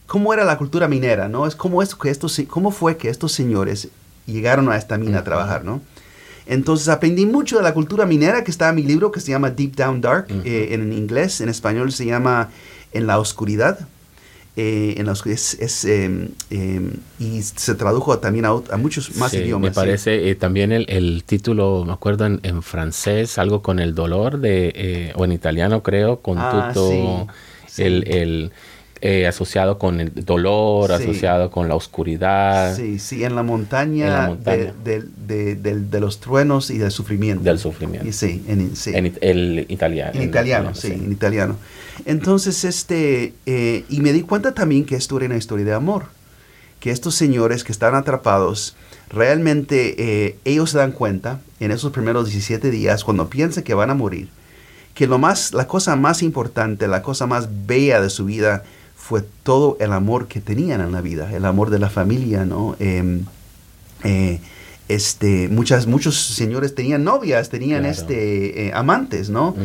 cómo 0.05 0.33
era 0.33 0.43
la 0.43 0.57
cultura 0.57 0.87
minera, 0.87 1.27
¿no? 1.27 1.47
Es 1.47 1.55
cómo, 1.55 1.81
es 1.81 1.95
que 1.95 2.09
estos, 2.09 2.39
cómo 2.47 2.71
fue 2.71 2.97
que 2.97 3.09
estos 3.09 3.31
señores 3.31 3.89
llegaron 4.27 4.69
a 4.69 4.77
esta 4.77 4.97
mina 4.97 5.19
a 5.19 5.23
trabajar, 5.23 5.65
¿no? 5.65 5.81
Entonces 6.49 6.89
aprendí 6.89 7.27
mucho 7.27 7.57
de 7.57 7.63
la 7.63 7.75
cultura 7.75 8.07
minera 8.07 8.43
que 8.43 8.49
está 8.49 8.69
en 8.69 8.75
mi 8.75 8.81
libro 8.83 9.11
que 9.11 9.19
se 9.19 9.29
llama 9.31 9.51
Deep 9.51 9.75
Down 9.75 10.01
Dark 10.01 10.25
eh, 10.43 10.69
en 10.71 10.91
inglés, 10.91 11.41
en 11.41 11.49
español 11.49 11.91
se 11.91 12.05
llama 12.07 12.49
En 12.91 13.05
la 13.05 13.19
oscuridad. 13.19 13.79
Eh, 14.57 14.95
en 14.97 15.05
la 15.05 15.11
oscuridad 15.11 15.39
es, 15.39 15.53
es, 15.59 15.85
em, 15.85 16.29
em, 16.49 16.91
y 17.19 17.43
se 17.43 17.75
tradujo 17.75 18.17
también 18.17 18.45
a, 18.45 18.53
muchos 18.77 19.15
más 19.15 19.29
Sí, 19.31 19.37
idiomas. 19.37 19.69
Me 19.69 19.75
parece 19.75 20.27
eh, 20.29 20.35
también 20.35 20.71
el, 20.71 20.85
el 20.89 21.23
título, 21.23 21.85
me 21.85 21.93
acuerdo 21.93 22.25
en, 22.25 22.39
en 22.41 22.63
francés, 22.63 23.37
algo 23.37 23.61
con 23.61 23.79
el 23.79 23.93
dolor, 23.93 24.39
de, 24.39 25.13
o 25.15 25.23
en 25.25 25.31
italiano 25.31 25.83
creo, 25.83 26.19
con 26.21 26.39
Ah, 26.39 26.71
tutto, 26.73 26.89
sí, 26.89 27.73
sí. 27.75 27.83
el, 27.83 28.07
el, 28.07 28.51
eh, 29.01 29.27
asociado 29.27 29.77
con 29.77 29.99
el 30.01 30.11
dolor, 30.25 30.87
Sí. 30.97 31.03
asociado 31.03 31.49
con 31.51 31.67
la 31.69 31.75
oscuridad 31.75 32.75
Sí, 32.75 32.99
sí, 32.99 33.23
en 33.23 33.35
la 33.35 33.43
montaña, 33.43 34.05
En 34.07 34.13
la 34.13 34.27
montaña. 34.27 34.73
De, 34.83 35.03
de- 35.27 35.55
de- 35.55 35.79
de 35.79 35.99
los 36.01 36.19
truenos 36.19 36.69
y 36.69 36.77
del 36.79 36.91
sufrimiento. 36.91 37.43
del 37.43 37.59
sufrimiento. 37.59 38.07
Y 38.07 38.11
sí, 38.13 38.43
en, 38.47 38.75
sí. 38.75 38.91
En 38.93 39.13
el 39.21 39.65
italiano. 39.69 40.11
En 40.15 40.23
italiano, 40.23 40.75
sí, 40.75 40.87
en 40.91 41.11
italiano. 41.11 41.55
Entonces, 42.05 42.63
este, 42.65 43.33
eh, 43.45 43.85
y 43.89 44.01
me 44.01 44.11
di 44.13 44.21
cuenta 44.23 44.53
también 44.53 44.85
que 44.85 44.95
esto 44.95 45.17
era 45.17 45.27
una 45.27 45.37
historia 45.37 45.65
de 45.65 45.73
amor, 45.73 46.05
que 46.79 46.91
estos 46.91 47.15
señores 47.15 47.63
que 47.63 47.71
están 47.71 47.95
atrapados, 47.95 48.75
realmente 49.09 49.95
eh, 50.27 50.37
ellos 50.45 50.71
se 50.71 50.77
dan 50.77 50.91
cuenta 50.91 51.39
en 51.59 51.71
esos 51.71 51.91
primeros 51.91 52.25
17 52.25 52.71
días, 52.71 53.03
cuando 53.03 53.29
piensan 53.29 53.63
que 53.63 53.73
van 53.73 53.89
a 53.89 53.93
morir, 53.95 54.29
que 54.93 55.07
lo 55.07 55.17
más, 55.17 55.53
la 55.53 55.67
cosa 55.67 55.95
más 55.95 56.23
importante, 56.23 56.87
la 56.87 57.01
cosa 57.01 57.25
más 57.27 57.47
bella 57.67 58.01
de 58.01 58.09
su 58.09 58.25
vida 58.25 58.63
fue 59.09 59.23
todo 59.41 59.75
el 59.79 59.91
amor 59.91 60.27
que 60.27 60.39
tenían 60.39 60.81
en 60.81 60.91
la 60.91 61.01
vida, 61.01 61.33
el 61.35 61.45
amor 61.45 61.71
de 61.71 61.79
la 61.79 61.89
familia, 61.89 62.45
¿no? 62.45 62.75
Em, 62.79 63.25
eh, 64.03 64.39
este, 64.87 65.47
muchas, 65.49 65.87
muchos 65.87 66.15
señores 66.19 66.75
tenían 66.75 67.03
novias, 67.03 67.49
tenían 67.49 67.81
Claro. 67.81 67.95
este, 67.97 68.67
eh, 68.67 68.71
amantes, 68.75 69.31
¿no? 69.31 69.55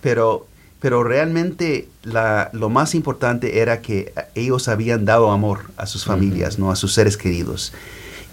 Pero, 0.00 0.46
pero 0.78 1.02
realmente 1.02 1.88
la, 2.04 2.48
lo 2.52 2.68
más 2.68 2.94
importante 2.94 3.58
era 3.58 3.80
que 3.80 4.12
ellos 4.36 4.68
habían 4.68 5.04
dado 5.04 5.32
amor 5.32 5.58
a 5.76 5.86
sus 5.86 6.04
familias, 6.04 6.60
¿no? 6.60 6.70
A 6.70 6.76
sus 6.76 6.94
seres 6.94 7.16
queridos. 7.16 7.72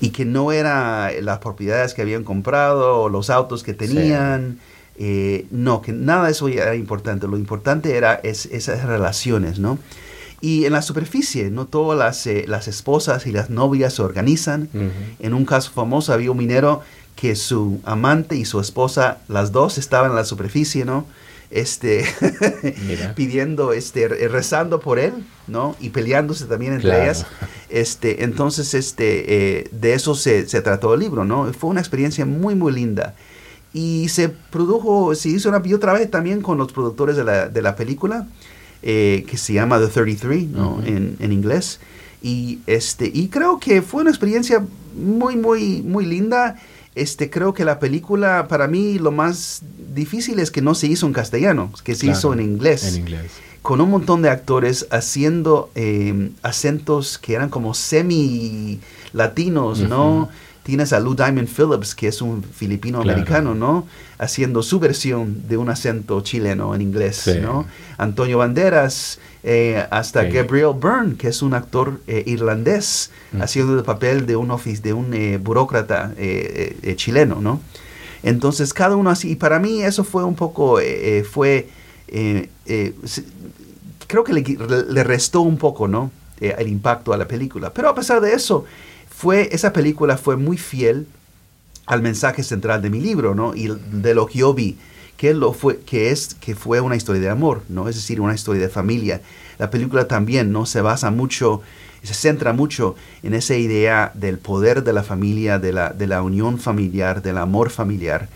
Y 0.01 0.09
que 0.11 0.23
no 0.25 0.51
era 0.51 1.11
las 1.21 1.39
propiedades 1.39 1.95
que 1.95 2.03
habían 2.03 2.23
comprado 2.23 3.01
o 3.01 3.09
los 3.09 3.31
autos 3.31 3.63
que 3.63 3.73
tenían. 3.73 4.59
eh, 5.01 5.45
no, 5.49 5.81
que 5.81 5.93
nada 5.93 6.25
de 6.25 6.31
eso 6.33 6.47
era 6.49 6.75
importante. 6.75 7.25
Lo 7.25 7.37
importante 7.37 7.95
era 7.95 8.15
es- 8.21 8.47
esas 8.47 8.83
relaciones, 8.83 9.57
¿no? 9.57 9.79
Y 10.41 10.65
en 10.65 10.73
la 10.73 10.81
superficie, 10.81 11.49
no 11.51 11.65
todas 11.65 11.97
las, 11.99 12.25
eh, 12.27 12.45
las 12.47 12.67
esposas 12.67 13.27
y 13.27 13.31
las 13.31 13.49
novias 13.49 13.93
se 13.95 14.01
organizan. 14.01 14.69
Ujú. 14.73 14.89
En 15.19 15.33
un 15.33 15.45
caso 15.45 15.71
famoso 15.71 16.13
había 16.13 16.31
un 16.31 16.37
minero 16.37 16.81
que 17.15 17.35
su 17.35 17.81
amante 17.83 18.37
y 18.37 18.45
su 18.45 18.59
esposa, 18.61 19.17
las 19.27 19.51
dos 19.51 19.77
estaban 19.77 20.11
en 20.11 20.15
la 20.15 20.23
superficie, 20.23 20.85
¿no? 20.85 21.05
Este, 21.51 22.05
pidiendo, 23.15 23.73
este, 23.73 24.07
re- 24.07 24.27
rezando 24.27 24.79
por 24.79 24.99
él, 24.99 25.13
¿no? 25.47 25.75
Y 25.79 25.89
peleándose 25.89 26.45
también 26.45 26.73
entre 26.73 26.89
Claro. 26.89 27.03
ellas. 27.03 27.25
Este, 27.69 28.23
entonces, 28.23 28.73
este, 28.73 29.59
eh, 29.59 29.69
de 29.71 29.93
eso 29.93 30.15
se, 30.15 30.47
se 30.47 30.61
trató 30.61 30.93
el 30.93 30.99
libro, 31.01 31.25
¿no? 31.25 31.51
Fue 31.53 31.69
una 31.69 31.79
experiencia 31.81 32.25
muy, 32.25 32.55
muy 32.55 32.71
linda. 32.71 33.15
Y 33.73 34.09
se 34.09 34.29
produjo, 34.29 35.13
se 35.15 35.29
hizo 35.29 35.49
una, 35.49 35.61
yo 35.63 35.79
trabajé 35.79 36.07
también 36.07 36.41
con 36.41 36.57
los 36.57 36.71
productores 36.71 37.15
de 37.15 37.23
la, 37.23 37.49
de 37.49 37.61
la 37.61 37.75
película, 37.75 38.27
eh, 38.81 39.25
que 39.27 39.37
se 39.37 39.53
llama 39.53 39.79
The 39.79 39.87
33, 39.87 40.47
¿no? 40.49 40.81
En, 40.85 41.15
en 41.19 41.31
inglés. 41.31 41.79
Y, 42.21 42.59
este, 42.67 43.09
y 43.13 43.27
creo 43.29 43.59
que 43.59 43.81
fue 43.81 44.01
una 44.01 44.09
experiencia 44.11 44.65
muy, 44.95 45.35
muy, 45.35 45.81
muy 45.81 46.05
linda. 46.05 46.55
Este, 46.95 47.29
creo 47.29 47.53
que 47.53 47.63
la 47.65 47.79
película, 47.79 48.47
para 48.49 48.67
mí, 48.67 48.99
lo 48.99 49.11
más 49.11 49.61
difícil 49.95 50.39
es 50.39 50.51
que 50.51 50.61
no 50.61 50.75
se 50.75 50.87
hizo 50.87 51.05
en 51.07 51.13
castellano, 51.13 51.71
que 51.83 51.95
se 51.95 52.05
Claro, 52.07 52.17
hizo 52.19 52.33
en 52.33 52.41
inglés 52.41 52.83
En 52.83 52.97
inglés. 53.01 53.31
con 53.61 53.79
un 53.79 53.89
montón 53.89 54.21
de 54.21 54.29
actores 54.29 54.85
haciendo 54.91 55.69
eh, 55.75 56.31
acentos 56.41 57.17
que 57.17 57.33
eran 57.35 57.49
como 57.49 57.73
semi 57.73 58.79
latinos, 59.13 59.79
¿no? 59.79 60.29
Tienes 60.69 60.93
a 60.93 60.99
Lou 60.99 61.15
Diamond 61.15 61.47
Phillips, 61.47 61.95
que 61.95 62.07
es 62.09 62.21
un 62.21 62.43
filipino 62.43 63.01
Claro. 63.01 63.17
americano, 63.17 63.55
¿no? 63.55 63.87
Haciendo 64.19 64.61
su 64.61 64.79
versión 64.79 65.47
de 65.47 65.57
un 65.57 65.67
acento 65.67 66.21
chileno 66.21 66.75
en 66.75 66.83
inglés, 66.83 67.15
Sí. 67.23 67.39
¿no? 67.41 67.65
Antonio 67.97 68.37
Banderas, 68.37 69.17
eh, 69.41 69.83
hasta 69.89 70.25
Sí. 70.25 70.29
Gabriel 70.31 70.73
Byrne, 70.79 71.15
que 71.15 71.29
es 71.29 71.41
un 71.41 71.55
actor 71.55 71.99
eh, 72.05 72.21
irlandés, 72.27 73.09
Mm. 73.31 73.41
haciendo 73.41 73.75
el 73.79 73.83
papel 73.83 74.27
de 74.27 74.35
un 74.35 74.49
ofici- 74.49 74.81
de 74.83 74.93
un 74.93 75.11
eh, 75.15 75.39
burócrata 75.41 76.13
eh, 76.17 76.93
chileno, 76.97 77.39
¿no? 77.41 77.61
Entonces, 78.21 78.71
cada 78.71 78.95
uno 78.95 79.09
así, 79.09 79.31
y 79.31 79.35
para 79.37 79.57
mí 79.57 79.81
eso 79.81 80.03
fue 80.03 80.23
un 80.23 80.35
poco, 80.35 80.77
fue, 81.31 81.67
creo 84.05 84.23
que 84.23 84.33
le, 84.33 85.03
restó 85.03 85.41
un 85.41 85.57
poco, 85.57 85.87
¿no? 85.87 86.11
El 86.39 86.67
impacto 86.67 87.11
a 87.11 87.17
la 87.17 87.27
película. 87.27 87.73
Pero 87.73 87.89
a 87.89 87.95
pesar 87.95 88.21
de 88.21 88.33
eso, 88.33 88.65
fue, 89.19 89.49
esa 89.51 89.73
película 89.73 90.15
fue 90.15 90.37
muy 90.37 90.55
fiel 90.55 91.05
al 91.85 92.01
mensaje 92.01 92.41
central 92.41 92.81
de 92.81 92.89
mi 92.89 93.01
libro, 93.01 93.35
¿no? 93.35 93.53
Y 93.53 93.67
de 93.67 94.13
lo 94.13 94.27
que 94.27 94.39
yo 94.39 94.53
vi, 94.53 94.77
que, 95.17 95.33
lo 95.33 95.51
fue, 95.51 95.79
que, 95.79 96.11
es, 96.11 96.35
que 96.35 96.55
fue 96.55 96.79
una 96.79 96.95
historia 96.95 97.23
de 97.23 97.29
amor, 97.29 97.63
¿no? 97.67 97.89
Es 97.89 97.95
decir, 97.95 98.21
una 98.21 98.33
historia 98.33 98.61
de 98.61 98.69
familia. 98.69 99.19
La 99.57 99.69
película 99.69 100.07
también, 100.07 100.53
¿no? 100.53 100.65
Se 100.65 100.79
basa 100.79 101.11
mucho, 101.11 101.61
se 102.01 102.13
centra 102.13 102.53
mucho 102.53 102.95
en 103.21 103.33
esa 103.33 103.55
idea 103.55 104.13
del 104.13 104.37
poder 104.37 104.85
de 104.85 104.93
la 104.93 105.03
familia, 105.03 105.59
de 105.59 105.73
la, 105.73 105.89
de 105.89 106.07
la 106.07 106.21
unión 106.21 106.57
familiar, 106.57 107.21
del 107.21 107.39
amor 107.39 107.71
familiar. 107.71 108.29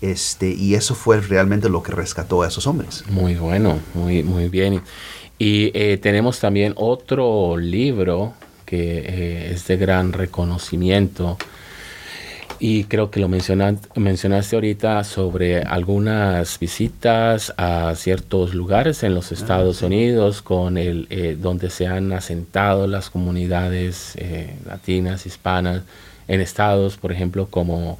Este, 0.00 0.48
y 0.54 0.74
eso 0.74 0.94
fue 0.94 1.20
realmente 1.20 1.68
lo 1.68 1.82
que 1.82 1.92
rescató 1.92 2.40
a 2.40 2.48
esos 2.48 2.66
hombres. 2.66 3.04
Muy 3.10 3.34
bueno, 3.34 3.78
muy, 3.92 4.22
muy 4.22 4.48
bien. 4.48 4.80
Y 5.38 5.70
eh, 5.74 5.98
tenemos 5.98 6.40
también 6.40 6.72
otro 6.76 7.58
libro 7.58 8.32
que 8.70 8.98
eh, 8.98 9.50
es 9.52 9.66
de 9.66 9.76
gran 9.76 10.12
reconocimiento. 10.12 11.36
Y 12.60 12.84
creo 12.84 13.10
que 13.10 13.18
lo 13.18 13.28
mencionaste 13.28 14.54
ahorita 14.54 15.02
sobre 15.02 15.62
algunas 15.62 16.58
visitas 16.58 17.52
a 17.56 17.94
ciertos 17.96 18.54
lugares 18.54 19.02
en 19.02 19.14
los 19.14 19.32
ah, 19.32 19.34
Estados 19.34 19.82
Unidos 19.82 20.42
con 20.42 20.78
el, 20.78 21.06
eh, 21.10 21.36
donde 21.40 21.70
se 21.70 21.88
han 21.88 22.12
asentado 22.12 22.86
las 22.86 23.10
comunidades 23.10 24.14
latinas, 24.66 25.26
hispanas, 25.26 25.82
en 26.28 26.40
estados, 26.40 26.96
por 26.96 27.10
ejemplo, 27.10 27.46
como 27.46 27.98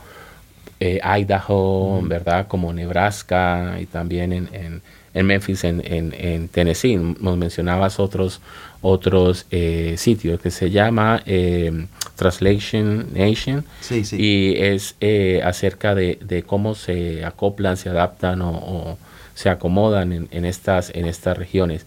Idaho, 0.80 2.00
¿verdad? 2.02 2.48
Como 2.48 2.72
Nebraska 2.72 3.76
y 3.80 3.86
también 3.86 4.32
en 4.32 4.82
en 5.14 5.26
Memphis, 5.26 5.64
en, 5.64 5.82
en, 5.84 6.48
Tennessee. 6.48 6.96
Nos 6.96 7.36
mencionabas 7.36 7.98
otros, 7.98 8.40
otros 8.80 9.46
eh, 9.50 9.94
sitios 9.98 10.40
que 10.40 10.50
se 10.50 10.70
llama 10.70 11.22
eh, 11.26 11.86
Translation 12.16 13.08
Nation 13.12 13.64
y 14.12 14.54
es 14.56 14.94
eh, 15.00 15.40
acerca 15.44 15.94
de, 15.94 16.44
cómo 16.46 16.74
se 16.74 17.24
acoplan, 17.24 17.76
se 17.76 17.88
adaptan 17.88 18.42
o, 18.42 18.98
se 19.34 19.48
acomodan 19.48 20.28
en, 20.30 20.44
estas, 20.44 20.90
en 20.94 21.06
estas 21.06 21.36
regiones. 21.36 21.86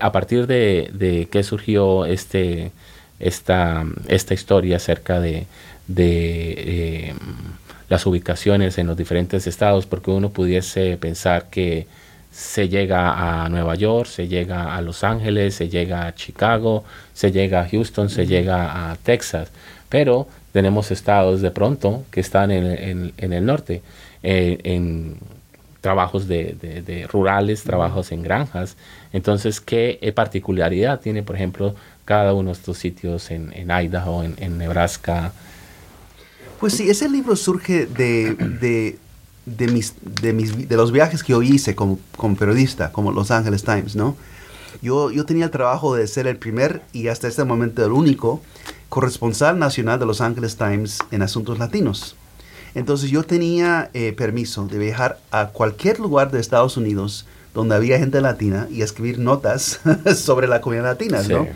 a 0.00 0.12
partir 0.12 0.46
de, 0.46 0.90
de 0.92 1.26
qué 1.30 1.42
surgió 1.42 2.04
este, 2.04 2.70
esta, 3.18 3.84
esta 4.08 4.34
historia 4.34 4.76
acerca 4.76 5.18
de, 5.20 5.46
de 5.88 7.14
las 7.88 8.06
ubicaciones 8.06 8.78
en 8.78 8.86
los 8.86 8.96
diferentes 8.96 9.46
estados, 9.46 9.86
porque 9.86 10.10
uno 10.10 10.30
pudiese 10.30 10.96
pensar 10.96 11.46
que 11.50 11.86
se 12.36 12.68
llega 12.68 13.44
a 13.44 13.48
Nueva 13.48 13.76
York, 13.76 14.08
se 14.08 14.28
llega 14.28 14.76
a 14.76 14.82
Los 14.82 15.04
Ángeles, 15.04 15.54
se 15.54 15.68
llega 15.68 16.06
a 16.06 16.14
Chicago, 16.14 16.84
se 17.14 17.32
llega 17.32 17.62
a 17.62 17.68
Houston, 17.68 18.10
se 18.10 18.26
llega 18.26 18.90
a 18.90 18.96
Texas, 18.96 19.50
pero 19.88 20.28
tenemos 20.52 20.90
estados 20.90 21.40
de 21.40 21.50
pronto 21.50 22.04
que 22.10 22.20
están 22.20 22.50
en, 22.50 23.12
el 23.16 23.46
norte, 23.46 23.82
eh, 24.22 24.58
en 24.64 25.16
trabajos 25.80 26.26
de, 26.26 27.06
rurales, 27.10 27.62
trabajos 27.62 28.10
en 28.12 28.22
granjas. 28.22 28.76
Entonces, 29.12 29.60
¿qué 29.60 30.12
particularidad 30.14 31.00
tiene, 31.00 31.22
por 31.22 31.36
ejemplo, 31.36 31.74
cada 32.04 32.34
uno 32.34 32.50
de 32.50 32.58
estos 32.58 32.76
sitios 32.76 33.30
en, 33.30 33.70
Idaho, 33.70 34.24
en, 34.24 34.58
Nebraska? 34.58 35.32
Pues 36.60 36.74
sí, 36.74 36.88
ese 36.88 37.08
libro 37.08 37.36
surge 37.36 37.86
de 37.86 38.98
de, 39.46 39.68
mis, 39.68 39.94
de, 40.02 40.32
mis, 40.32 40.68
de 40.68 40.76
los 40.76 40.92
viajes 40.92 41.22
que 41.22 41.32
yo 41.32 41.40
hice 41.40 41.74
como, 41.74 41.98
como, 42.16 42.36
periodista, 42.36 42.92
como 42.92 43.12
Los 43.12 43.30
Angeles 43.30 43.62
Times, 43.62 43.96
¿no? 43.96 44.16
Yo, 44.82 45.10
yo 45.10 45.24
tenía 45.24 45.46
el 45.46 45.50
trabajo 45.50 45.94
de 45.94 46.06
ser 46.06 46.26
el 46.26 46.36
primer 46.36 46.82
y 46.92 47.08
hasta 47.08 47.28
este 47.28 47.44
momento 47.44 47.84
el 47.84 47.92
único 47.92 48.42
corresponsal 48.90 49.58
nacional 49.58 49.98
de 49.98 50.06
Los 50.06 50.20
Angeles 50.20 50.56
Times 50.56 50.98
en 51.10 51.22
asuntos 51.22 51.58
latinos. 51.58 52.16
Entonces 52.74 53.08
yo 53.08 53.22
tenía 53.22 53.90
eh, 53.94 54.12
permiso 54.12 54.66
de 54.66 54.78
viajar 54.78 55.18
a 55.30 55.46
cualquier 55.46 55.98
lugar 55.98 56.30
de 56.30 56.40
Estados 56.40 56.76
Unidos 56.76 57.26
donde 57.54 57.74
había 57.74 57.98
gente 57.98 58.20
latina 58.20 58.68
y 58.70 58.82
escribir 58.82 59.18
notas 59.18 59.80
sobre 60.14 60.46
la 60.46 60.60
comunidad 60.60 60.84
latina, 60.84 61.22
¿no? 61.22 61.46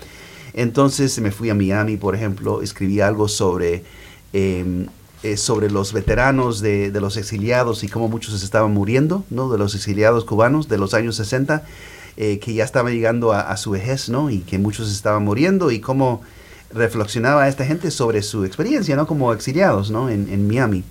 Entonces 0.54 1.20
me 1.20 1.30
fui 1.30 1.50
a 1.50 1.54
Miami, 1.54 1.98
por 1.98 2.14
ejemplo, 2.14 2.62
escribí 2.62 3.00
algo 3.00 3.28
sobre 3.28 3.84
em, 4.32 4.86
eh, 5.22 5.36
sobre 5.36 5.70
los 5.70 5.92
veteranos 5.92 6.62
de, 6.62 6.90
los 6.98 7.18
exiliados 7.18 7.84
y 7.84 7.88
cómo 7.88 8.08
muchos 8.08 8.42
estaban 8.42 8.72
muriendo, 8.72 9.22
¿no? 9.28 9.50
De 9.50 9.58
los 9.58 9.74
exiliados 9.74 10.24
cubanos 10.24 10.66
de 10.68 10.78
los 10.78 10.94
años 10.94 11.16
60, 11.16 11.62
eh, 12.16 12.38
que 12.38 12.54
ya 12.54 12.64
estaban 12.64 12.94
llegando 12.94 13.32
a, 13.32 13.54
su 13.58 13.72
vejez, 13.72 14.08
¿no? 14.08 14.30
Y 14.30 14.40
que 14.40 14.58
muchos 14.58 14.90
estaban 14.90 15.22
muriendo 15.22 15.70
y 15.70 15.80
cómo 15.80 16.22
reflexionaba 16.72 17.48
esta 17.48 17.66
gente 17.66 17.90
sobre 17.90 18.22
su 18.22 18.44
experiencia, 18.46 18.96
¿no? 18.96 19.06
Como 19.06 19.32
exiliados, 19.34 19.90
¿no? 19.90 20.08
En, 20.08 20.48
Miami. 20.48 20.84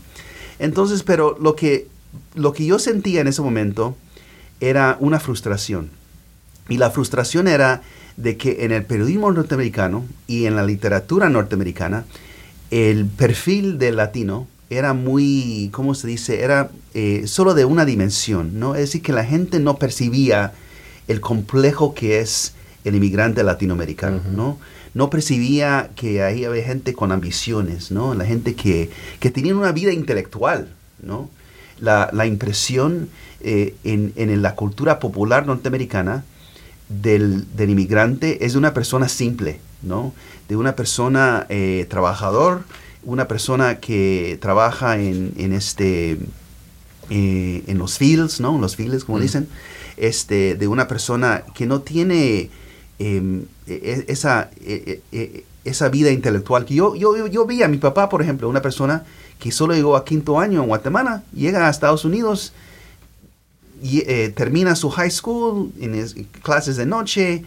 Entonces, 0.60 1.02
pero 1.02 1.36
lo 1.42 1.56
que, 1.56 1.88
lo 2.36 2.54
que 2.54 2.68
yo 2.68 2.78
sentía 2.78 3.22
en 3.22 3.28
ese 3.28 3.42
momento 3.42 3.96
era 4.60 4.96
una 5.00 5.20
frustración. 5.20 5.90
Y 6.68 6.78
la 6.78 6.92
frustración 6.92 7.48
era 7.48 7.82
de 8.16 8.38
que 8.38 8.64
en 8.64 8.72
el 8.74 8.86
periodismo 8.86 9.32
norteamericano 9.32 10.06
y 10.28 10.46
en 10.46 10.56
la 10.56 10.64
literatura 10.64 11.30
norteamericana, 11.30 12.06
el 12.72 13.06
perfil 13.06 13.78
del 13.78 13.98
latino 13.98 14.48
era 14.70 14.94
muy, 14.94 15.70
¿cómo 15.72 15.96
se 15.96 16.08
dice? 16.08 16.44
Era 16.44 16.70
eh, 16.94 17.24
solo 17.26 17.54
de 17.54 17.66
una 17.66 17.86
dimensión, 17.86 18.60
¿no? 18.60 18.76
Es 18.76 18.82
decir, 18.82 19.02
que 19.02 19.14
la 19.14 19.26
gente 19.26 19.60
no 19.60 19.78
percibía 19.78 20.54
el 21.08 21.22
complejo 21.22 21.96
que 21.96 22.20
es 22.20 22.54
el 22.84 22.96
inmigrante 22.96 23.44
latinoamericano, 23.44 24.22
¿no? 24.36 24.60
No 24.94 25.10
percibía 25.10 25.90
que 25.96 26.24
ahí 26.24 26.46
había 26.46 26.64
gente 26.64 26.94
con 26.94 27.12
ambiciones, 27.12 27.92
¿no? 27.92 28.14
La 28.14 28.26
gente 28.26 28.56
que, 28.56 28.90
que 29.20 29.32
tenía 29.32 29.56
una 29.56 29.72
vida 29.72 29.92
intelectual, 29.92 30.70
¿no? 31.02 31.30
La, 31.80 32.26
impresión 32.26 33.10
eh, 33.42 33.74
en, 33.84 34.14
en, 34.18 34.42
la 34.42 34.56
cultura 34.56 35.00
popular 35.00 35.48
norteamericana 35.48 36.26
del, 36.90 37.46
del 37.56 37.70
inmigrante 37.70 38.46
es 38.46 38.54
de 38.54 38.60
una 38.60 38.74
persona 38.74 39.08
simple, 39.08 39.60
¿no? 39.82 40.14
de 40.50 40.56
una 40.56 40.76
persona 40.76 41.46
eh, 41.48 41.86
trabajador, 41.90 42.64
una 43.04 43.28
persona 43.28 43.80
que 43.80 44.38
trabaja 44.42 44.98
en, 44.98 45.54
este, 45.54 46.18
eh, 47.10 47.64
en 47.68 47.78
los 47.78 47.98
fields, 47.98 48.42
¿no? 48.42 48.56
En 48.56 48.62
los 48.62 48.76
fields, 48.76 49.06
como 49.06 49.20
mm. 49.20 49.22
dicen, 49.22 49.48
este, 49.96 50.56
de 50.56 50.68
una 50.68 50.88
persona 50.88 51.44
que 51.54 51.68
no 51.68 51.82
tiene 51.82 52.50
em, 52.98 53.44
e, 53.68 53.74
e, 53.74 54.06
esa, 54.12 54.50
e, 54.60 55.46
esa 55.64 55.90
vida 55.90 56.12
intelectual. 56.12 56.66
Que 56.66 56.74
yo, 56.74 56.96
yo, 56.96 57.28
yo 57.28 57.46
vi 57.46 57.62
a 57.62 57.68
mi 57.68 57.78
papá, 57.78 58.10
por 58.10 58.24
ejemplo, 58.24 58.50
una 58.50 58.64
persona 58.64 59.04
que 59.38 59.52
solo 59.52 59.76
llegó 59.76 59.96
a 59.96 60.04
quinto 60.04 60.40
año 60.40 60.64
en 60.64 60.68
Guatemala, 60.68 61.24
llega 61.34 61.68
a 61.68 61.70
Estados 61.70 62.06
Unidos, 62.06 62.54
y, 63.82 64.04
eh, 64.08 64.30
termina 64.36 64.76
su 64.76 64.90
high 64.90 65.12
school, 65.12 65.72
en 65.80 66.28
clases 66.42 66.78
de 66.78 66.86
noche, 66.86 67.44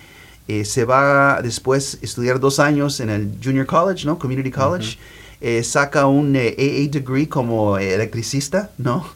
eh, 0.48 0.64
se 0.64 0.84
va 0.84 1.40
después 1.40 1.98
a 2.02 2.04
estudiar 2.04 2.40
dos 2.40 2.58
años 2.58 2.98
en 3.00 3.10
el 3.10 3.38
Junior 3.42 3.64
College, 3.64 4.04
¿no? 4.06 4.18
Community 4.18 4.50
College. 4.50 4.98
Eh, 5.40 5.62
saca 5.62 6.06
un 6.06 6.36
AA 6.36 6.52
eh, 6.56 6.88
degree 6.90 7.28
como 7.28 7.78
electricista, 7.78 8.70
¿no? 8.78 9.06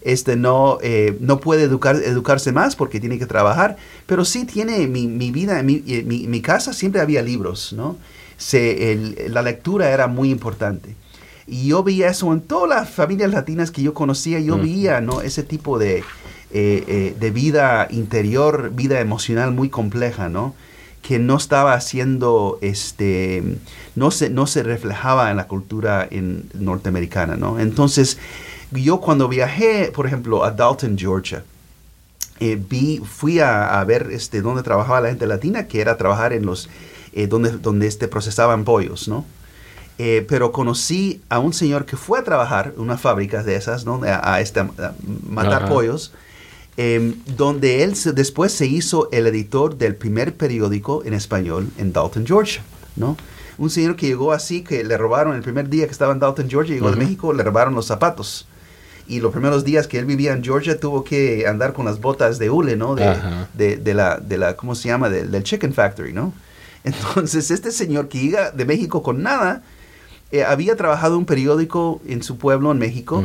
Este 0.00 0.34
no, 0.34 0.80
no 1.20 1.38
puede 1.38 1.62
educar, 1.62 1.94
educarse 1.94 2.50
más 2.50 2.74
porque 2.74 2.98
tiene 2.98 3.20
que 3.20 3.26
trabajar, 3.26 3.76
pero 4.06 4.24
sí 4.24 4.44
tiene 4.44 4.88
mi, 4.88 5.06
mi 5.06 5.30
vida, 5.30 5.60
en 5.60 5.66
mi, 5.66 5.80
mi, 5.80 6.40
casa 6.40 6.72
siempre 6.72 7.00
había 7.00 7.22
libros, 7.22 7.72
¿no? 7.72 7.96
Se, 8.36 9.28
la 9.28 9.42
lectura 9.42 9.90
era 9.90 10.08
muy 10.08 10.32
importante. 10.32 10.96
Y 11.46 11.68
yo 11.68 11.84
veía 11.84 12.08
eso 12.08 12.32
en 12.32 12.40
todas 12.40 12.68
las 12.68 12.90
familias 12.90 13.30
latinas 13.30 13.70
que 13.70 13.82
yo 13.82 13.94
conocía, 13.94 14.40
yo 14.40 14.58
veía, 14.58 15.00
¿no? 15.00 15.20
Ese 15.20 15.44
tipo 15.44 15.78
de, 15.78 16.02
eh, 16.54 16.84
eh, 16.86 17.16
de 17.18 17.30
vida 17.30 17.88
interior, 17.90 18.72
vida 18.74 19.00
emocional 19.00 19.52
muy 19.52 19.70
compleja, 19.70 20.28
¿no? 20.28 20.54
Que 21.00 21.18
no 21.18 21.38
estaba 21.38 21.72
haciendo, 21.72 22.58
este, 22.60 23.42
no 23.94 24.10
se, 24.10 24.28
no 24.28 24.46
se 24.46 24.62
reflejaba 24.62 25.30
en 25.30 25.38
la 25.38 25.46
cultura 25.46 26.06
en, 26.10 26.50
norteamericana, 26.52 27.36
¿no? 27.36 27.58
Entonces, 27.58 28.18
yo 28.70 29.00
cuando 29.00 29.28
viajé, 29.28 29.92
por 29.94 30.06
ejemplo, 30.06 30.44
a 30.44 30.50
Dalton, 30.50 30.98
Georgia, 30.98 31.42
eh, 32.38 32.60
vi, 32.68 32.98
fui 32.98 33.40
a, 33.40 33.82
ver 33.84 34.10
este, 34.12 34.42
dónde 34.42 34.62
trabajaba 34.62 35.00
la 35.00 35.08
gente 35.08 35.26
latina, 35.26 35.66
que 35.66 35.80
era 35.80 35.96
trabajar 35.96 36.34
en 36.34 36.44
los, 36.44 36.68
donde, 37.30 37.52
donde 37.52 37.86
este, 37.86 38.08
procesaban 38.08 38.64
pollos, 38.64 39.08
¿no? 39.08 39.24
pero 40.26 40.50
conocí 40.50 41.22
a 41.28 41.38
un 41.38 41.52
señor 41.52 41.86
que 41.86 41.96
fue 41.96 42.18
a 42.18 42.24
trabajar 42.24 42.72
en 42.74 42.82
una 42.82 42.98
fábrica 42.98 43.44
de 43.44 43.54
esas, 43.54 43.84
¿no? 43.84 44.00
A, 44.04 44.40
este, 44.40 44.64
matar 45.28 45.68
pollos. 45.68 46.12
Em, 46.78 47.16
donde 47.36 47.82
él 47.82 47.92
después 48.14 48.50
se 48.50 48.66
hizo 48.66 49.10
el 49.12 49.26
editor 49.26 49.76
del 49.76 49.94
primer 49.94 50.34
periódico 50.34 51.02
en 51.04 51.12
español 51.12 51.68
en 51.76 51.92
Dalton, 51.92 52.26
Georgia, 52.26 52.62
¿no? 52.96 53.18
Un 53.58 53.68
señor 53.68 53.94
que 53.94 54.06
llegó 54.06 54.32
así, 54.32 54.62
que 54.62 54.82
le 54.82 54.96
robaron 54.96 55.36
el 55.36 55.42
primer 55.42 55.68
día 55.68 55.84
que 55.84 55.92
estaba 55.92 56.14
en 56.14 56.18
Dalton, 56.18 56.48
Georgia, 56.48 56.74
llegó 56.74 56.90
de 56.90 56.96
México, 56.96 57.34
le 57.34 57.42
robaron 57.42 57.74
los 57.74 57.86
zapatos. 57.86 58.46
Y 59.06 59.20
los 59.20 59.32
primeros 59.32 59.64
días 59.64 59.86
que 59.86 59.98
él 59.98 60.06
vivía 60.06 60.32
en 60.32 60.42
Georgia 60.42 60.80
tuvo 60.80 61.04
que 61.04 61.46
andar 61.46 61.74
con 61.74 61.84
las 61.84 62.00
botas 62.00 62.38
de 62.38 62.48
hule, 62.48 62.74
¿no? 62.76 62.94
De, 62.94 63.76
de, 63.76 63.94
la, 63.94 64.16
de 64.16 64.38
la, 64.38 64.56
¿cómo 64.56 64.74
se 64.74 64.88
llama? 64.88 65.10
del 65.10 65.42
Chicken 65.42 65.74
Factory, 65.74 66.14
¿no? 66.14 66.32
Entonces, 66.84 67.50
este 67.50 67.70
señor 67.70 68.08
que 68.08 68.18
llega 68.18 68.50
de 68.50 68.64
México 68.64 69.02
con 69.02 69.22
nada, 69.22 69.62
eh, 70.30 70.42
había 70.42 70.74
trabajado 70.74 71.18
un 71.18 71.26
periódico 71.26 72.00
en 72.06 72.22
su 72.22 72.38
pueblo 72.38 72.72
en 72.72 72.78
México. 72.78 73.24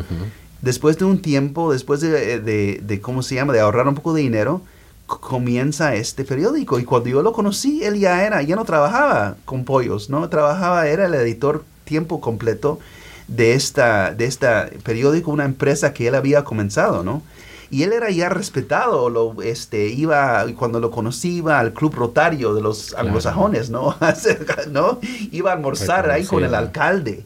Después 0.61 0.97
de 0.97 1.05
un 1.05 1.21
tiempo, 1.21 1.71
después 1.71 2.01
de, 2.01 2.39
de, 2.39 2.81
de, 2.81 3.01
¿cómo 3.01 3.21
se 3.21 3.35
llama?, 3.35 3.53
de 3.53 3.59
ahorrar 3.59 3.87
un 3.87 3.95
poco 3.95 4.13
de 4.13 4.21
dinero, 4.21 4.61
comienza 5.05 5.95
este 5.95 6.25
periódico. 6.25 6.79
Y 6.79 6.83
cuando 6.83 7.09
yo 7.09 7.21
lo 7.21 7.33
conocí, 7.33 7.83
él 7.83 7.99
ya 7.99 8.25
era, 8.25 8.41
ya 8.41 8.55
no 8.55 8.65
trabajaba 8.65 9.37
con 9.45 9.63
pollos, 9.63 10.09
¿no? 10.09 10.27
Trabajaba, 10.29 10.87
era 10.87 11.05
el 11.05 11.13
editor 11.13 11.63
tiempo 11.85 12.19
completo 12.19 12.79
de 13.27 13.53
esta, 13.53 14.13
de 14.13 14.25
esta 14.25 14.69
periódico, 14.83 15.31
una 15.31 15.45
empresa 15.45 15.93
que 15.93 16.07
él 16.07 16.15
había 16.15 16.43
comenzado, 16.43 17.03
¿no? 17.03 17.21
Y 17.69 17.83
él 17.83 17.91
era 17.91 18.09
ya 18.09 18.29
respetado, 18.29 19.09
lo, 19.09 19.41
este, 19.41 19.87
iba, 19.87 20.45
cuando 20.57 20.79
lo 20.79 20.89
conocí, 20.89 21.37
iba 21.37 21.59
al 21.59 21.73
club 21.73 21.93
rotario 21.95 22.53
de 22.53 22.61
los 22.61 22.93
anglosajones, 22.93 23.69
¿no? 23.69 23.95
¿no? 24.71 24.99
Iba 25.31 25.51
a 25.51 25.53
almorzar 25.55 26.09
ahí 26.09 26.23
con 26.23 26.43
el 26.45 26.55
alcalde. 26.55 27.25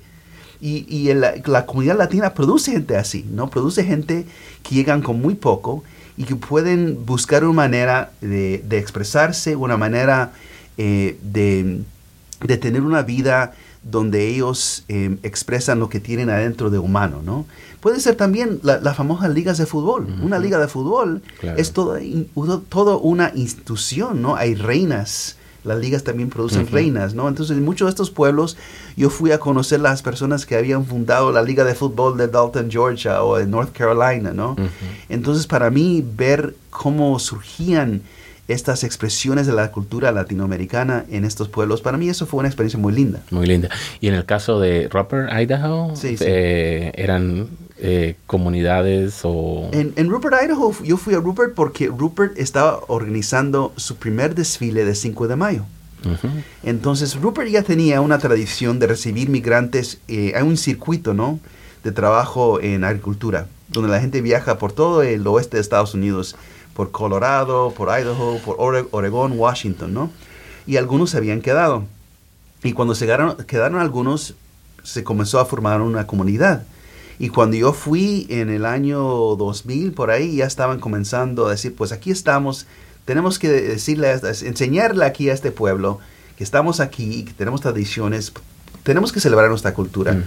Y, 0.61 0.85
y 0.87 1.11
la 1.13 1.65
comunidad 1.65 1.97
latina 1.97 2.35
produce 2.35 2.71
gente 2.71 2.95
así, 2.95 3.25
¿no? 3.31 3.49
Produce 3.49 3.83
gente 3.83 4.27
que 4.61 4.75
llegan 4.75 5.01
con 5.01 5.19
muy 5.19 5.33
poco 5.33 5.83
y 6.17 6.23
que 6.23 6.35
pueden 6.35 7.05
buscar 7.05 7.43
una 7.43 7.53
manera 7.53 8.11
de, 8.21 8.63
de 8.67 8.77
expresarse, 8.77 9.55
una 9.55 9.75
manera 9.77 10.33
eh, 10.77 11.17
de, 11.23 11.81
de, 12.45 12.57
tener 12.57 12.81
una 12.81 13.01
vida 13.01 13.53
donde 13.83 14.27
ellos 14.27 14.83
eh, 14.87 15.17
expresan 15.23 15.79
lo 15.79 15.89
que 15.89 15.99
tienen 15.99 16.29
adentro 16.29 16.69
de 16.69 16.77
humano, 16.77 17.21
¿no? 17.25 17.45
Puede 17.79 17.99
ser 17.99 18.15
también 18.15 18.59
las 18.61 18.83
la 18.83 18.93
famosa 18.93 19.27
ligas 19.27 19.57
de 19.57 19.65
fútbol. 19.65 20.07
Una 20.21 20.37
liga 20.37 20.59
de 20.59 20.67
fútbol 20.67 21.23
es 21.57 21.73
toda, 21.73 21.99
todo 22.69 22.99
una 22.99 23.31
institución, 23.33 24.21
¿no? 24.21 24.35
Hay 24.35 24.53
reinas, 24.53 25.37
las 25.63 25.77
ligas 25.79 26.03
también 26.03 26.29
producen 26.29 26.67
reinas, 26.67 27.13
¿no? 27.13 27.27
Entonces, 27.27 27.55
en 27.55 27.63
muchos 27.63 27.87
de 27.87 27.89
estos 27.89 28.09
pueblos 28.09 28.57
yo 28.95 29.09
fui 29.09 29.31
a 29.31 29.39
conocer 29.39 29.79
las 29.79 30.01
personas 30.01 30.45
que 30.45 30.55
habían 30.55 30.85
fundado 30.85 31.31
la 31.31 31.43
liga 31.43 31.63
de 31.63 31.75
fútbol 31.75 32.17
de 32.17 32.27
Dalton, 32.27 32.69
Georgia 32.71 33.23
o 33.23 33.37
de 33.37 33.45
North 33.45 33.71
Carolina, 33.71 34.31
¿no? 34.31 34.55
Entonces, 35.09 35.47
para 35.47 35.69
mí, 35.69 36.03
ver 36.15 36.55
cómo 36.69 37.17
surgían 37.19 38.01
estas 38.47 38.83
expresiones 38.83 39.47
de 39.47 39.53
la 39.53 39.71
cultura 39.71 40.11
latinoamericana 40.11 41.05
en 41.09 41.25
estos 41.25 41.47
pueblos, 41.47 41.81
para 41.81 41.97
mí 41.97 42.09
eso 42.09 42.25
fue 42.25 42.39
una 42.39 42.49
experiencia 42.49 42.79
muy 42.79 42.93
linda. 42.93 43.21
Muy 43.29 43.45
linda. 43.45 43.69
Y 43.99 44.07
en 44.07 44.15
el 44.15 44.25
caso 44.25 44.59
de 44.59 44.89
Rupert, 44.89 45.31
Idaho, 45.31 45.93
eh, 46.03 46.91
eran 46.95 47.47
eh, 47.83 48.15
comunidades 48.27 49.21
o... 49.23 49.67
En, 49.73 49.93
en, 49.95 50.09
Rupert, 50.09 50.35
Idaho, 50.43 50.71
yo 50.83 50.97
fui 50.97 51.15
a 51.15 51.19
Rupert 51.19 51.55
porque 51.55 51.87
Rupert 51.87 52.37
estaba 52.37 52.79
organizando 52.87 53.73
su 53.75 53.95
primer 53.95 54.35
desfile 54.35 54.85
de 54.85 54.93
5 54.93 55.27
de 55.27 55.35
mayo. 55.35 55.65
Entonces 56.63 57.15
Rupert 57.15 57.49
ya 57.49 57.63
tenía 57.63 58.01
una 58.01 58.19
tradición 58.19 58.79
de 58.79 58.87
recibir 58.87 59.29
migrantes, 59.29 59.99
eh, 60.07 60.33
hay 60.35 60.43
un 60.43 60.57
circuito, 60.57 61.13
¿no? 61.13 61.39
De 61.83 61.91
trabajo 61.91 62.59
en 62.59 62.83
agricultura, 62.83 63.47
donde 63.67 63.89
la 63.89 63.99
gente 63.99 64.21
viaja 64.21 64.57
por 64.57 64.71
todo 64.71 65.03
el 65.03 65.25
oeste 65.25 65.57
de 65.57 65.61
Estados 65.61 65.93
Unidos 65.93 66.35
por 66.75 66.91
Colorado, 66.91 67.71
por 67.71 67.89
Idaho, 67.89 68.39
por 68.45 68.57
Oregón, 68.91 69.33
Washington, 69.37 69.93
¿no? 69.93 70.11
Y 70.65 70.77
algunos 70.77 71.11
se 71.11 71.17
habían 71.17 71.41
quedado. 71.41 71.85
Y 72.63 72.73
cuando 72.73 72.95
se 72.95 73.05
quedaron, 73.05 73.37
quedaron 73.45 73.79
algunos, 73.79 74.35
se 74.83 75.03
comenzó 75.03 75.39
a 75.39 75.45
formar 75.45 75.81
una 75.81 76.05
comunidad. 76.07 76.63
Y 77.21 77.29
cuando 77.29 77.55
yo 77.55 77.71
fui 77.71 78.25
en 78.31 78.49
el 78.49 78.65
año 78.65 78.99
2000, 78.99 79.91
por 79.91 80.09
ahí, 80.09 80.37
ya 80.37 80.45
estaban 80.47 80.79
comenzando 80.79 81.45
a 81.45 81.51
decir, 81.51 81.75
pues 81.75 81.91
aquí 81.91 82.09
estamos, 82.09 82.65
tenemos 83.05 83.37
que 83.37 83.47
decirle, 83.47 84.11
enseñarle 84.41 85.05
aquí 85.05 85.29
a 85.29 85.33
este 85.33 85.51
pueblo 85.51 85.99
que 86.35 86.43
estamos 86.43 86.79
aquí, 86.79 87.25
que 87.25 87.33
tenemos 87.33 87.61
tradiciones, 87.61 88.33
tenemos 88.81 89.11
que 89.11 89.19
celebrar 89.19 89.49
nuestra 89.49 89.75
cultura. 89.75 90.19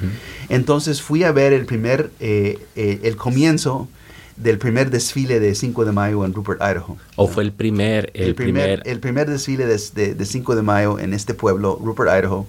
Entonces 0.49 1.03
fui 1.03 1.25
a 1.25 1.33
ver 1.33 1.53
el 1.53 1.67
primer, 1.67 2.13
eh, 2.21 2.61
eh, 2.77 3.01
el 3.03 3.17
comienzo 3.17 3.89
del 4.37 4.59
primer 4.59 4.91
desfile 4.91 5.41
de 5.41 5.57
5 5.57 5.85
de 5.85 5.91
mayo 5.91 6.25
en 6.25 6.33
Rupert, 6.33 6.61
Idaho. 6.61 6.97
¿O 7.17 7.27
fue 7.27 7.43
el 7.43 7.51
primer? 7.51 8.13
El, 8.15 8.37
primer, 8.37 8.83
el 8.85 9.01
primer 9.01 9.29
desfile 9.29 9.67
de, 9.67 10.15
de, 10.15 10.25
5 10.25 10.55
de 10.55 10.63
mayo 10.63 11.01
en 11.01 11.13
este 11.13 11.35
pueblo, 11.35 11.77
Rupert, 11.83 12.11
Idaho, 12.11 12.47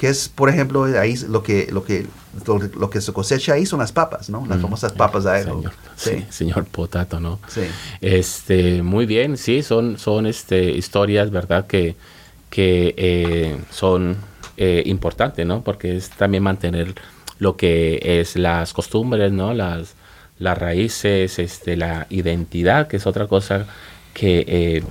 que 0.00 0.08
es, 0.08 0.30
por 0.30 0.48
ejemplo, 0.48 0.84
ahí 0.98 1.14
lo 1.28 1.42
que, 1.42 1.68
lo 1.70 1.84
que, 1.84 2.06
lo, 2.74 2.88
que 2.88 3.02
se 3.02 3.12
cosecha 3.12 3.52
ahí 3.52 3.66
son 3.66 3.80
las 3.80 3.92
papas, 3.92 4.30
¿no? 4.30 4.46
Las 4.48 4.56
mm. 4.56 4.62
famosas 4.62 4.92
papas 4.92 5.24
de 5.24 5.42
Idaho. 5.42 5.58
Señor, 5.58 5.72
sí. 5.94 6.26
señor 6.30 6.64
Potato, 6.64 7.20
¿no? 7.20 7.38
Sí. 7.48 7.64
Este, 8.00 8.82
muy 8.82 9.04
bien, 9.04 9.36
sí, 9.36 9.62
son, 9.62 9.98
son 9.98 10.24
este, 10.24 10.70
historias, 10.70 11.30
¿verdad? 11.30 11.66
Que, 11.66 11.96
que 12.48 12.94
eh, 12.96 13.60
son 13.70 14.16
eh, 14.56 14.82
importantes, 14.86 15.44
¿no? 15.44 15.62
Porque 15.62 15.98
es 15.98 16.08
también 16.08 16.44
mantener 16.44 16.94
lo 17.38 17.58
que 17.58 18.00
es 18.02 18.36
las 18.36 18.72
costumbres, 18.72 19.30
¿no? 19.32 19.52
Las, 19.52 19.96
las 20.38 20.56
raíces, 20.56 21.38
este, 21.38 21.76
la 21.76 22.06
identidad, 22.08 22.88
que 22.88 22.96
es 22.96 23.06
otra 23.06 23.26
cosa 23.26 23.66
que 24.14 24.46
eh, 24.48 24.82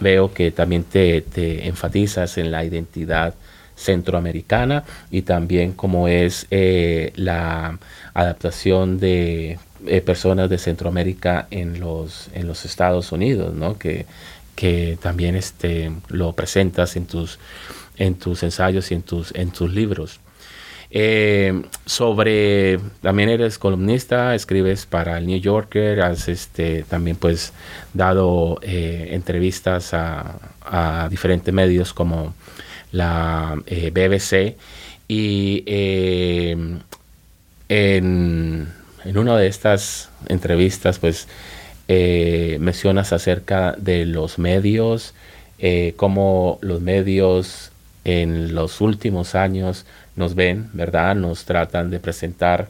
veo 0.00 0.34
que 0.34 0.50
también 0.50 0.84
te, 0.84 1.24
enfatizas 1.66 2.36
en 2.36 2.50
la 2.50 2.66
identidad 2.66 3.34
centroamericana 3.76 4.84
y 5.10 5.22
también 5.22 5.72
como 5.72 6.08
es 6.08 6.46
eh, 6.50 7.12
la 7.16 7.78
adaptación 8.14 8.98
de 8.98 9.58
eh, 9.86 10.00
personas 10.00 10.48
de 10.50 10.58
Centroamérica 10.58 11.46
en 11.50 11.80
los, 11.80 12.28
en 12.34 12.46
los 12.46 12.64
Estados 12.64 13.12
Unidos, 13.12 13.54
¿no? 13.54 13.78
que, 13.78 14.06
que 14.54 14.98
también 15.00 15.36
este, 15.36 15.92
lo 16.08 16.32
presentas 16.34 16.96
en 16.96 17.06
tus, 17.06 17.38
en 17.96 18.14
tus 18.14 18.42
ensayos 18.42 18.90
y 18.90 18.94
en 18.94 19.02
tus, 19.02 19.34
en 19.34 19.50
tus 19.50 19.72
libros. 19.72 20.20
Eh, 20.94 21.62
sobre, 21.86 22.78
también 23.00 23.30
eres 23.30 23.56
columnista, 23.56 24.34
escribes 24.34 24.84
para 24.84 25.16
el 25.16 25.26
New 25.26 25.40
Yorker, 25.40 26.02
has 26.02 26.28
este, 26.28 26.82
también 26.82 27.16
pues 27.16 27.54
dado 27.94 28.60
entrevistas 28.62 29.94
a, 29.94 30.38
diferentes 31.10 31.52
medios 31.52 31.92
como 31.92 32.34
la 32.92 33.60
eh, 33.66 33.90
BBC 33.90 34.56
y 35.08 35.64
en, 35.66 36.82
en, 37.68 39.18
una 39.18 39.36
de 39.36 39.46
estas 39.48 40.10
entrevistas 40.28 40.98
pues 40.98 41.28
mencionas 41.88 43.12
acerca 43.12 43.72
de 43.76 44.06
los 44.06 44.38
medios, 44.38 45.12
cómo 45.96 46.58
los 46.62 46.80
medios 46.80 47.72
en 48.04 48.54
los 48.54 48.80
últimos 48.80 49.34
años 49.34 49.84
nos 50.16 50.34
ven, 50.34 50.68
¿verdad? 50.72 51.14
Nos 51.14 51.44
tratan 51.44 51.90
de 51.90 52.00
presentar 52.00 52.68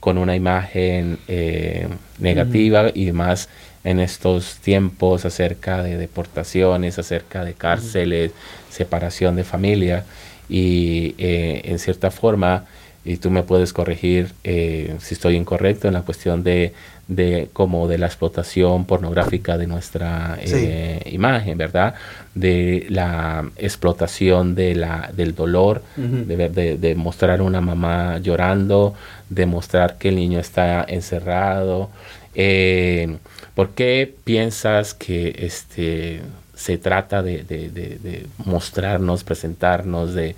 con 0.00 0.18
una 0.18 0.34
imagen 0.34 1.18
eh, 1.28 1.88
negativa 2.18 2.90
y 2.92 3.12
más 3.12 3.48
en 3.84 4.00
estos 4.00 4.56
tiempos 4.56 5.24
acerca 5.24 5.82
de 5.82 5.96
deportaciones, 5.96 6.98
acerca 6.98 7.44
de 7.44 7.54
cárceles, 7.54 8.32
separación 8.70 9.36
de 9.36 9.44
familia 9.44 10.04
y 10.48 11.14
eh, 11.18 11.62
en 11.64 11.78
cierta 11.78 12.10
forma, 12.10 12.64
y 13.04 13.16
tú 13.16 13.30
me 13.30 13.42
puedes 13.42 13.72
corregir 13.72 14.32
eh, 14.44 14.94
si 15.00 15.14
estoy 15.14 15.34
incorrecto 15.34 15.88
en 15.88 15.94
la 15.94 16.02
cuestión 16.02 16.44
de 16.44 16.72
de 17.08 17.48
como 17.52 17.88
de 17.88 17.98
la 17.98 18.06
explotación 18.06 18.84
pornográfica 18.84 19.58
de 19.58 19.66
nuestra 19.66 20.38
eh, 20.40 21.02
imagen, 21.10 21.58
¿verdad? 21.58 21.94
De 22.34 22.86
la 22.88 23.44
explotación 23.56 24.54
de 24.54 24.74
la, 24.74 25.10
del 25.14 25.34
dolor, 25.34 25.82
de, 25.96 26.76
de, 26.78 26.94
mostrar 26.94 27.42
una 27.42 27.60
mamá 27.60 28.18
llorando, 28.18 28.94
de 29.28 29.46
mostrar 29.46 29.98
que 29.98 30.08
el 30.10 30.16
niño 30.16 30.38
está 30.38 30.84
encerrado. 30.88 31.90
Eh, 32.34 33.16
¿Por 33.54 33.70
qué 33.70 34.14
piensas 34.24 34.94
que 34.94 35.34
este, 35.38 36.22
se 36.54 36.78
trata 36.78 37.22
de, 37.22 37.44
de 37.44 38.26
mostrarnos, 38.44 39.24
presentarnos, 39.24 40.14
de, 40.14 40.34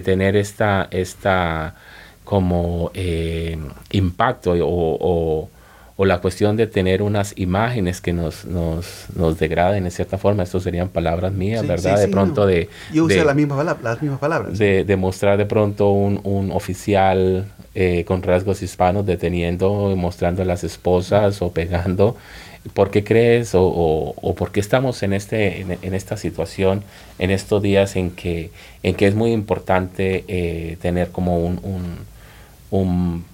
tener 0.00 0.36
esta, 0.36 0.88
esta 0.90 1.74
como 2.24 2.90
eh, 2.94 3.58
impacto 3.90 4.52
o 4.60 5.48
o 6.00 6.06
la 6.06 6.22
cuestión 6.22 6.56
de 6.56 6.66
tener 6.66 7.02
unas 7.02 7.34
imágenes 7.36 8.00
que 8.00 8.14
nos, 8.14 8.46
nos, 8.46 9.04
nos 9.14 9.38
degraden 9.38 9.84
en 9.84 9.90
cierta 9.90 10.16
forma, 10.16 10.44
esto 10.44 10.58
serían 10.58 10.88
palabras 10.88 11.30
mías, 11.30 11.66
¿verdad? 11.66 11.98
de 12.00 12.08
pronto 12.08 12.46
de... 12.46 12.70
Yo 12.90 13.04
usé 13.04 13.22
las 13.22 13.36
mismas 13.36 13.58
palabras. 13.58 14.58
De, 14.58 14.96
mostrar 14.96 15.36
de 15.36 15.44
pronto 15.44 15.90
un, 15.90 16.18
un 16.24 16.52
oficial 16.52 17.44
eh, 17.74 18.06
con 18.06 18.22
rasgos 18.22 18.62
hispanos 18.62 19.04
deteniendo, 19.04 19.94
mostrando 19.94 20.40
a 20.40 20.46
las 20.46 20.64
esposas 20.64 21.42
o 21.42 21.52
pegando. 21.52 22.16
¿Por 22.74 22.90
qué 22.90 23.04
crees 23.04 23.54
o, 23.54 23.62
o, 23.64 24.34
por 24.34 24.52
qué 24.52 24.60
estamos 24.60 25.02
en, 25.02 25.14
este, 25.14 25.62
en, 25.62 25.94
esta 25.94 26.18
situación, 26.18 26.82
en 27.18 27.30
estos 27.30 27.62
días 27.62 27.96
en 27.96 28.10
que, 28.10 28.50
en 28.82 28.94
que 28.94 29.06
es 29.06 29.14
muy 29.14 29.32
importante 29.32 30.24
eh, 30.28 30.76
tener 30.80 31.10
como 31.10 31.38
un, 31.38 31.58
un 32.70 33.24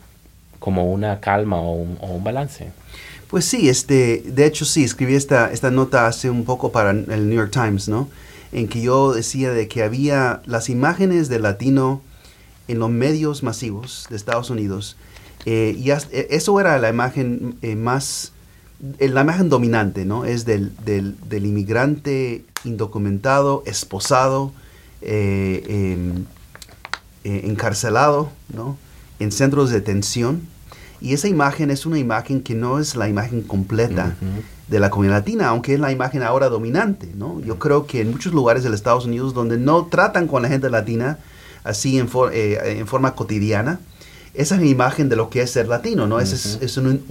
como 0.67 0.93
una 0.93 1.21
calma 1.21 1.61
o 1.61 1.75
un, 1.75 2.25
balance. 2.25 2.71
Pues 3.29 3.45
sí, 3.45 3.69
este, 3.69 4.23
de 4.27 4.47
hecho 4.47 4.65
sí, 4.65 4.83
escribí 4.83 5.15
esta, 5.15 5.53
esta 5.53 5.71
nota 5.71 6.09
hace 6.09 6.29
un 6.29 6.45
poco 6.45 6.73
para 6.73 6.91
el 6.91 7.29
New 7.29 7.37
York 7.37 7.53
Times, 7.53 7.89
¿no? 7.89 8.09
En 8.51 8.67
que 8.67 8.81
yo 8.81 9.13
decía 9.13 9.53
de 9.53 9.69
que 9.69 9.83
había 9.85 10.43
las 10.45 10.69
imágenes 10.69 11.29
del 11.29 11.43
latino 11.43 12.03
en 12.67 12.81
los 12.81 12.91
medios 12.91 13.43
masivos 13.45 14.07
de 14.11 14.17
Estados 14.17 14.51
Unidos, 14.51 14.97
eh, 15.45 15.77
y 15.79 15.91
e, 15.91 15.99
eso 16.31 16.59
era 16.59 16.79
la 16.79 16.89
imagen 16.89 17.57
eh, 17.63 17.77
más, 17.77 18.33
la 18.99 19.23
imagen 19.23 19.49
dominante, 19.49 20.05
¿no? 20.05 20.25
Es 20.25 20.45
del, 20.45 20.73
del, 20.85 21.17
del 21.29 21.47
inmigrante 21.47 22.45
indocumentado, 22.65 23.63
esposado, 23.67 24.53
em, 25.01 26.25
encarcelado, 27.25 28.31
¿no? 28.53 28.77
En 29.19 29.33
centros 29.33 29.71
de 29.71 29.77
detención. 29.77 30.43
Y 31.01 31.15
esa 31.15 31.29
imagen 31.29 31.71
es 31.71 31.87
una 31.87 31.99
imagen 31.99 32.43
que 32.43 32.55
no 32.55 32.79
es 32.79 32.97
la 32.97 33.09
imagen 33.09 33.43
completa 33.43 34.17
de 34.69 34.81
la 34.81 34.91
comunidad 34.91 35.19
latina, 35.19 35.49
aunque 35.49 35.75
es 35.75 35.81
la 35.81 35.93
imagen 35.93 36.23
ahora 36.23 36.49
dominante, 36.49 37.09
¿no? 37.15 37.41
Yo 37.41 37.59
creo 37.59 37.87
que 37.87 38.01
en 38.01 38.11
muchos 38.11 38.33
lugares 38.33 38.63
de 38.63 38.71
los 38.71 38.79
Estados 38.79 39.07
Unidos 39.07 39.35
donde 39.35 39.59
no 39.59 39.87
tratan 39.87 40.27
con 40.27 40.43
la 40.43 40.49
gente 40.49 40.71
latina 40.71 41.19
así 41.65 41.99
en, 41.99 42.09
en 42.33 42.87
forma 42.87 43.15
cotidiana, 43.15 43.81
esa 44.37 44.57
es 44.57 44.61
mi 44.61 44.71
imagen 44.71 45.09
de 45.09 45.17
lo 45.17 45.31
que 45.31 45.43
es 45.43 45.51
ser 45.51 45.69
latino, 45.69 46.07
¿no? 46.07 46.21
Ese 46.21 46.65
es, 46.65 46.77
un, 46.77 47.03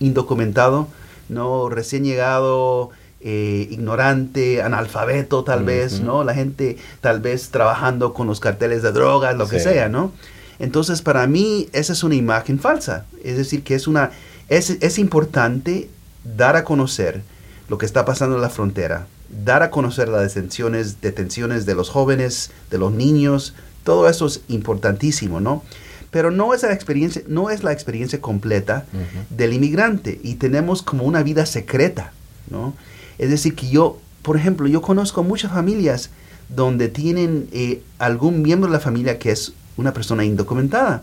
indocumentado, 0.00 0.88
¿no? 1.28 1.68
Recién 1.68 2.04
llegado, 2.04 2.90
eh, 3.20 3.68
ignorante, 3.70 4.62
analfabeto 4.62 5.44
tal 5.44 5.64
vez, 5.64 6.00
¿no? 6.00 6.24
La 6.24 6.34
gente 6.34 6.76
tal 7.00 7.20
vez 7.20 7.50
trabajando 7.50 8.12
con 8.12 8.26
los 8.26 8.40
carteles 8.40 8.82
de 8.82 8.92
drogas, 8.92 9.36
lo 9.36 9.48
que 9.48 9.60
sea, 9.60 9.88
¿no? 9.88 10.12
Entonces, 10.58 11.02
para 11.02 11.26
mí, 11.26 11.68
esa 11.72 11.92
es 11.92 12.02
una 12.02 12.16
imagen 12.16 12.58
falsa. 12.58 13.06
Es 13.22 13.36
decir, 13.36 13.62
que 13.62 13.74
es 13.74 13.86
una... 13.86 14.10
Es, 14.48 14.70
es 14.70 14.98
importante 14.98 15.88
dar 16.36 16.56
a 16.56 16.64
conocer 16.64 17.22
lo 17.68 17.78
que 17.78 17.86
está 17.86 18.04
pasando 18.04 18.36
en 18.36 18.42
la 18.42 18.50
frontera, 18.50 19.06
dar 19.44 19.62
a 19.62 19.70
conocer 19.70 20.08
las 20.08 20.34
detenciones, 20.34 21.00
detenciones 21.00 21.66
de 21.66 21.74
los 21.74 21.90
jóvenes, 21.90 22.50
de 22.70 22.78
los 22.78 22.92
niños, 22.92 23.54
todo 23.84 24.08
eso 24.08 24.26
es 24.26 24.40
importantísimo, 24.48 25.40
¿no? 25.40 25.62
Pero 26.10 26.30
no 26.30 26.54
es 26.54 26.62
la 26.62 26.72
experiencia, 26.72 27.22
no 27.26 27.50
es 27.50 27.62
la 27.62 27.72
experiencia 27.72 28.20
completa 28.20 28.86
del 29.30 29.52
inmigrante 29.52 30.20
y 30.22 30.34
tenemos 30.34 30.82
como 30.82 31.04
una 31.04 31.22
vida 31.22 31.46
secreta, 31.46 32.12
¿no? 32.50 32.74
Es 33.18 33.30
decir, 33.30 33.54
que 33.54 33.68
yo, 33.68 33.98
por 34.22 34.36
ejemplo, 34.36 34.66
yo 34.68 34.80
conozco 34.80 35.22
muchas 35.22 35.52
familias 35.52 36.10
donde 36.48 36.88
tienen 36.88 37.48
eh, 37.52 37.82
algún 37.98 38.42
miembro 38.42 38.70
de 38.70 38.76
la 38.76 38.80
familia 38.80 39.18
que 39.18 39.30
es 39.30 39.52
una 39.76 39.92
persona 39.92 40.24
indocumentada. 40.24 41.02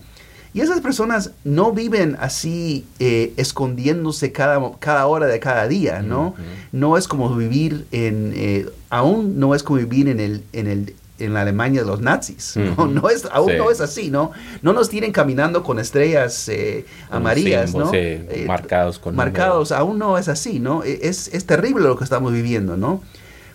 Y 0.54 0.62
esas 0.62 0.80
personas 0.80 1.32
no 1.44 1.74
viven 1.74 2.16
así 2.18 2.86
eh, 3.00 3.34
escondiéndose 3.36 4.32
cada, 4.32 4.62
cada 4.80 5.06
hora 5.06 5.26
de 5.28 5.38
cada 5.42 5.68
día, 5.68 6.02
¿no? 6.02 6.34
No 6.72 6.98
es 6.98 7.10
como 7.10 7.36
vivir 7.36 7.86
en, 7.92 8.32
eh, 8.34 8.70
aún 8.90 9.38
no 9.38 9.54
es 9.54 9.64
como 9.64 9.80
vivir 9.80 10.08
en 10.08 10.22
el, 10.22 10.44
en 10.54 10.68
el 10.68 10.96
en 11.18 11.34
la 11.34 11.42
Alemania 11.42 11.82
de 11.82 11.88
los 11.88 12.02
nazis. 12.02 12.56
¿no? 12.56 12.88
no 12.88 13.10
es, 13.10 13.26
aún 13.32 13.58
no 13.58 13.72
es 13.72 13.82
así, 13.82 14.10
¿no? 14.10 14.32
No 14.62 14.74
nos 14.74 14.90
tienen 14.90 15.12
caminando 15.12 15.64
con 15.64 15.80
estrellas 15.80 16.50
eh, 16.50 16.86
amarillas, 17.10 17.74
¿no? 17.74 17.90
Eh, 17.94 18.46
marcados 18.48 19.00
con 19.00 19.16
Marcados, 19.16 19.72
aún 19.72 19.98
no 19.98 20.18
es 20.18 20.28
así, 20.28 20.60
¿no? 20.60 20.84
E, 20.84 21.00
es, 21.04 21.30
es 21.34 21.46
terrible 21.46 21.88
lo 21.88 21.98
que 21.98 22.04
estamos 22.04 22.34
viviendo, 22.34 22.76
¿no? 22.76 23.02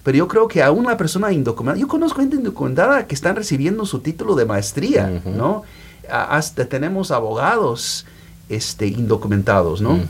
Pero 0.02 0.16
yo 0.16 0.28
creo 0.28 0.48
que 0.48 0.62
aún 0.62 0.86
una 0.86 0.96
persona 0.96 1.30
indocumentada, 1.32 1.78
yo 1.78 1.88
conozco 1.88 2.20
gente 2.20 2.36
indocumentada 2.36 3.06
que 3.06 3.14
están 3.14 3.36
recibiendo 3.36 3.84
su 3.84 4.00
título 4.00 4.34
de 4.34 4.46
maestría, 4.46 5.20
¿no? 5.26 5.62
Hasta 6.10 6.64
tenemos 6.64 7.10
abogados 7.10 8.06
este, 8.48 8.86
indocumentados, 8.86 9.82
¿no? 9.82 10.00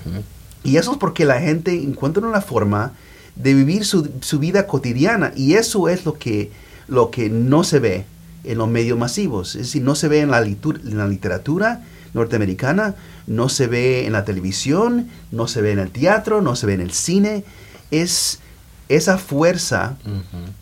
Y 0.62 0.76
eso 0.76 0.92
es 0.92 0.98
porque 0.98 1.24
la 1.24 1.40
gente 1.40 1.74
encuentra 1.74 2.24
una 2.24 2.40
forma 2.40 2.92
de 3.34 3.54
vivir 3.54 3.84
su, 3.84 4.08
su 4.20 4.38
vida 4.38 4.66
cotidiana 4.66 5.32
y 5.34 5.54
eso 5.54 5.88
es 5.88 6.04
lo 6.04 6.18
que 6.18 6.52
lo 6.90 7.10
que 7.10 7.30
no 7.30 7.64
se 7.64 7.78
ve 7.78 8.04
en 8.44 8.58
los 8.58 8.68
medios 8.68 8.98
masivos. 8.98 9.54
Es 9.54 9.62
decir, 9.62 9.82
no 9.82 9.94
se 9.94 10.08
ve 10.08 10.20
en 10.20 10.30
la, 10.30 10.42
en 10.42 10.98
la 10.98 11.06
literatura 11.06 11.82
norteamericana, 12.12 12.96
no 13.26 13.48
se 13.48 13.66
ve 13.66 14.06
en 14.06 14.12
la 14.12 14.24
televisión, 14.24 15.08
no 15.30 15.46
se 15.46 15.62
ve 15.62 15.72
en 15.72 15.78
el 15.78 15.90
teatro, 15.90 16.42
no 16.42 16.56
se 16.56 16.66
ve 16.66 16.74
en 16.74 16.80
el 16.80 16.92
cine. 16.92 17.44
Es 17.90 18.40
esa 18.88 19.18
fuerza 19.18 19.96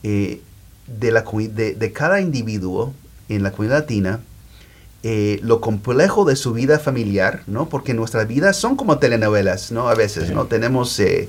eh, 0.03 0.43
de, 0.87 1.11
la, 1.13 1.23
de, 1.23 1.75
de, 1.75 1.93
cada 1.93 2.21
individuo 2.21 2.93
en 3.31 3.43
la 3.43 3.53
comunidad 3.53 3.81
latina, 3.81 4.21
eh, 5.03 5.41
lo 5.43 5.61
complejo 5.61 6.25
de 6.25 6.37
su 6.37 6.53
vida 6.53 6.79
familiar, 6.79 7.43
¿no? 7.47 7.69
Porque 7.69 7.95
nuestras 7.95 8.27
vidas 8.29 8.57
son 8.57 8.77
como 8.77 8.99
telenovelas, 8.99 9.73
¿no? 9.73 9.89
A 9.89 9.95
veces, 9.95 10.31
¿no? 10.31 10.47
Tenemos 10.47 10.99
eh, 11.01 11.29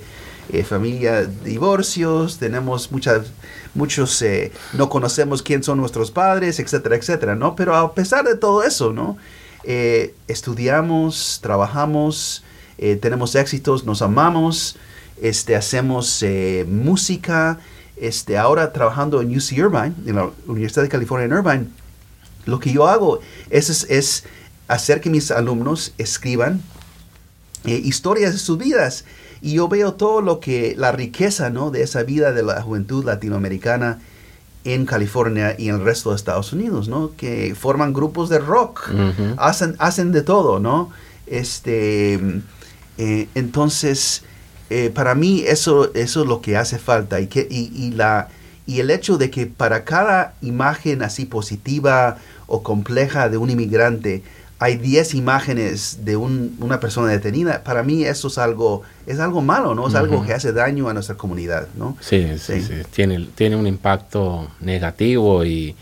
familia, 0.65 1.23
divorcios, 1.23 2.37
tenemos 2.37 2.91
muchas 2.91 3.27
muchos 3.73 4.21
eh, 4.21 4.51
no 4.73 4.89
conocemos 4.89 5.41
quién 5.41 5.63
son 5.63 5.77
nuestros 5.79 6.11
padres, 6.11 6.59
etcétera, 6.59 6.95
etcétera, 6.95 7.35
¿no? 7.35 7.55
Pero 7.55 7.75
a 7.75 7.93
pesar 7.93 8.25
de 8.25 8.35
todo 8.35 8.63
eso, 8.63 8.93
¿no? 8.93 9.17
Eh, 9.63 10.15
estudiamos, 10.27 11.39
trabajamos, 11.41 12.43
eh, 12.77 12.95
tenemos 12.95 13.35
éxitos, 13.35 13.85
nos 13.85 14.01
amamos, 14.01 14.77
este, 15.21 15.55
hacemos 15.55 16.23
música, 16.67 17.59
este, 17.97 18.37
ahora 18.37 18.71
trabajando 18.71 19.21
en 19.21 19.35
UC 19.35 19.51
Irvine, 19.51 19.93
en 20.05 20.15
la 20.15 20.29
Universidad 20.47 20.83
de 20.83 20.89
California 20.89 21.25
en 21.25 21.33
Irvine, 21.33 21.67
lo 22.45 22.59
que 22.59 22.71
yo 22.71 22.87
hago 22.87 23.19
es, 23.49 23.85
es, 23.89 24.23
hacer 24.67 25.01
que 25.01 25.09
mis 25.09 25.29
alumnos 25.31 25.93
escriban 25.97 26.61
historias 27.65 28.31
de 28.31 28.39
sus 28.39 28.57
vidas 28.57 29.03
y 29.41 29.53
yo 29.53 29.67
veo 29.67 29.93
todo 29.93 30.21
lo 30.21 30.39
que, 30.39 30.75
la 30.77 30.91
riqueza, 30.91 31.49
¿no? 31.49 31.71
De 31.71 31.83
esa 31.83 32.03
vida 32.03 32.31
de 32.31 32.43
la 32.43 32.61
juventud 32.61 33.05
latinoamericana 33.05 33.99
en 34.65 34.85
California 34.85 35.55
y 35.57 35.69
en 35.69 35.75
el 35.75 35.83
resto 35.83 36.09
de 36.09 36.17
Estados 36.17 36.51
Unidos, 36.51 36.87
¿no? 36.87 37.11
Que 37.15 37.55
forman 37.55 37.93
grupos 37.93 38.29
de 38.29 38.39
rock, 38.39 38.89
hacen, 39.37 39.75
hacen 39.79 40.11
de 40.11 40.21
todo, 40.21 40.59
¿no? 40.59 40.91
Este, 41.27 42.19
eh, 42.97 43.27
entonces, 43.35 44.23
eh, 44.69 44.91
para 44.93 45.15
mí 45.15 45.43
eso, 45.47 45.93
eso 45.93 46.21
es 46.21 46.27
lo 46.27 46.41
que 46.41 46.57
hace 46.57 46.77
falta 46.77 47.21
y, 47.21 47.27
que, 47.27 47.47
y, 47.49 47.91
la, 47.91 48.27
y 48.65 48.81
el 48.81 48.91
hecho 48.91 49.17
de 49.17 49.31
que 49.31 49.45
para 49.45 49.85
cada 49.85 50.33
imagen 50.41 51.01
así 51.01 51.25
positiva 51.25 52.17
o 52.47 52.61
compleja 52.61 53.29
de 53.29 53.37
un 53.37 53.49
inmigrante, 53.49 54.23
hay 54.61 54.75
10 54.75 55.15
imágenes 55.15 55.99
de 56.03 56.17
una 56.17 56.81
persona 56.81 57.07
detenida, 57.07 57.63
para 57.63 57.81
mí 57.81 58.03
eso 58.03 58.27
es 58.27 58.37
algo, 58.37 58.83
es 59.07 59.19
algo 59.19 59.41
malo, 59.41 59.73
¿no? 59.73 59.87
Es 59.87 59.95
algo 59.95 60.25
que 60.25 60.33
hace 60.33 60.51
daño 60.51 60.89
a 60.89 60.93
nuestra 60.93 61.15
comunidad, 61.15 61.69
¿no? 61.77 61.95
Sí, 62.01 62.27
sí, 62.37 62.61
sí. 62.61 62.73
Tiene, 62.93 63.25
tiene 63.35 63.55
un 63.55 63.65
impacto 63.65 64.51
negativo 64.59 65.45
y, 65.45 65.75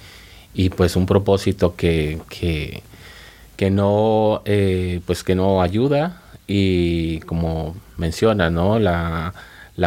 pues 0.75 0.95
un 0.95 1.07
propósito 1.07 1.75
que, 1.75 2.19
que, 3.57 3.71
no, 3.71 4.43
eh, 4.45 5.01
pues 5.07 5.23
que 5.23 5.33
no 5.33 5.63
ayuda 5.63 6.21
y 6.45 7.19
como 7.21 7.75
menciona, 7.97 8.51
¿no? 8.51 8.77
La, 8.77 9.33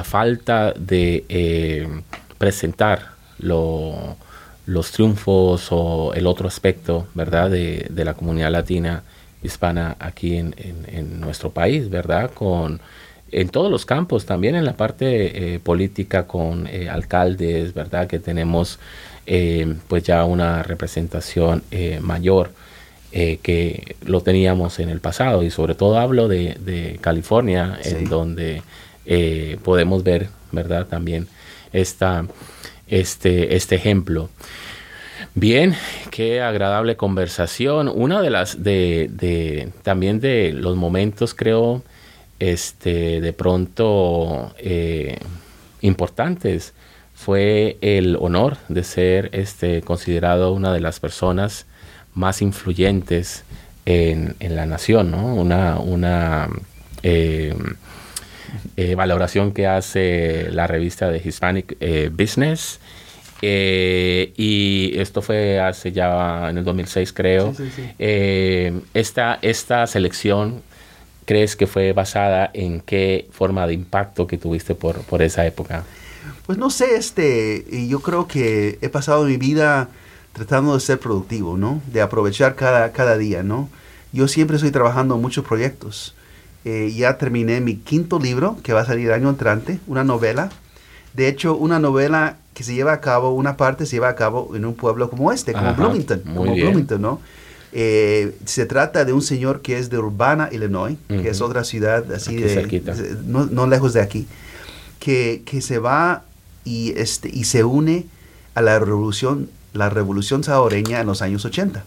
falta 0.02 0.72
de 0.72 1.24
eh, 1.28 1.88
presentar 2.38 3.12
lo 3.38 4.16
los 4.70 4.92
triunfos 4.92 5.68
o 5.72 6.12
el 6.14 6.26
otro 6.28 6.46
aspecto, 6.46 7.08
¿verdad?, 7.14 7.50
de, 7.50 7.88
de 7.90 8.04
la 8.04 8.14
comunidad 8.14 8.52
latina 8.52 9.02
hispana 9.42 9.96
aquí 9.98 10.36
en, 10.36 10.54
en, 10.58 11.20
nuestro 11.20 11.50
país, 11.50 11.90
¿verdad?, 11.90 12.30
con 12.32 12.80
en 13.32 13.48
todos 13.48 13.70
los 13.70 13.84
campos, 13.84 14.26
también 14.26 14.54
en 14.56 14.64
la 14.64 14.76
parte 14.76 15.54
eh, 15.54 15.60
política 15.60 16.26
con 16.26 16.68
eh, 16.68 16.88
alcaldes, 16.88 17.74
¿verdad?, 17.74 18.06
que 18.06 18.20
tenemos 18.20 18.78
eh, 19.26 19.74
pues 19.88 20.04
ya 20.04 20.24
una 20.24 20.62
representación 20.62 21.62
mayor 22.00 22.52
que 23.12 23.96
lo 24.04 24.20
teníamos 24.20 24.78
en 24.78 24.88
el 24.88 25.00
pasado 25.00 25.42
y 25.42 25.50
sobre 25.50 25.74
todo 25.74 25.98
hablo 25.98 26.28
de, 26.28 26.56
de 26.60 26.98
California, 27.00 27.76
en 27.82 28.08
donde 28.08 28.62
podemos 29.64 30.04
ver, 30.04 30.28
¿verdad?, 30.52 30.86
también 30.86 31.26
esta 31.72 32.24
este, 32.90 33.56
este 33.56 33.76
ejemplo. 33.76 34.28
Bien, 35.34 35.74
qué 36.10 36.42
agradable 36.42 36.96
conversación. 36.96 37.88
Una 37.88 38.20
de 38.20 38.30
las 38.30 38.62
de, 38.62 39.70
también 39.82 40.20
de 40.20 40.52
los 40.52 40.76
momentos 40.76 41.34
creo 41.34 41.82
este 42.38 43.20
de 43.20 43.32
pronto 43.32 44.54
eh, 44.58 45.18
importantes 45.82 46.72
fue 47.14 47.76
el 47.82 48.16
honor 48.18 48.56
de 48.68 48.82
ser 48.82 49.28
este 49.32 49.82
considerado 49.82 50.52
una 50.52 50.72
de 50.72 50.80
las 50.80 51.00
personas 51.00 51.66
más 52.14 52.42
influyentes 52.42 53.44
en, 53.84 54.36
la 54.40 54.66
nación, 54.66 55.10
¿no? 55.10 55.34
Una, 55.34 55.78
una 55.78 56.48
eh, 57.02 57.54
eh, 58.76 58.94
valoración 58.94 59.52
que 59.52 59.66
hace 59.66 60.48
la 60.50 60.66
revista 60.66 61.10
de 61.10 61.20
Hispanic 61.24 61.76
eh, 61.80 62.10
Business. 62.12 62.80
Eh, 63.42 64.32
y 64.36 64.92
esto 64.98 65.22
fue 65.22 65.58
hace 65.60 65.92
ya 65.92 66.50
en 66.50 66.58
el 66.58 66.64
2006 66.64 67.12
creo. 67.12 67.54
esta, 67.98 69.38
esta 69.40 69.86
selección, 69.86 70.62
¿crees 71.24 71.56
que 71.56 71.66
fue 71.66 71.92
basada 71.92 72.50
en 72.52 72.80
qué 72.80 73.28
forma 73.32 73.66
de 73.66 73.74
impacto 73.74 74.26
que 74.26 74.36
tuviste 74.36 74.74
por, 74.74 75.00
por 75.02 75.22
esa 75.22 75.46
época? 75.46 75.84
Pues 76.46 76.58
no 76.58 76.68
sé, 76.68 76.96
este, 76.96 77.64
yo 77.88 78.00
creo 78.00 78.26
que 78.26 78.78
he 78.82 78.88
pasado 78.88 79.24
mi 79.24 79.36
vida 79.36 79.88
tratando 80.32 80.74
de 80.74 80.80
ser 80.80 80.98
productivo, 80.98 81.56
¿no? 81.56 81.80
De 81.92 82.00
aprovechar 82.00 82.56
cada, 82.56 82.92
cada 82.92 83.16
día, 83.16 83.42
¿no? 83.42 83.68
Yo 84.12 84.28
siempre 84.28 84.56
estoy 84.56 84.70
trabajando 84.70 85.14
en 85.14 85.22
muchos 85.22 85.44
proyectos. 85.44 86.14
Eh, 86.64 86.92
ya 86.94 87.16
terminé 87.16 87.60
mi 87.60 87.76
quinto 87.76 88.18
libro, 88.18 88.58
que 88.62 88.72
va 88.72 88.82
a 88.82 88.84
salir 88.84 89.06
el 89.06 89.12
año 89.12 89.30
entrante, 89.30 89.80
una 89.86 90.04
novela. 90.04 90.50
De 91.14 91.26
hecho, 91.26 91.56
una 91.56 91.78
novela 91.78 92.36
que 92.54 92.64
se 92.64 92.74
lleva 92.74 92.92
a 92.92 93.00
cabo, 93.00 93.34
una 93.34 93.56
parte 93.56 93.86
se 93.86 93.96
lleva 93.96 94.10
a 94.10 94.14
cabo 94.14 94.54
en 94.54 94.64
un 94.66 94.74
pueblo 94.74 95.08
como 95.08 95.32
este, 95.32 95.52
como 95.52 95.74
Bloomington, 95.74 96.20
como 96.34 96.54
Bloomington, 96.54 97.00
¿no? 97.00 97.20
Eh, 97.72 98.36
se 98.44 98.66
trata 98.66 99.04
de 99.04 99.12
un 99.12 99.22
señor 99.22 99.62
que 99.62 99.78
es 99.78 99.90
de 99.90 99.98
Urbana, 99.98 100.48
Illinois, 100.52 100.96
que 101.08 101.28
es 101.28 101.40
otra 101.40 101.64
ciudad 101.64 102.12
así 102.12 102.36
de, 102.36 102.82
no, 103.24 103.46
no, 103.46 103.66
lejos 103.66 103.92
de 103.92 104.00
aquí, 104.02 104.26
que, 104.98 105.42
que, 105.46 105.60
se 105.62 105.78
va 105.78 106.24
y, 106.64 106.92
este, 106.98 107.30
y 107.32 107.44
se 107.44 107.64
une 107.64 108.06
a 108.54 108.60
la 108.60 108.78
revolución, 108.80 109.48
la 109.72 109.88
revolución 109.88 110.42
saboreña 110.42 111.00
en 111.00 111.06
los 111.06 111.22
años 111.22 111.44
80. 111.44 111.84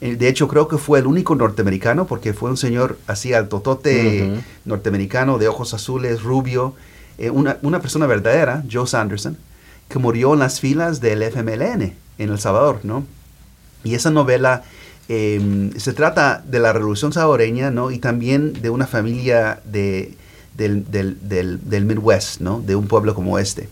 Eh, 0.00 0.16
de 0.16 0.28
hecho, 0.28 0.48
creo 0.48 0.68
que 0.68 0.78
fue 0.78 0.98
el 0.98 1.06
único 1.06 1.34
norteamericano, 1.34 2.06
porque 2.06 2.32
fue 2.32 2.50
un 2.50 2.56
señor 2.56 2.98
así 3.06 3.32
altotote 3.32 4.42
norteamericano, 4.64 5.38
de 5.38 5.48
ojos 5.48 5.72
azules, 5.74 6.22
rubio, 6.22 6.74
eh, 7.18 7.30
una, 7.30 7.58
una, 7.62 7.80
persona 7.80 8.06
verdadera, 8.06 8.62
Joe 8.70 8.86
Sanderson, 8.86 9.36
que 9.88 9.98
murió 9.98 10.34
en 10.34 10.40
las 10.40 10.60
filas 10.60 11.00
del 11.00 11.22
FMLN 11.22 11.94
en 12.18 12.30
El 12.30 12.38
Salvador, 12.38 12.80
¿no? 12.82 13.04
Y 13.84 13.94
esa 13.94 14.10
novela 14.10 14.64
Em, 15.08 15.72
se 15.78 15.92
trata 15.92 16.42
de 16.44 16.58
la 16.58 16.72
revolución 16.72 17.12
saboreña, 17.12 17.70
¿no? 17.70 17.92
Y 17.92 17.98
también 17.98 18.52
de 18.54 18.70
una 18.70 18.88
familia 18.88 19.60
de, 19.64 20.14
del, 20.56 20.90
del, 20.90 21.18
del, 21.22 21.84
Midwest, 21.84 22.40
¿no? 22.40 22.60
De 22.60 22.74
un 22.74 22.88
pueblo 22.88 23.14
como 23.14 23.38
este. 23.38 23.68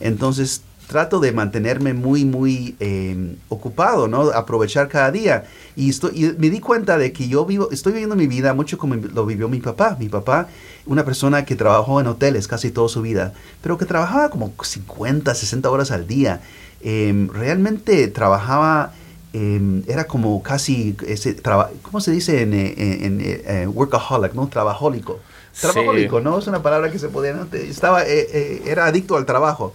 Entonces, 0.00 0.62
trato 0.86 1.20
de 1.20 1.32
mantenerme 1.32 1.94
muy, 1.94 2.24
muy 2.24 2.76
em, 2.80 3.36
ocupado, 3.48 4.08
¿no? 4.08 4.30
Aprovechar 4.30 4.88
cada 4.88 5.10
día. 5.10 5.44
Y, 5.76 5.90
estoy, 5.90 6.34
me 6.38 6.50
di 6.50 6.60
cuenta 6.60 6.98
de 6.98 7.12
que 7.12 7.28
yo 7.28 7.44
vivo, 7.46 7.70
estoy 7.70 7.92
viviendo 7.92 8.16
mi 8.16 8.26
vida 8.26 8.54
mucho 8.54 8.78
como 8.78 8.94
lo 8.96 9.26
vivió 9.26 9.48
mi 9.48 9.60
papá. 9.60 9.96
Mi 9.98 10.08
papá, 10.08 10.48
una 10.86 11.04
persona 11.04 11.44
que 11.44 11.56
trabajó 11.56 12.00
en 12.00 12.06
hoteles 12.06 12.48
casi 12.48 12.70
toda 12.70 12.88
su 12.88 13.02
vida, 13.02 13.32
pero 13.62 13.78
que 13.78 13.86
trabajaba 13.86 14.30
como 14.30 14.52
50, 14.60 15.34
60 15.34 15.70
horas 15.70 15.90
al 15.90 16.06
día. 16.06 16.40
Em, 16.82 17.28
realmente 17.28 18.08
trabajaba 18.08 18.92
Em, 19.34 19.82
era 19.88 20.06
como 20.06 20.42
casi, 20.42 20.94
ese 21.06 21.36
¿cómo 21.80 22.00
se 22.00 22.10
dice 22.10 22.42
en, 22.42 22.52
en, 22.52 23.18
eh, 23.22 23.66
workaholic, 23.66 24.34
no? 24.34 24.46
Trabajólico. 24.48 25.20
Trabajólico, 25.58 26.20
¿no? 26.20 26.38
Es 26.38 26.46
una 26.46 26.62
palabra 26.62 26.90
que 26.90 26.98
se 26.98 27.08
podía, 27.08 27.46
estaba, 27.52 28.02
eh, 28.02 28.28
eh, 28.30 28.62
era 28.66 28.86
adicto 28.86 29.16
al 29.16 29.24
trabajo. 29.24 29.72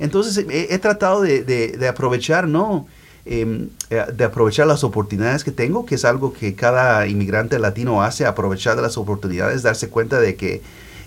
Entonces 0.00 0.44
he, 0.48 0.78
tratado 0.78 1.20
de, 1.20 1.44
de, 1.44 1.88
aprovechar, 1.88 2.48
¿no? 2.48 2.86
Em, 3.26 3.68
de 3.88 4.24
aprovechar 4.24 4.66
las 4.66 4.82
oportunidades 4.82 5.44
que 5.44 5.52
tengo, 5.52 5.84
que 5.86 5.94
es 5.94 6.04
algo 6.04 6.32
que 6.32 6.54
cada 6.54 7.06
inmigrante 7.06 7.58
latino 7.58 8.02
hace, 8.02 8.24
aprovechar 8.24 8.76
de 8.76 8.82
las 8.82 8.96
oportunidades, 8.96 9.62
darse 9.62 9.88
cuenta 9.88 10.18
de 10.18 10.36
que, 10.36 10.62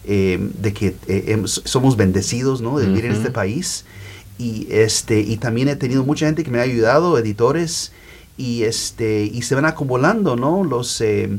em, 0.05 0.51
de 0.53 0.73
que 0.73 0.93
somos 1.45 1.97
bendecidos, 1.97 2.61
¿no? 2.61 2.77
De 2.77 2.85
vivir 2.85 3.05
en 3.05 3.13
este 3.13 3.31
país 3.31 3.83
y 4.37 4.67
este 4.69 5.19
y 5.19 5.37
también 5.37 5.69
he 5.69 5.75
tenido 5.75 6.03
mucha 6.03 6.25
gente 6.25 6.43
que 6.43 6.51
me 6.51 6.59
ha 6.59 6.63
ayudado 6.63 7.17
editores 7.17 7.91
y 8.37 8.63
este 8.63 9.23
y 9.23 9.43
se 9.43 9.55
van 9.55 9.65
acumulando 9.65 10.35
no 10.35 10.63
los 10.63 10.99
eh, 11.01 11.29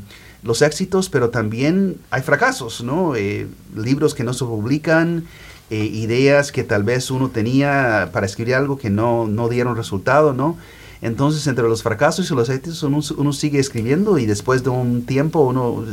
los 0.42 0.62
éxitos 0.62 1.08
pero 1.08 1.30
también 1.30 1.96
hay 2.10 2.22
fracasos 2.22 2.82
no 2.82 3.16
eh, 3.16 3.46
libros 3.76 4.14
que 4.14 4.22
no 4.22 4.32
se 4.32 4.44
publican 4.44 5.24
eh, 5.70 5.76
ideas 5.76 6.52
que 6.52 6.64
tal 6.64 6.82
vez 6.82 7.10
uno 7.10 7.30
tenía 7.30 8.10
para 8.12 8.26
escribir 8.26 8.54
algo 8.54 8.78
que 8.78 8.90
no 8.90 9.26
no 9.26 9.48
dieron 9.48 9.76
resultado 9.76 10.32
no 10.32 10.56
entonces 11.02 11.46
entre 11.46 11.64
los 11.64 11.82
fracasos 11.82 12.30
y 12.30 12.34
los 12.34 12.48
éxitos 12.48 12.82
uno, 12.82 13.00
uno 13.16 13.32
sigue 13.32 13.58
escribiendo 13.58 14.18
y 14.18 14.26
después 14.26 14.62
de 14.62 14.70
un 14.70 15.06
tiempo 15.06 15.40
uno 15.40 15.84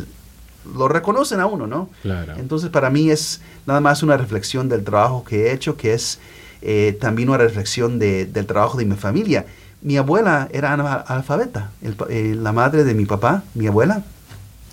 lo 0.76 0.88
reconocen 0.88 1.40
a 1.40 1.46
uno 1.46 1.68
no 1.68 1.90
claro. 2.02 2.34
entonces 2.38 2.70
para 2.70 2.90
mí 2.90 3.10
es 3.10 3.42
nada 3.66 3.82
más 3.82 4.04
una 4.04 4.18
reflexión 4.18 4.70
del 4.70 4.84
trabajo 4.84 5.24
que 5.24 5.48
he 5.48 5.54
hecho 5.54 5.78
que 5.78 5.94
es 5.94 6.20
eh, 6.62 6.96
también 7.02 7.30
una 7.30 7.40
reflexión 7.40 7.98
del 7.98 8.46
trabajo 8.46 8.78
de 8.78 8.86
mi 8.86 8.96
familia. 8.96 9.46
Mi 9.82 9.98
abuela 9.98 10.48
era 10.52 10.74
analfabeta, 10.74 11.72
eh, 12.10 12.36
la 12.38 12.52
madre 12.52 12.84
de 12.84 12.94
mi 12.94 13.06
papá, 13.06 13.44
mi 13.56 13.66
abuela, 13.66 14.04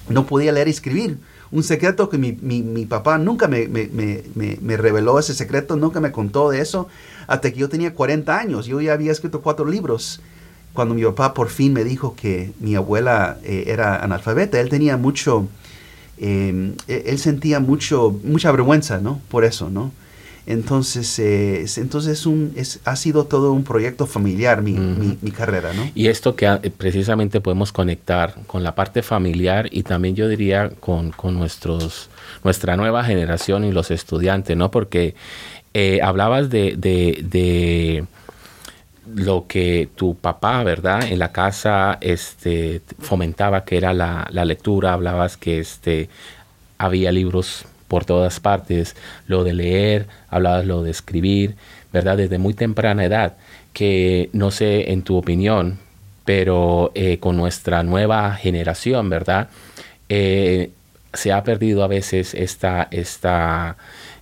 no 0.09 0.27
podía 0.27 0.53
leer 0.53 0.69
y 0.69 0.73
escribir. 0.73 1.19
Un 1.51 1.63
secreto 1.63 2.09
que 2.11 2.19
mi, 2.19 2.33
mi, 2.33 2.85
papá 2.85 3.17
nunca 3.19 3.49
me, 3.49 3.69
me, 3.69 3.89
me, 3.89 4.59
me, 4.61 4.77
reveló 4.77 5.19
ese 5.19 5.35
secreto, 5.35 5.77
nunca 5.77 6.01
me 6.01 6.13
contó 6.13 6.51
de 6.51 6.61
eso, 6.61 6.89
hasta 7.27 7.51
que 7.51 7.59
yo 7.59 7.69
tenía 7.69 7.95
40 7.95 8.39
años. 8.39 8.67
Yo 8.67 8.81
ya 8.81 8.93
había 8.93 9.13
escrito 9.13 9.41
cuatro 9.41 9.67
libros. 9.67 10.21
Cuando 10.75 10.95
mi 10.95 11.03
papá 11.05 11.33
por 11.35 11.49
fin 11.49 11.73
me 11.73 11.85
dijo 11.85 12.15
que 12.15 12.53
mi 12.61 12.75
abuela 12.75 13.39
eh, 13.43 13.65
era 13.69 14.03
analfabeta, 14.03 14.61
él 14.61 14.69
tenía 14.69 14.97
mucho, 14.97 15.49
e, 16.19 16.75
él 16.87 17.19
sentía 17.19 17.61
mucho, 17.61 18.19
mucha 18.23 18.53
vergüenza, 18.53 18.99
¿no? 18.99 19.21
Por 19.29 19.45
eso, 19.45 19.71
¿no? 19.71 19.91
Entonces, 20.49 21.19
eh, 21.19 21.67
entonces 21.77 22.25
un, 22.25 22.55
es, 22.57 22.81
ha 22.87 22.97
sido 22.97 23.27
todo 23.27 23.53
un 23.53 23.65
proyecto 23.65 24.07
familiar 24.07 24.63
mi, 24.63 24.73
mi, 24.73 25.31
carrera, 25.31 25.75
¿no? 25.75 25.91
Y 25.95 26.07
esto 26.07 26.37
que 26.37 26.47
ah, 26.47 26.59
precisamente 26.79 27.43
podemos 27.43 27.71
conectar 27.71 28.35
con 28.47 28.63
la 28.63 28.75
parte 28.75 29.03
familiar 29.03 29.69
y 29.71 29.83
también 29.83 30.17
yo 30.17 30.27
diría 30.27 30.71
con, 30.81 31.11
con 31.11 31.35
nuestros, 31.35 32.09
nuestra 32.45 32.79
nueva 32.79 33.05
generación 33.05 33.63
y 33.67 33.73
los 33.73 33.91
estudiantes, 33.91 34.57
¿no? 34.57 34.71
Porque 34.71 35.15
eh, 35.75 36.01
hablabas 36.03 36.49
de, 36.49 36.77
de, 36.79 37.23
de 37.29 38.07
lo 39.15 39.47
que 39.47 39.91
tu 39.97 40.15
papá, 40.15 40.65
¿verdad? 40.65 41.03
En 41.13 41.19
la 41.19 41.31
casa 41.31 41.99
este, 42.01 42.81
fomentaba 43.01 43.67
que 43.67 43.77
era 43.77 43.93
la, 43.93 44.27
la 44.31 44.47
lectura, 44.47 44.95
hablabas 44.95 45.37
que 45.37 45.59
este, 45.59 46.09
había 46.79 47.13
libros 47.13 47.67
por 47.89 48.05
todas 48.05 48.39
partes, 48.41 48.95
lo 49.27 49.45
de 49.45 49.55
leer, 49.55 50.07
hablabas 50.29 50.67
lo 50.67 50.83
de 50.83 50.91
escribir, 50.91 51.57
¿verdad? 51.93 52.19
Desde 52.19 52.39
muy 52.39 52.55
temprana 52.55 53.05
edad, 53.05 53.37
que 53.73 54.31
no 54.33 54.51
sé 54.51 54.93
en 54.93 55.03
tu 55.03 55.17
opinión, 55.17 55.79
pero 56.25 56.93
eh, 56.95 57.19
con 57.19 57.37
nuestra 57.37 57.83
nueva 57.83 58.35
generación, 58.35 59.09
¿verdad? 59.09 59.49
Eh, 60.09 60.71
se 61.15 61.33
ha 61.33 61.43
perdido 61.43 61.83
a 61.83 61.89
veces 61.89 62.35
esta, 62.35 62.87
esta 62.91 63.77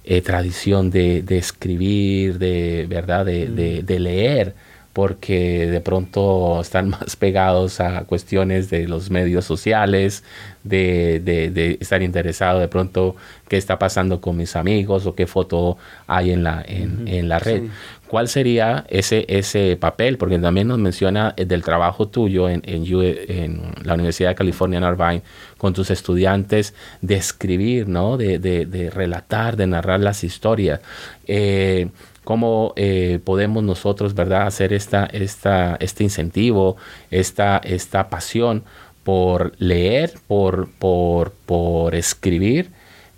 eh, 0.04 0.22
tradición 0.22 0.90
de, 0.90 1.24
escribir, 1.28 2.38
de, 2.38 2.86
¿verdad? 2.88 3.26
De, 3.26 3.48
de, 3.48 3.82
de 3.82 3.98
leer 3.98 4.54
porque 4.96 5.66
de 5.70 5.82
pronto 5.82 6.62
están 6.62 6.88
más 6.96 7.16
pegados 7.16 7.80
a 7.80 8.04
cuestiones 8.04 8.70
de 8.70 8.88
los 8.88 9.10
medios 9.10 9.44
sociales, 9.44 10.24
de, 10.64 11.20
de, 11.20 11.76
estar 11.78 12.02
interesado 12.02 12.60
de 12.60 12.68
pronto 12.68 13.14
qué 13.46 13.58
está 13.58 13.78
pasando 13.78 14.22
con 14.22 14.38
mis 14.38 14.56
amigos 14.56 15.04
o 15.04 15.14
qué 15.14 15.26
foto 15.26 15.76
hay 16.06 16.30
en 16.30 16.42
la, 16.42 16.64
en, 16.66 17.28
la 17.28 17.38
red. 17.38 17.64
¿Cuál 18.08 18.28
sería 18.28 18.86
ese, 18.88 19.26
ese 19.28 19.76
papel? 19.76 20.16
Porque 20.16 20.38
también 20.38 20.68
nos 20.68 20.78
menciona 20.78 21.34
eh, 21.36 21.44
del 21.44 21.62
trabajo 21.62 22.08
tuyo 22.08 22.48
en, 22.48 22.62
en, 22.64 22.86
en 23.28 23.60
la 23.82 23.94
Universidad 23.94 24.30
de 24.30 24.34
California 24.34 24.78
en 24.78 24.84
Irvine 24.84 25.22
con 25.58 25.74
tus 25.74 25.90
estudiantes 25.90 26.72
de 27.02 27.16
escribir, 27.16 27.86
¿no? 27.86 28.16
de, 28.16 28.38
de 28.38 28.90
relatar, 28.90 29.56
de 29.56 29.66
narrar 29.66 30.00
las 30.00 30.24
historias. 30.24 30.80
Eh, 31.26 31.90
cómo 32.26 32.72
eh, 32.74 33.20
podemos 33.22 33.62
nosotros, 33.62 34.14
¿verdad?, 34.14 34.48
hacer 34.48 34.72
esta, 34.72 35.06
esta, 35.06 35.76
este 35.78 36.02
incentivo, 36.02 36.76
esta, 37.12 37.58
esta 37.58 38.10
pasión 38.10 38.64
por 39.04 39.52
leer, 39.58 40.14
por, 40.26 40.68
por, 40.80 41.30
por 41.46 41.94
escribir, 41.94 42.70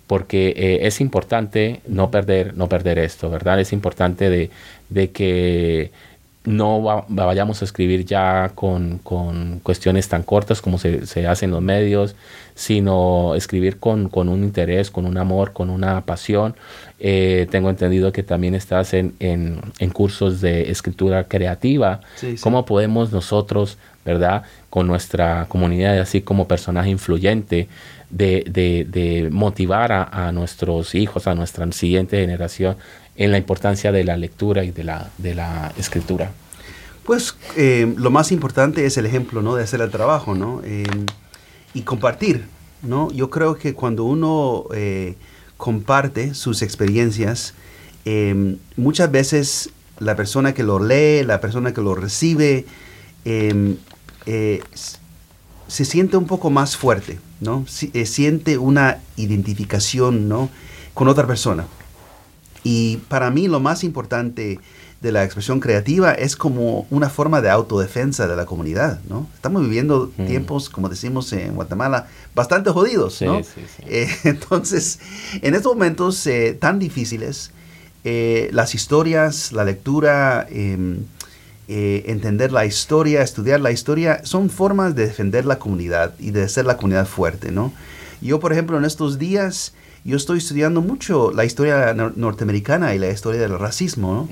porque 0.05 0.53
eh, 0.55 0.79
es 0.83 1.01
importante 1.01 1.81
no 1.87 2.11
perder, 2.11 2.55
no 2.55 2.69
perder 2.69 2.99
esto, 2.99 3.31
¿verdad? 3.31 3.59
Es 3.59 3.73
importante 3.73 4.29
de, 4.29 4.51
de 4.89 5.09
que 5.09 5.89
no 6.49 7.05
vayamos 7.07 7.61
a 7.61 7.65
escribir 7.65 8.05
ya 8.05 8.51
con, 8.55 8.97
con, 9.03 9.59
cuestiones 9.59 10.09
tan 10.09 10.23
cortas 10.23 10.61
como 10.61 10.79
se, 10.79 11.05
se 11.05 11.27
hace 11.27 11.45
en 11.45 11.51
los 11.51 11.61
medios, 11.61 12.15
sino 12.55 13.35
escribir 13.35 13.77
con, 13.77 14.09
con, 14.09 14.29
un 14.29 14.43
interés, 14.43 14.89
con 14.89 15.05
un 15.05 15.17
amor, 15.19 15.53
con 15.53 15.69
una 15.69 16.01
pasión. 16.01 16.55
Eh, 16.99 17.47
tengo 17.51 17.69
entendido 17.69 18.11
que 18.11 18.23
también 18.23 18.55
estás 18.55 18.95
en, 18.95 19.13
en, 19.19 19.61
en 19.77 19.91
cursos 19.91 20.41
de 20.41 20.71
escritura 20.71 21.25
creativa. 21.25 22.01
¿Cómo 22.41 22.65
podemos 22.65 23.11
nosotros, 23.11 23.77
verdad, 24.03 24.41
con 24.71 24.87
nuestra 24.87 25.45
comunidad, 25.49 25.99
así 25.99 26.21
como 26.21 26.47
personaje 26.47 26.89
influyente, 26.89 27.67
de, 28.09 28.43
de, 28.49 28.87
de 28.89 29.29
motivar 29.29 29.91
a, 29.91 30.27
a, 30.27 30.31
nuestros 30.31 30.95
hijos, 30.95 31.27
a 31.27 31.35
nuestra 31.35 31.71
siguiente 31.71 32.19
generación 32.19 32.75
en 33.19 33.31
la 33.31 33.37
importancia 33.37 33.91
de 33.91 34.03
la 34.05 34.17
lectura 34.17 34.63
y 34.63 34.71
de 34.71 34.85
la, 34.85 35.11
de 35.17 35.35
la 35.35 35.71
escritura? 35.77 36.31
Pues 37.03 37.35
eh, 37.57 37.93
lo 37.97 38.11
más 38.11 38.31
importante 38.31 38.85
es 38.85 38.97
el 38.97 39.05
ejemplo, 39.05 39.41
¿no? 39.41 39.55
De 39.55 39.63
hacer 39.63 39.81
el 39.81 39.91
trabajo, 39.91 40.35
¿no? 40.35 40.61
Eh, 40.63 40.85
y 41.73 41.81
compartir, 41.81 42.45
¿no? 42.81 43.11
Yo 43.11 43.29
creo 43.29 43.57
que 43.57 43.73
cuando 43.73 44.05
uno 44.05 44.65
eh, 44.73 45.15
comparte 45.57 46.33
sus 46.33 46.61
experiencias, 46.61 47.53
muchas 48.75 49.11
veces 49.11 49.69
la 49.99 50.15
persona 50.15 50.55
que 50.55 50.63
lo 50.63 50.79
lee, 50.79 51.23
la 51.23 51.39
persona 51.41 51.75
que 51.75 51.81
lo 51.81 51.93
recibe, 51.93 52.65
se 55.67 55.85
siente 55.85 56.17
un 56.17 56.25
poco 56.25 56.49
más 56.49 56.75
fuerte, 56.75 57.19
¿no? 57.39 57.65
Siente 57.67 58.57
una 58.57 58.97
identificación, 59.15 60.27
¿no? 60.27 60.49
Con 60.95 61.07
otra 61.07 61.27
persona. 61.27 61.67
Y 62.63 62.97
para 63.07 63.31
mí 63.31 63.47
lo 63.47 63.59
más 63.59 63.83
importante 63.83 64.59
de 65.01 65.11
la 65.13 65.23
expresión 65.23 65.59
creativa 65.59 66.11
es 66.11 66.35
como 66.35 66.85
una 66.89 67.09
forma 67.09 67.41
de 67.41 67.49
autodefensa 67.49 68.27
de 68.27 68.35
la 68.35 68.45
comunidad, 68.45 68.99
¿no? 69.07 69.29
Estamos 69.33 69.61
viviendo 69.61 70.11
mm. 70.17 70.25
tiempos, 70.25 70.69
como 70.69 70.89
decimos 70.89 71.31
en 71.31 71.55
Guatemala, 71.55 72.07
bastante 72.35 72.69
jodidos, 72.71 73.21
¿no? 73.21 73.41
Eh, 73.87 74.07
entonces, 74.25 74.99
en 75.41 75.55
estos 75.55 75.73
momentos 75.73 76.25
eh, 76.27 76.55
tan 76.59 76.79
difíciles, 76.79 77.51
eh, 78.03 78.49
las 78.51 78.75
historias, 78.75 79.51
la 79.51 79.63
lectura, 79.63 80.45
em, 80.49 81.05
entender 81.67 82.51
la 82.51 82.65
historia, 82.65 83.21
estudiar 83.21 83.61
la 83.61 83.71
historia, 83.71 84.21
son 84.23 84.49
formas 84.49 84.95
de 84.95 85.05
defender 85.05 85.45
la 85.45 85.59
comunidad 85.59 86.15
y 86.17 86.31
de 86.31 86.43
hacer 86.43 86.65
la 86.65 86.77
comunidad 86.77 87.05
fuerte, 87.05 87.51
¿no? 87.51 87.71
Yo, 88.21 88.39
por 88.39 88.51
ejemplo, 88.51 88.77
en 88.77 88.85
estos 88.85 89.19
días 89.19 89.73
yo 90.05 90.17
estoy 90.17 90.39
estudiando 90.39 90.81
mucho 90.81 91.31
la 91.31 91.45
historia 91.45 91.93
norteamericana 91.93 92.95
y 92.95 92.99
la 92.99 93.09
historia 93.09 93.41
del 93.41 93.57
racismo, 93.59 94.27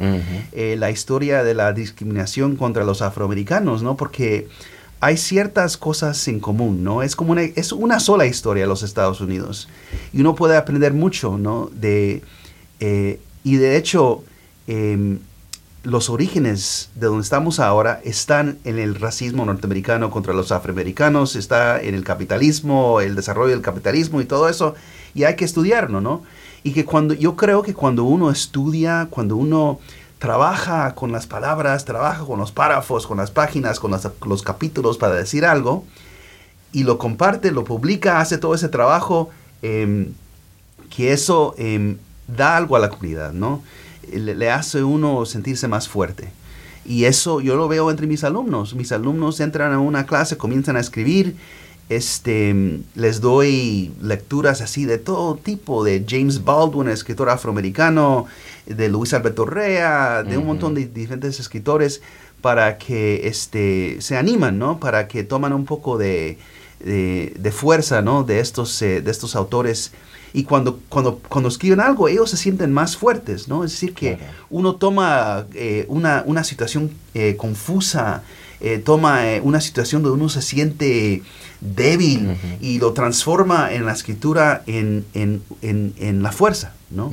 eh, 0.52 0.76
la 0.78 0.90
historia 0.90 1.44
de 1.44 1.54
la 1.54 1.74
discriminación 1.74 2.56
contra 2.56 2.84
los 2.84 3.02
afroamericanos, 3.02 3.84
¿no? 3.84 3.98
Porque 3.98 4.48
hay 5.00 5.18
ciertas 5.18 5.78
cosas 5.78 6.28
en 6.28 6.40
común, 6.40 6.84
¿no? 6.84 7.04
Es 7.04 7.16
como 7.16 7.32
una, 7.32 7.44
es 7.44 7.72
una 7.72 8.00
sola 8.00 8.26
historia 8.26 8.66
los 8.66 8.84
Estados 8.84 9.22
Unidos 9.22 9.70
y 10.14 10.22
uno 10.22 10.36
puede 10.36 10.58
aprender 10.58 10.94
mucho, 10.94 11.38
¿no? 11.38 11.70
De, 11.74 12.24
eh, 12.80 13.20
y 13.44 13.58
de 13.58 13.78
hecho, 13.78 14.24
em, 14.68 15.20
los 15.88 16.10
orígenes 16.10 16.90
de 16.96 17.08
donde 17.08 17.24
estamos 17.24 17.62
ahora 17.62 18.02
están 18.04 18.58
en 18.66 18.78
el 18.78 18.96
racismo 18.96 19.46
norteamericano 19.46 20.12
contra 20.12 20.34
los 20.34 20.52
afroamericanos, 20.52 21.38
está 21.38 21.82
en 21.82 21.96
el 21.96 22.04
capitalismo, 22.04 23.00
el 23.00 23.16
desarrollo 23.16 23.52
del 23.52 23.62
capitalismo 23.62 24.20
y 24.20 24.26
todo 24.26 24.50
eso 24.50 24.76
y 25.16 25.24
hay 25.24 25.38
que 25.38 25.46
estudiarlo, 25.46 26.02
¿no? 26.02 26.24
Y 26.62 26.74
que 26.74 26.84
cuando, 26.84 27.14
yo 27.14 27.38
creo 27.38 27.64
que 27.64 27.74
cuando 27.74 28.04
uno 28.04 28.30
estudia, 28.32 29.08
cuando 29.10 29.38
uno 29.38 29.80
trabaja 30.20 30.94
con 30.94 31.14
las 31.14 31.26
palabras, 31.26 31.86
trabaja 31.86 32.26
con 32.26 32.38
los 32.38 32.52
párrafos, 32.52 33.08
con 33.08 33.18
las 33.18 33.32
páginas, 33.32 33.80
con 33.80 33.92
los, 33.92 34.44
capítulos 34.44 34.98
para 34.98 35.16
decir 35.16 35.46
algo, 35.46 35.86
y 36.74 36.84
lo 36.84 36.98
comparte, 36.98 37.52
lo 37.52 37.64
publica, 37.64 38.20
hace 38.20 38.38
todo 38.38 38.54
ese 38.54 38.68
trabajo, 38.68 39.30
em, 39.62 40.12
que 40.94 41.14
eso 41.14 41.56
em, 41.58 41.96
da 42.28 42.58
algo 42.58 42.76
a 42.76 42.80
la 42.80 42.90
comunidad, 42.90 43.32
¿no? 43.32 43.64
Le, 44.12 44.36
le, 44.36 44.52
hace 44.52 44.84
uno 44.84 45.26
sentirse 45.26 45.68
más 45.68 45.88
fuerte. 45.88 46.30
Y 46.86 47.06
eso 47.06 47.42
yo 47.42 47.56
lo 47.56 47.68
veo 47.68 47.92
entre 47.92 48.08
mis 48.08 48.24
alumnos. 48.24 48.74
Mis 48.74 48.92
alumnos 48.92 49.40
entran 49.40 49.74
a 49.74 49.80
una 49.80 50.06
clase, 50.06 50.38
comienzan 50.38 50.78
a 50.78 50.80
escribir 50.80 51.36
este, 51.90 52.82
les 52.96 53.22
doy 53.22 53.94
lecturas 54.02 54.62
así 54.62 54.86
de 54.86 54.98
todo 54.98 55.36
tipo, 55.36 55.84
de 55.86 56.06
James 56.08 56.44
Baldwin, 56.44 56.90
escritor 56.90 57.30
afroamericano, 57.30 58.26
de 58.66 58.90
Luis 58.90 59.14
Alberto 59.14 59.46
Rea, 59.46 60.24
de 60.24 60.38
un 60.38 60.46
montón 60.46 60.76
de 60.76 60.86
diferentes 60.86 61.40
escritores, 61.40 62.02
para 62.42 62.78
que 62.78 63.28
este, 63.28 63.98
se 64.02 64.18
animan, 64.18 64.60
¿no? 64.60 64.80
Para 64.80 65.08
que 65.08 65.24
toman 65.24 65.54
un 65.54 65.66
poco 65.66 65.98
de, 65.98 66.38
de, 66.80 67.52
fuerza, 67.52 68.02
¿no? 68.02 68.24
De 68.24 68.40
estos, 68.40 68.82
eh, 68.82 69.02
de 69.02 69.12
estos 69.12 69.36
autores. 69.36 69.92
Y 70.34 70.44
cuando, 70.44 70.80
cuando, 70.90 71.20
cuando 71.28 71.50
escriben 71.50 71.80
algo, 71.80 72.08
ellos 72.08 72.30
se 72.30 72.38
sienten 72.38 72.72
más 72.74 72.98
fuertes, 72.98 73.48
¿no? 73.48 73.64
Es 73.64 73.72
decir, 73.72 73.94
que 73.94 74.20
uno 74.50 74.76
toma 74.76 75.46
eh, 75.54 75.86
una, 75.88 76.24
una, 76.26 76.44
situación 76.44 76.92
eh, 77.14 77.36
confusa, 77.38 78.24
toma 78.84 79.22
una 79.44 79.62
situación 79.62 80.02
donde 80.02 80.18
uno 80.20 80.30
se 80.30 80.42
siente 80.42 81.22
débil 81.62 82.38
y 82.62 82.80
lo 82.80 82.94
transforma 82.94 83.74
en 83.74 83.86
la 83.86 83.94
escritura 83.94 84.64
en, 84.68 85.04
la 86.22 86.32
fuerza, 86.32 86.74
¿no? 86.90 87.12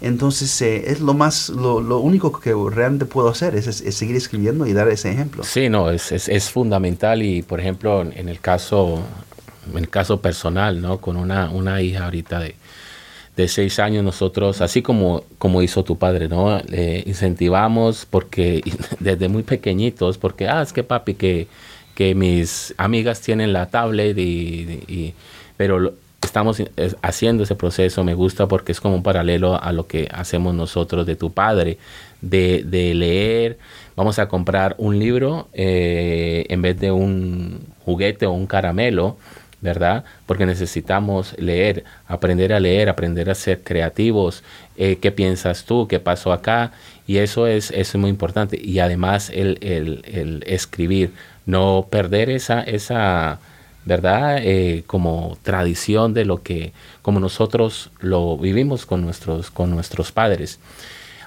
Entonces 0.00 0.60
eh, 0.62 0.92
es 0.92 1.00
lo 1.00 1.14
más, 1.14 1.48
lo, 1.48 1.98
único 1.98 2.32
que 2.32 2.54
realmente 2.70 3.04
puedo 3.04 3.28
hacer 3.28 3.56
es, 3.56 3.66
seguir 3.66 4.16
escribiendo 4.16 4.66
y 4.66 4.72
dar 4.72 4.88
ese 4.88 5.10
ejemplo. 5.10 5.42
Sí, 5.42 5.68
no, 5.68 5.90
es, 5.90 6.12
es, 6.12 6.50
fundamental 6.50 7.22
y 7.22 7.42
por 7.42 7.60
ejemplo 7.60 8.02
en 8.02 8.28
el 8.28 8.40
caso, 8.40 9.02
en 9.70 9.78
el 9.78 9.88
caso 9.88 10.20
personal, 10.20 10.80
¿no? 10.80 10.98
Con 10.98 11.16
una, 11.16 11.50
una 11.50 11.80
hija 11.82 12.04
ahorita 12.04 12.40
de, 12.40 12.54
de 13.36 13.48
seis 13.48 13.78
años 13.78 14.04
nosotros, 14.04 14.60
así 14.60 14.82
como, 14.82 15.24
como 15.38 15.62
hizo 15.62 15.84
tu 15.84 15.98
padre, 15.98 16.28
¿no? 16.28 16.60
Le 16.68 17.04
incentivamos 17.06 18.06
porque 18.06 18.62
desde 19.00 19.28
muy 19.28 19.42
pequeñitos, 19.42 20.18
porque, 20.18 20.48
ah, 20.48 20.62
es 20.62 20.72
que 20.72 20.82
papi, 20.82 21.14
que 21.14 21.48
que 21.98 22.14
mis 22.14 22.72
amigas 22.76 23.20
tienen 23.20 23.52
la 23.52 23.70
tablet 23.70 24.16
y, 24.16 25.14
pero 25.56 25.94
estamos 26.22 26.62
haciendo 27.02 27.42
ese 27.42 27.56
proceso, 27.56 28.04
me 28.04 28.14
gusta 28.14 28.46
porque 28.46 28.70
es 28.70 28.80
como 28.80 28.94
un 28.94 29.02
paralelo 29.02 29.60
a 29.60 29.72
lo 29.72 29.88
que 29.88 30.08
hacemos 30.12 30.54
nosotros 30.54 31.06
de 31.06 31.16
tu 31.16 31.32
padre, 31.32 31.76
de, 32.20 32.62
leer, 32.94 33.58
vamos 33.96 34.20
a 34.20 34.28
comprar 34.28 34.76
un 34.78 35.00
libro 35.00 35.48
eh, 35.54 36.46
en 36.50 36.62
vez 36.62 36.78
de 36.78 36.92
un 36.92 37.62
juguete 37.84 38.26
o 38.26 38.30
un 38.30 38.46
caramelo, 38.46 39.16
¿verdad? 39.60 40.04
Porque 40.26 40.46
necesitamos 40.46 41.34
leer, 41.38 41.84
aprender 42.06 42.52
a 42.52 42.60
leer, 42.60 42.88
aprender 42.88 43.30
a 43.30 43.34
ser 43.34 43.62
creativos, 43.62 44.44
eh, 44.76 44.98
qué 45.00 45.10
piensas 45.10 45.64
tú, 45.64 45.88
qué 45.88 45.98
pasó 45.98 46.32
acá, 46.32 46.72
y 47.06 47.18
eso 47.18 47.46
es, 47.46 47.70
es 47.72 47.94
muy 47.96 48.10
importante. 48.10 48.58
Y 48.62 48.78
además 48.78 49.30
el, 49.30 49.58
el, 49.62 50.44
escribir, 50.46 51.12
no 51.46 51.86
perder 51.90 52.30
esa, 52.30 52.62
esa 52.62 53.40
¿verdad? 53.84 54.38
Eh, 54.42 54.84
como 54.86 55.38
tradición 55.42 56.12
de 56.12 56.26
lo 56.26 56.42
que, 56.42 56.72
como 57.02 57.20
nosotros 57.20 57.90
lo 58.00 58.36
vivimos 58.36 58.84
con 58.84 59.00
nuestros, 59.02 59.50
con 59.50 59.70
nuestros 59.70 60.12
padres. 60.12 60.60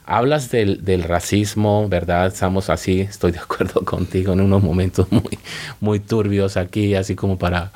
Hablas 0.05 0.51
del, 0.51 0.83
del, 0.83 1.03
racismo, 1.03 1.87
¿verdad? 1.89 2.27
Estamos 2.27 2.69
así, 2.69 3.01
estoy 3.01 3.31
de 3.31 3.39
acuerdo 3.47 3.83
contigo 3.83 4.33
en 4.33 4.41
unos 4.41 4.61
momentos 4.61 5.11
muy, 5.11 5.39
muy 5.79 5.99
turbios 5.99 6.55
aquí, 6.55 6.93
así 6.93 7.15
como 7.15 7.39
para, 7.39 7.71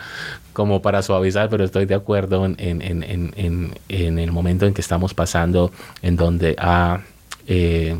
como 0.55 0.81
para 0.81 1.03
suavizar, 1.03 1.49
pero 1.49 1.63
estoy 1.63 1.85
de 1.85 1.93
acuerdo 1.93 2.45
en, 2.45 2.55
en, 2.57 2.81
en, 2.81 3.73
en 3.89 4.19
el 4.19 4.31
momento 4.31 4.65
en 4.65 4.73
que 4.73 4.81
estamos 4.81 5.13
pasando, 5.13 5.71
en 6.01 6.15
donde 6.15 6.55
ha 6.57 7.01
eh, 7.45 7.95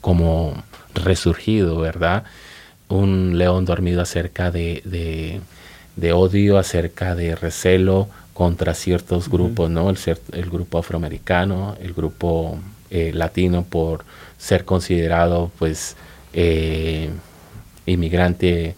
como 0.00 0.62
resurgido, 0.94 1.78
¿verdad? 1.78 2.24
un 2.88 3.36
león 3.38 3.64
dormido 3.64 4.02
acerca 4.02 4.50
de, 4.50 5.40
odio, 6.12 6.58
acerca 6.58 7.14
de 7.14 7.34
recelo 7.34 8.08
contra 8.34 8.74
ciertos 8.74 9.28
grupos, 9.28 9.70
¿no? 9.70 9.90
El, 9.90 9.98
el, 10.32 10.50
grupo 10.50 10.78
afroamericano, 10.78 11.76
el 11.80 11.92
grupo 11.92 12.58
eh, 12.90 13.12
latino 13.14 13.64
por 13.64 14.04
ser 14.38 14.64
considerado 14.64 15.50
pues 15.58 15.96
eh, 16.32 17.10
inmigrante 17.86 18.76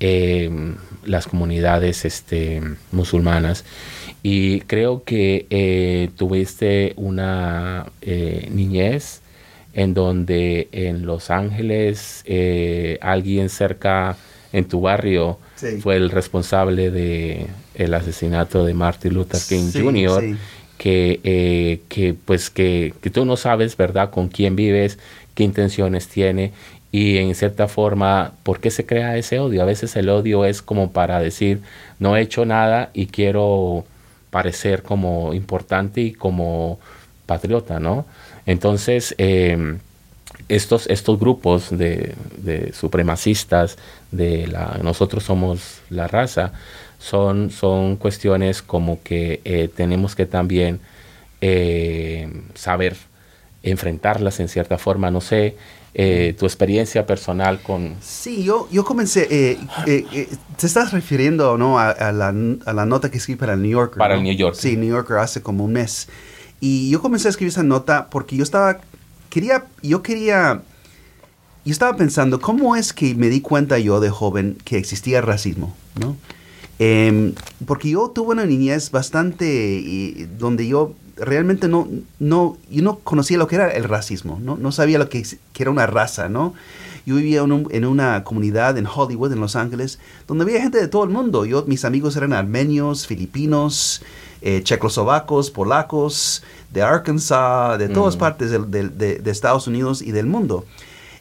eh, 0.00 0.44
ilegal, 0.44 0.78
las 1.04 1.26
comunidades 1.26 2.04
este, 2.04 2.62
musulmanas. 2.92 3.64
Y 4.22 4.60
creo 4.62 5.04
que 5.04 6.10
tuviste 6.16 6.94
una 6.96 7.86
niñez 8.00 9.20
en 9.74 9.92
donde 9.92 10.68
en 10.72 11.04
Los 11.04 11.30
Ángeles 11.30 12.22
eh, 12.26 12.98
alguien 13.00 13.48
cerca 13.48 14.16
en 14.52 14.66
tu 14.66 14.80
barrio 14.80 15.38
fue 15.80 15.96
el 15.96 16.10
responsable 16.10 16.90
de 16.90 17.48
el 17.74 17.92
asesinato 17.94 18.64
de 18.64 18.72
Martin 18.72 19.14
Luther 19.14 19.40
King 19.48 19.70
Jr. 19.72 20.36
Que, 20.78 21.20
eh, 21.22 21.80
que 21.88 22.14
pues 22.14 22.50
que, 22.50 22.94
que, 23.00 23.08
tú 23.08 23.24
no 23.24 23.36
sabes 23.36 23.76
verdad 23.76 24.10
con 24.10 24.28
quién 24.28 24.56
vives 24.56 24.98
qué 25.34 25.44
intenciones 25.44 26.08
tiene 26.08 26.52
y 26.94 27.18
en 27.18 27.34
cierta 27.34 27.66
forma 27.66 28.32
por 28.42 28.60
qué 28.60 28.70
se 28.70 28.86
crea 28.86 29.16
ese 29.16 29.38
odio 29.38 29.62
a 29.62 29.64
veces 29.64 29.96
el 29.96 30.08
odio 30.08 30.44
es 30.44 30.62
como 30.62 30.92
para 30.92 31.18
decir 31.18 31.60
no 31.98 32.16
he 32.16 32.20
hecho 32.20 32.44
nada 32.44 32.90
y 32.92 33.06
quiero 33.06 33.84
parecer 34.30 34.82
como 34.82 35.34
importante 35.34 36.00
y 36.02 36.12
como 36.12 36.78
patriota 37.26 37.80
no 37.80 38.04
entonces, 38.46 39.14
em, 39.18 39.78
estos, 40.48 40.86
estos 40.88 41.18
grupos 41.18 41.70
de, 41.70 42.14
supremacistas, 42.72 43.78
de 44.10 44.46
la, 44.46 44.78
nosotros 44.82 45.24
somos 45.24 45.80
la 45.90 46.06
raza, 46.08 46.52
son, 46.98 47.50
son 47.50 47.96
cuestiones 47.96 48.62
como 48.62 49.02
que 49.02 49.40
eh, 49.44 49.68
tenemos 49.74 50.14
que 50.14 50.26
también 50.26 50.80
eh, 51.40 52.28
saber 52.54 52.96
enfrentarlas 53.62 54.40
en 54.40 54.48
cierta 54.48 54.78
forma. 54.78 55.10
No 55.10 55.20
sé, 55.20 55.56
eh, 55.94 56.34
tu 56.38 56.44
experiencia 56.44 57.06
personal 57.06 57.62
con... 57.62 57.94
Sí, 58.00 58.44
yo, 58.44 58.68
yo 58.70 58.84
comencé, 58.84 59.58
te 59.84 60.66
estás 60.66 60.92
refiriendo 60.92 61.56
¿no? 61.56 61.78
a, 61.78 61.94
la, 62.12 62.28
a, 62.66 62.72
la, 62.72 62.86
nota 62.86 63.10
que 63.10 63.18
escribí 63.18 63.38
para 63.38 63.54
el 63.54 63.62
New 63.62 63.70
Yorker. 63.70 63.98
Para 63.98 64.16
el 64.16 64.22
New 64.22 64.34
Yorker. 64.34 64.60
Sí, 64.60 64.76
New 64.76 64.90
Yorker 64.90 65.18
hace 65.18 65.40
como 65.40 65.64
un 65.64 65.72
mes. 65.72 66.08
Y 66.60 66.90
yo 66.90 67.00
comencé 67.00 67.28
a 67.28 67.30
escribir 67.30 67.52
esa 67.52 67.62
nota 67.62 68.08
porque 68.10 68.36
yo 68.36 68.42
estaba 68.42 68.80
quería, 69.34 69.64
yo 69.82 70.00
quería, 70.00 70.62
yo 71.64 71.72
estaba 71.72 71.96
pensando, 71.96 72.40
¿cómo 72.40 72.76
es 72.76 72.92
que 72.92 73.16
me 73.16 73.28
di 73.28 73.40
cuenta 73.40 73.80
yo 73.80 73.98
de 73.98 74.08
joven 74.08 74.56
que 74.64 74.78
existía 74.78 75.20
racismo? 75.20 75.74
¿no? 75.98 76.16
Em, 76.78 77.34
porque 77.66 77.90
yo 77.90 78.10
tuve 78.10 78.34
una 78.34 78.46
niñez 78.46 78.92
bastante, 78.92 80.28
donde 80.38 80.68
yo 80.68 80.94
realmente 81.16 81.68
no, 81.68 81.88
no, 82.18 82.56
yo 82.70 82.82
no 82.82 82.98
conocía 82.98 83.38
lo 83.38 83.46
que 83.46 83.56
era 83.56 83.70
el 83.70 83.84
racismo, 83.84 84.38
no, 84.42 84.56
no 84.56 84.72
sabía 84.72 84.98
lo 84.98 85.08
que, 85.08 85.22
que 85.22 85.62
era 85.62 85.70
una 85.70 85.86
raza, 85.86 86.28
¿no? 86.28 86.54
Yo 87.06 87.16
vivía 87.16 87.42
en, 87.42 87.84
una 87.84 88.24
comunidad 88.24 88.78
en 88.78 88.86
Hollywood, 88.86 89.32
en 89.32 89.40
Los 89.40 89.56
Ángeles, 89.56 89.98
donde 90.26 90.44
había 90.44 90.62
gente 90.62 90.78
de 90.78 90.88
todo 90.88 91.04
el 91.04 91.10
mundo. 91.10 91.44
Yo, 91.44 91.64
mis 91.66 91.84
amigos 91.84 92.16
eran 92.16 92.32
armenios, 92.32 93.06
filipinos, 93.06 94.02
eh, 94.40 94.62
checoslovacos, 94.62 95.50
polacos, 95.50 96.42
de 96.72 96.80
Arkansas, 96.80 97.78
de 97.78 97.90
todas 97.90 98.16
mm. 98.16 98.18
partes 98.18 98.50
de, 98.50 99.22
Estados 99.26 99.66
Unidos 99.66 100.00
y 100.00 100.12
del 100.12 100.26
mundo. 100.26 100.64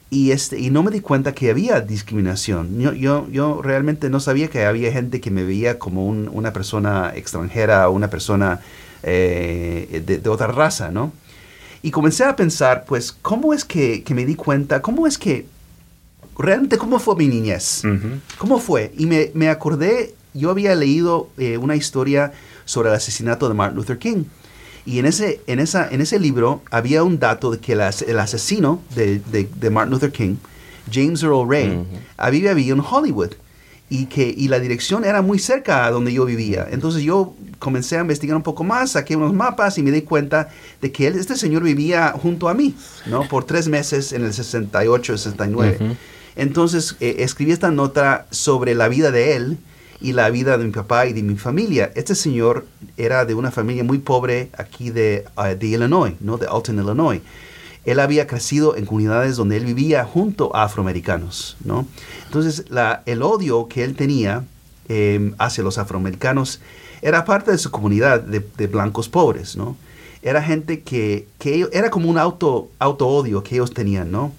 Y, 0.09 0.31
este, 0.31 0.57
y 0.57 0.69
no 0.69 0.83
me 0.83 0.91
di 0.91 1.01
cuenta 1.01 1.33
que 1.33 1.49
había 1.49 1.81
discriminación. 1.81 2.79
Yo, 2.79 2.93
yo, 2.93 3.27
yo 3.29 3.61
realmente 3.61 4.09
no 4.09 4.21
sabía 4.21 4.47
que 4.47 4.63
había 4.63 4.91
gente 4.91 5.19
que 5.19 5.31
me 5.31 5.43
veía 5.43 5.79
como 5.79 6.07
una 6.07 6.53
persona 6.53 7.11
extranjera, 7.13 7.89
una 7.89 8.09
persona 8.09 8.61
eh, 9.03 10.01
de, 10.05 10.29
otra 10.29 10.47
raza, 10.47 10.91
¿no? 10.91 11.13
Y 11.81 11.91
comencé 11.91 12.23
a 12.23 12.35
pensar, 12.35 12.85
pues, 12.85 13.11
¿cómo 13.11 13.53
es 13.53 13.65
que, 13.65 14.03
que, 14.03 14.13
me 14.13 14.25
di 14.25 14.35
cuenta? 14.35 14.81
¿Cómo 14.81 15.05
es 15.05 15.17
que 15.17 15.45
realmente 16.37 16.77
cómo 16.77 16.99
fue 16.99 17.15
mi 17.15 17.27
niñez. 17.27 17.83
¿Cómo 18.37 18.59
fue? 18.59 18.93
Y 18.97 19.05
me, 19.05 19.31
me, 19.33 19.49
acordé, 19.49 20.13
yo 20.33 20.49
había 20.49 20.75
leído 20.75 21.29
eh, 21.37 21.57
una 21.57 21.75
historia 21.75 22.31
sobre 22.65 22.89
el 22.89 22.95
asesinato 22.95 23.47
de 23.47 23.55
Martin 23.55 23.77
Luther 23.77 23.97
King. 23.97 24.23
Y 24.85 24.99
en 24.99 25.05
ese, 25.05 25.41
en 25.47 25.59
esa, 25.59 25.87
en 25.89 26.01
ese 26.01 26.19
libro 26.19 26.61
había 26.69 27.03
un 27.03 27.19
dato 27.19 27.51
de 27.51 27.59
que 27.59 27.73
el, 27.73 27.81
el 27.81 28.19
asesino 28.19 28.81
de, 28.95 29.19
de, 29.19 29.69
Martin 29.69 29.93
Luther 29.93 30.11
King, 30.11 30.35
James 30.91 31.23
Earl 31.23 31.49
Ray, 31.49 31.85
había 32.17 32.53
vivido 32.53 32.75
en 32.75 32.83
Hollywood 32.83 33.31
y 33.93 34.07
que 34.07 34.33
y 34.35 34.47
la 34.47 34.59
dirección 34.59 35.05
era 35.05 35.21
muy 35.21 35.37
cerca 35.37 35.85
a 35.85 35.91
donde 35.91 36.11
yo 36.11 36.25
vivía. 36.25 36.67
Entonces 36.71 37.03
yo 37.03 37.35
comencé 37.59 37.95
a 37.95 38.01
investigar 38.01 38.35
un 38.35 38.41
poco 38.41 38.63
más, 38.63 38.93
saqué 38.93 39.15
unos 39.15 39.35
mapas 39.35 39.77
y 39.77 39.83
me 39.83 39.91
di 39.91 40.01
cuenta 40.01 40.49
de 40.81 40.91
que 40.91 41.05
él, 41.05 41.15
este 41.15 41.37
señor 41.37 41.61
vivía 41.61 42.11
junto 42.19 42.49
a 42.49 42.55
mí, 42.55 42.73
¿no? 43.05 43.27
Por 43.27 43.43
tres 43.43 43.67
meses 43.67 44.11
en 44.11 44.25
el 44.25 44.33
68, 44.33 45.15
69. 45.15 45.95
Entonces 46.35 46.95
eh, 47.01 47.17
escribí 47.19 47.51
esta 47.51 47.69
nota 47.69 48.25
sobre 48.31 48.73
la 48.73 48.87
vida 48.87 49.11
de 49.11 49.35
él 49.35 49.57
y 50.01 50.13
la 50.13 50.31
vida 50.31 50.57
de 50.57 50.65
mi 50.65 50.71
papá 50.71 51.05
y 51.05 51.13
de 51.13 51.21
mi 51.21 51.35
familia. 51.35 51.91
Este 51.93 52.15
señor 52.15 52.65
era 52.97 53.25
de 53.25 53.35
una 53.35 53.51
familia 53.51 53.83
muy 53.83 53.99
pobre 53.99 54.49
aquí 54.57 54.89
de, 54.89 55.25
ah, 55.35 55.49
de 55.49 55.67
Illinois, 55.67 56.15
¿no? 56.19 56.39
de 56.39 56.47
Alton, 56.47 56.79
Illinois. 56.79 57.21
Él 57.85 57.99
había 57.99 58.27
crecido 58.27 58.75
en 58.75 58.85
comunidades 58.85 59.35
donde 59.35 59.57
él 59.57 59.65
vivía 59.65 60.05
junto 60.05 60.55
a 60.55 60.63
afroamericanos. 60.63 61.57
¿no? 61.63 61.85
Entonces 62.25 62.65
la, 62.69 63.03
el 63.05 63.21
odio 63.21 63.67
que 63.67 63.83
él 63.83 63.95
tenía 63.95 64.45
em, 64.87 65.33
hacia 65.37 65.63
los 65.63 65.77
afroamericanos 65.77 66.61
era 67.01 67.25
parte 67.25 67.51
de 67.51 67.57
su 67.57 67.71
comunidad 67.71 68.21
de, 68.21 68.67
blancos 68.67 69.09
pobres. 69.09 69.55
¿no? 69.55 69.75
Era 70.21 70.41
gente 70.41 70.81
que, 70.81 71.27
que 71.39 71.67
era 71.73 71.89
como 71.89 72.09
un 72.09 72.17
auto, 72.17 72.69
auto 72.79 73.07
odio 73.07 73.43
que 73.43 73.55
ellos 73.55 73.73
tenían. 73.73 74.11
¿no? 74.11 74.31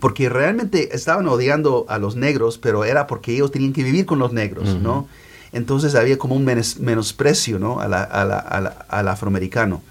porque 0.00 0.28
realmente 0.28 0.94
estaban 0.94 1.26
odiando 1.26 1.84
a 1.88 1.98
los 1.98 2.16
negros, 2.16 2.58
pero 2.58 2.84
era 2.84 3.06
porque 3.06 3.34
ellos 3.34 3.50
tenían 3.50 3.72
que 3.72 3.82
vivir 3.82 4.06
con 4.06 4.18
los 4.18 4.32
negros, 4.32 4.76
¿no? 4.80 5.08
Entonces 5.52 5.94
había 5.94 6.18
como 6.18 6.34
un 6.36 6.44
menosprecio, 6.44 7.58
¿no? 7.58 7.80
al 7.80 9.08
afroamericano. 9.08 9.82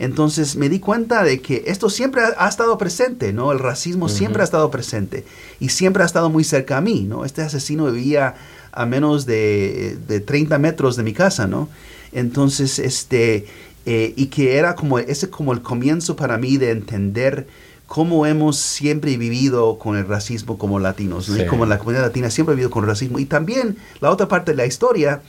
Entonces 0.00 0.56
me 0.56 0.70
di 0.70 0.80
cuenta 0.80 1.22
de 1.22 1.40
que 1.40 1.62
esto 1.66 1.90
siempre 1.90 2.22
ha, 2.36 2.48
estado 2.48 2.78
presente, 2.78 3.34
¿no? 3.34 3.52
El 3.52 3.58
racismo 3.58 4.08
siempre 4.08 4.40
ha 4.40 4.44
estado 4.44 4.70
presente 4.70 5.26
y 5.60 5.68
siempre 5.68 6.02
ha 6.02 6.06
estado 6.06 6.30
muy 6.30 6.42
cerca 6.42 6.78
a 6.78 6.80
mí, 6.80 7.02
¿no? 7.02 7.26
Este 7.26 7.42
asesino 7.42 7.92
vivía 7.92 8.34
a 8.72 8.86
menos 8.86 9.26
de, 9.26 9.98
de 10.08 10.20
30 10.20 10.58
metros 10.58 10.96
de 10.96 11.02
mi 11.02 11.12
casa, 11.12 11.46
¿no? 11.46 11.68
Entonces, 12.12 12.78
este, 12.78 13.44
eh, 13.84 14.14
y 14.16 14.26
que 14.26 14.56
era 14.56 14.74
como, 14.74 14.98
ese 14.98 15.28
como 15.28 15.52
el 15.52 15.60
comienzo 15.60 16.16
para 16.16 16.38
mí 16.38 16.56
de 16.56 16.70
entender 16.70 17.46
cómo 17.86 18.24
hemos 18.24 18.56
siempre 18.56 19.16
vivido 19.18 19.78
con 19.78 19.98
el 19.98 20.06
racismo 20.06 20.56
como 20.56 20.78
latinos, 20.78 21.30
como 21.50 21.66
la 21.66 21.78
comunidad 21.78 22.04
latina 22.04 22.30
siempre 22.30 22.52
ha 22.52 22.56
vivido 22.56 22.70
con 22.70 22.84
el 22.84 22.88
racismo. 22.88 23.18
Y 23.18 23.26
también 23.26 23.76
la 24.00 24.10
otra 24.10 24.28
parte 24.28 24.52
de 24.52 24.56
la 24.56 24.64
historia 24.64 25.20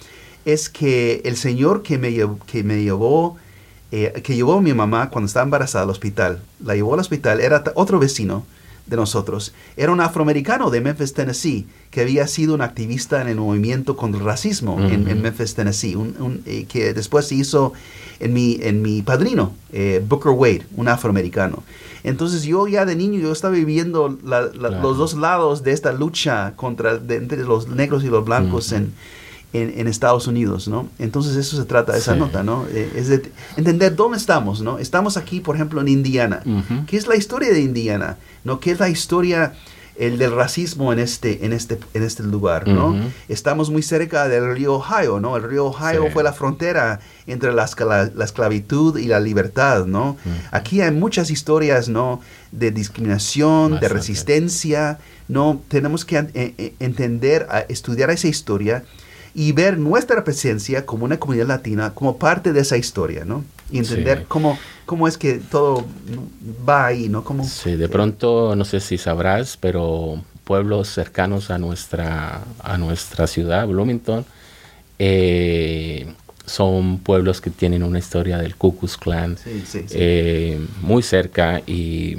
es 0.45 0.69
que 0.69 1.21
el 1.25 1.35
señor 1.35 1.81
que 1.81 1.97
me, 1.97 2.15
que 2.45 2.63
me 2.63 2.81
llevó, 2.81 3.37
eh, 3.91 4.21
que 4.23 4.35
llevó 4.35 4.53
a 4.53 4.61
mi 4.61 4.73
mamá 4.73 5.09
cuando 5.09 5.27
estaba 5.27 5.43
embarazada 5.43 5.83
al 5.83 5.89
hospital, 5.89 6.41
la 6.63 6.75
llevó 6.75 6.93
al 6.93 7.01
hospital, 7.01 7.41
era 7.41 7.63
otro 7.75 7.99
vecino 7.99 8.45
de 8.87 8.95
nosotros. 8.95 9.53
Era 9.77 9.91
un 9.91 10.01
afroamericano 10.01 10.69
de 10.69 10.81
Memphis, 10.81 11.13
Tennessee, 11.13 11.65
que 11.89 12.01
había 12.01 12.27
sido 12.27 12.53
un 12.53 12.61
activista 12.61 13.21
en 13.21 13.27
el 13.27 13.37
movimiento 13.37 13.95
contra 13.95 14.19
el 14.19 14.25
racismo 14.25 14.79
en, 14.79 15.21
Memphis, 15.21 15.55
Tennessee, 15.55 15.97
eh, 16.45 16.65
que 16.67 16.93
después 16.93 17.27
se 17.27 17.35
hizo 17.35 17.73
en 18.19 18.33
mi, 18.33 18.59
en 18.61 18.81
mi 18.81 19.01
padrino, 19.01 19.53
eh, 19.71 20.03
Booker 20.07 20.31
Wade, 20.31 20.65
un 20.75 20.87
afroamericano. 20.87 21.63
Entonces 22.03 22.43
yo 22.43 22.67
ya 22.67 22.85
de 22.85 22.95
niño 22.95 23.19
yo 23.19 23.31
estaba 23.31 23.53
viviendo 23.53 24.17
los 24.23 24.97
dos 24.97 25.13
lados 25.13 25.63
de 25.63 25.71
esta 25.71 25.91
lucha 25.91 26.53
contra 26.55 26.99
entre 27.09 27.43
los 27.43 27.67
negros 27.67 28.03
y 28.03 28.07
los 28.07 28.25
blancos 28.25 28.71
en, 28.71 28.93
en, 29.53 29.87
Estados 29.87 30.27
Unidos, 30.27 30.67
¿no? 30.67 30.87
Entonces 30.99 31.35
eso 31.35 31.57
se 31.57 31.65
trata 31.65 31.93
de 31.93 31.99
esa 31.99 32.15
nota, 32.15 32.43
¿no? 32.43 32.65
Eh, 32.71 32.91
es 32.95 33.09
de 33.09 33.31
entender 33.57 33.95
dónde 33.95 34.17
estamos, 34.17 34.61
¿no? 34.61 34.79
Estamos 34.79 35.17
aquí, 35.17 35.41
por 35.41 35.55
ejemplo, 35.55 35.81
en 35.81 35.87
Indiana. 35.87 36.41
¿Qué 36.87 36.97
es 36.97 37.07
la 37.07 37.15
historia 37.15 37.51
de 37.51 37.59
Indiana? 37.59 38.17
¿No? 38.43 38.59
¿Qué 38.59 38.71
es 38.71 38.79
la 38.79 38.89
historia 38.89 39.53
el 39.97 40.17
del 40.17 40.31
racismo 40.31 40.93
en 40.93 40.99
este, 40.99 41.45
en 41.45 41.53
este, 41.53 41.77
en 41.93 42.03
este 42.03 42.23
lugar, 42.23 42.67
¿no? 42.67 42.95
Estamos 43.27 43.69
muy 43.69 43.83
cerca 43.83 44.27
del 44.27 44.55
río 44.55 44.75
Ohio, 44.75 45.19
¿no? 45.19 45.35
El 45.35 45.43
río 45.43 45.65
Ohio 45.65 46.09
fue 46.11 46.23
la 46.23 46.33
frontera 46.33 47.01
entre 47.27 47.53
la, 47.53 47.69
la, 48.15 48.25
esclavitud 48.25 48.97
y 48.97 49.07
la 49.07 49.19
libertad, 49.19 49.85
¿no? 49.85 50.17
Aquí 50.51 50.81
hay 50.81 50.91
muchas 50.91 51.29
historias, 51.29 51.89
¿no? 51.89 52.21
De 52.51 52.71
discriminación, 52.71 53.79
de 53.79 53.89
resistencia, 53.89 54.97
¿no? 55.27 55.61
Tenemos 55.67 56.05
que 56.05 56.17
eh, 56.17 56.29
eh, 56.33 56.73
entender, 56.79 57.47
estudiar 57.69 58.09
esa 58.09 58.27
historia 58.27 58.83
y 59.33 59.51
ver 59.53 59.77
nuestra 59.77 60.23
presencia 60.23 60.85
como 60.85 61.05
una 61.05 61.19
comunidad 61.19 61.47
latina 61.47 61.93
como 61.93 62.17
parte 62.17 62.53
de 62.53 62.61
esa 62.61 62.77
historia, 62.77 63.25
¿no? 63.25 63.43
Y 63.71 63.77
entender 63.77 64.25
cómo, 64.27 64.59
cómo 64.85 65.07
es 65.07 65.17
que 65.17 65.35
todo 65.35 65.85
va 66.67 66.87
ahí, 66.87 67.07
¿no? 67.07 67.23
Cómo, 67.23 67.45
sí, 67.45 67.75
de 67.75 67.87
pronto, 67.87 68.55
no 68.55 68.65
sé 68.65 68.81
si 68.81 68.97
sabrás, 68.97 69.57
pero 69.57 70.21
pueblos 70.43 70.89
cercanos 70.89 71.49
a 71.49 71.57
nuestra, 71.57 72.41
a 72.61 72.77
nuestra 72.77 73.27
ciudad, 73.27 73.67
Bloomington, 73.67 74.25
eh, 74.99 76.13
son 76.45 76.99
pueblos 76.99 77.39
que 77.39 77.49
tienen 77.49 77.83
una 77.83 77.99
historia 77.99 78.37
del 78.37 78.55
Ku 78.55 78.77
Klux 78.77 78.97
Klan 78.97 79.37
eh, 79.91 80.59
muy 80.81 81.01
cerca 81.01 81.61
y 81.65 82.17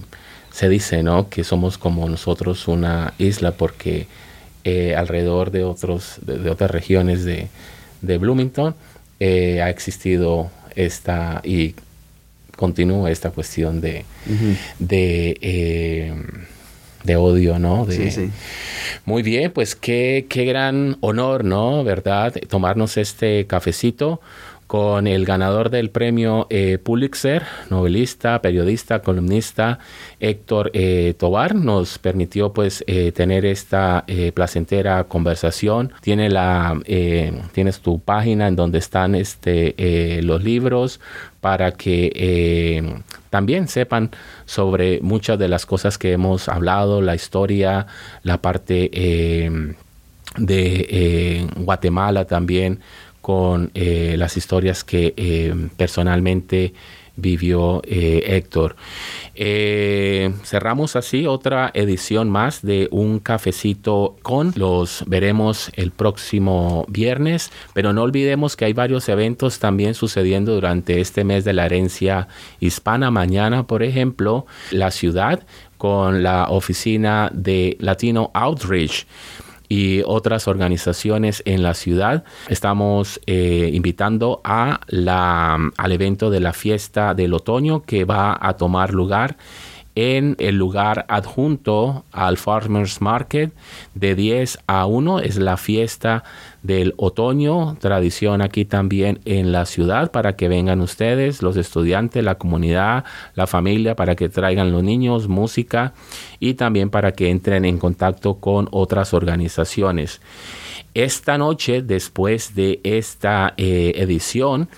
se 0.50 0.68
dice, 0.68 1.02
¿no? 1.02 1.28
Que 1.28 1.44
somos 1.44 1.76
como 1.76 2.08
nosotros 2.08 2.68
una 2.68 3.14
isla 3.18 3.52
porque 3.52 4.06
eh, 4.64 4.94
alrededor 4.94 5.50
de, 5.50 5.64
otros, 5.64 6.18
de, 6.22 6.48
otras 6.48 6.70
regiones 6.70 7.24
de, 7.24 7.48
Bloomington 8.18 8.74
eh, 9.20 9.60
ha 9.62 9.70
existido 9.70 10.50
esta 10.74 11.40
y 11.44 11.74
continúa 12.56 13.10
esta 13.10 13.30
cuestión 13.30 13.80
de, 13.80 14.04
de, 14.78 15.36
eh, 15.40 16.14
de, 17.02 17.16
odio, 17.16 17.58
¿no? 17.58 17.86
sí, 17.90 18.10
sí. 18.10 18.30
Muy 19.04 19.22
bien, 19.22 19.50
pues 19.50 19.74
qué, 19.74 20.26
qué 20.28 20.44
gran 20.44 20.96
honor, 21.00 21.44
¿no? 21.44 21.82
¿Verdad? 21.82 22.34
Tomarnos 22.48 22.96
este 22.96 23.46
cafecito 23.46 24.20
con 24.72 25.06
el 25.06 25.26
ganador 25.26 25.68
del 25.68 25.90
premio 25.90 26.46
eh, 26.48 26.78
Pulitzer, 26.78 27.42
novelista, 27.68 28.40
periodista, 28.40 29.02
columnista 29.02 29.80
Héctor 30.18 30.70
eh, 30.72 31.12
Tobar. 31.18 31.54
Nos 31.54 31.98
permitió 31.98 32.54
pues 32.54 32.82
eh, 32.86 33.12
tener 33.12 33.44
esta 33.44 34.06
placentera 34.32 35.04
conversación. 35.04 35.92
Tiene 36.00 36.30
la, 36.30 36.80
tienes 37.52 37.80
tu 37.80 38.00
página 38.00 38.48
en 38.48 38.56
donde 38.56 38.78
están 38.78 39.14
este, 39.14 40.22
los 40.22 40.42
libros 40.42 41.00
para 41.42 41.72
que 41.72 43.02
también 43.28 43.68
sepan 43.68 44.10
sobre 44.46 45.02
muchas 45.02 45.38
de 45.38 45.48
las 45.48 45.66
cosas 45.66 45.98
que 45.98 46.12
hemos 46.12 46.48
hablado, 46.48 47.02
la 47.02 47.14
historia, 47.14 47.88
la 48.22 48.40
parte 48.40 48.88
de 50.38 51.46
Guatemala 51.58 52.24
también 52.24 52.80
con 53.22 53.70
eh, 53.74 54.16
las 54.18 54.36
historias 54.36 54.84
que 54.84 55.14
eh, 55.16 55.54
personalmente 55.76 56.74
vivió 57.14 57.82
eh, 57.84 58.22
Héctor. 58.26 58.74
Cerramos 60.44 60.96
así 60.96 61.26
otra 61.26 61.70
edición 61.74 62.30
más 62.30 62.62
de 62.62 62.88
un 62.90 63.20
cafecito 63.20 64.16
con. 64.22 64.52
Los 64.56 65.04
veremos 65.06 65.70
el 65.76 65.92
próximo 65.92 66.84
viernes, 66.88 67.52
pero 67.74 67.92
no 67.92 68.02
olvidemos 68.02 68.56
que 68.56 68.64
hay 68.64 68.72
varios 68.72 69.08
eventos 69.08 69.58
también 69.58 69.94
sucediendo 69.94 70.54
durante 70.54 71.00
este 71.00 71.22
mes 71.22 71.44
de 71.44 71.52
la 71.52 71.66
herencia 71.66 72.28
hispana. 72.60 73.10
Mañana, 73.10 73.66
por 73.66 73.82
ejemplo, 73.82 74.46
la 74.70 74.90
ciudad 74.90 75.46
con 75.78 76.22
la 76.22 76.48
oficina 76.48 77.30
de 77.32 77.76
Latino 77.78 78.30
Outreach 78.34 79.06
y 79.72 80.02
otras 80.04 80.48
organizaciones 80.48 81.42
en 81.46 81.62
la 81.62 81.72
ciudad. 81.72 82.24
Estamos 82.50 83.18
eh, 83.26 83.70
invitando 83.72 84.42
a 84.44 84.80
la, 84.86 85.58
al 85.78 85.92
evento 85.92 86.28
de 86.28 86.40
la 86.40 86.52
fiesta 86.52 87.14
del 87.14 87.32
otoño 87.32 87.80
que 87.80 88.04
va 88.04 88.36
a 88.38 88.58
tomar 88.58 88.92
lugar 88.92 89.38
en 89.94 90.36
el 90.38 90.56
lugar 90.56 91.04
adjunto 91.08 92.04
al 92.12 92.38
Farmers 92.38 93.00
Market 93.00 93.52
de 93.94 94.14
10 94.14 94.58
a 94.66 94.86
1. 94.86 95.20
Es 95.20 95.36
la 95.36 95.56
fiesta 95.56 96.24
del 96.62 96.94
otoño, 96.96 97.76
tradición 97.80 98.40
aquí 98.40 98.64
también 98.64 99.20
en 99.24 99.52
la 99.52 99.66
ciudad 99.66 100.10
para 100.10 100.36
que 100.36 100.48
vengan 100.48 100.80
ustedes, 100.80 101.42
los 101.42 101.56
estudiantes, 101.56 102.24
la 102.24 102.36
comunidad, 102.36 103.04
la 103.34 103.46
familia, 103.46 103.96
para 103.96 104.14
que 104.14 104.28
traigan 104.28 104.72
los 104.72 104.82
niños, 104.82 105.28
música 105.28 105.92
y 106.40 106.54
también 106.54 106.90
para 106.90 107.12
que 107.12 107.30
entren 107.30 107.64
en 107.64 107.78
contacto 107.78 108.34
con 108.34 108.68
otras 108.70 109.12
organizaciones. 109.12 110.20
Esta 110.94 111.38
noche, 111.38 111.82
después 111.82 112.54
de 112.54 112.80
esta 112.84 113.54
eh, 113.56 113.92
edición, 113.96 114.68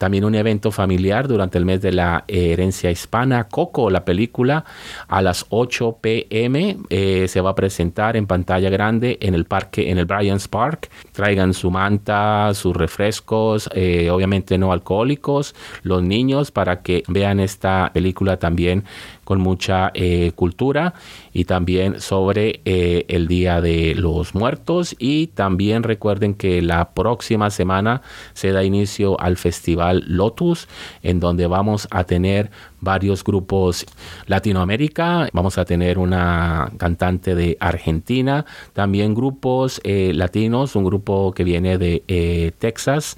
también 0.00 0.24
un 0.24 0.34
evento 0.34 0.70
familiar 0.70 1.28
durante 1.28 1.58
el 1.58 1.66
mes 1.66 1.82
de 1.82 1.92
la 1.92 2.24
herencia 2.26 2.90
hispana. 2.90 3.48
Coco, 3.48 3.90
la 3.90 4.06
película, 4.06 4.64
a 5.08 5.20
las 5.20 5.44
8 5.50 5.98
pm 6.00 6.78
eh, 6.88 7.28
se 7.28 7.40
va 7.42 7.50
a 7.50 7.54
presentar 7.54 8.16
en 8.16 8.26
pantalla 8.26 8.70
grande 8.70 9.18
en 9.20 9.34
el 9.34 9.44
parque, 9.44 9.90
en 9.90 9.98
el 9.98 10.06
Bryans 10.06 10.48
Park. 10.48 10.88
Traigan 11.12 11.52
su 11.52 11.70
manta, 11.70 12.54
sus 12.54 12.74
refrescos, 12.74 13.68
eh, 13.74 14.08
obviamente 14.08 14.56
no 14.56 14.72
alcohólicos, 14.72 15.54
los 15.82 16.02
niños 16.02 16.50
para 16.50 16.80
que 16.80 17.02
vean 17.06 17.38
esta 17.38 17.90
película 17.92 18.38
también 18.38 18.84
con 19.30 19.40
mucha 19.40 19.92
eh, 19.94 20.32
cultura 20.34 20.92
y 21.32 21.44
también 21.44 22.00
sobre 22.00 22.62
eh, 22.64 23.04
el 23.06 23.28
Día 23.28 23.60
de 23.60 23.94
los 23.94 24.34
Muertos. 24.34 24.96
Y 24.98 25.28
también 25.28 25.84
recuerden 25.84 26.34
que 26.34 26.60
la 26.60 26.90
próxima 26.94 27.48
semana 27.50 28.02
se 28.32 28.50
da 28.50 28.64
inicio 28.64 29.20
al 29.20 29.36
Festival 29.36 30.02
Lotus, 30.08 30.66
en 31.04 31.20
donde 31.20 31.46
vamos 31.46 31.86
a 31.92 32.02
tener 32.02 32.50
varios 32.80 33.22
grupos 33.22 33.86
Latinoamérica, 34.26 35.28
vamos 35.32 35.58
a 35.58 35.64
tener 35.64 36.00
una 36.00 36.72
cantante 36.76 37.36
de 37.36 37.56
Argentina, 37.60 38.44
también 38.72 39.14
grupos 39.14 39.80
eh, 39.84 40.10
latinos, 40.12 40.74
un 40.74 40.82
grupo 40.82 41.32
que 41.32 41.44
viene 41.44 41.78
de 41.78 42.52
Texas 42.58 43.16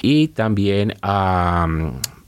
y 0.00 0.28
también 0.28 0.94
a 1.02 1.66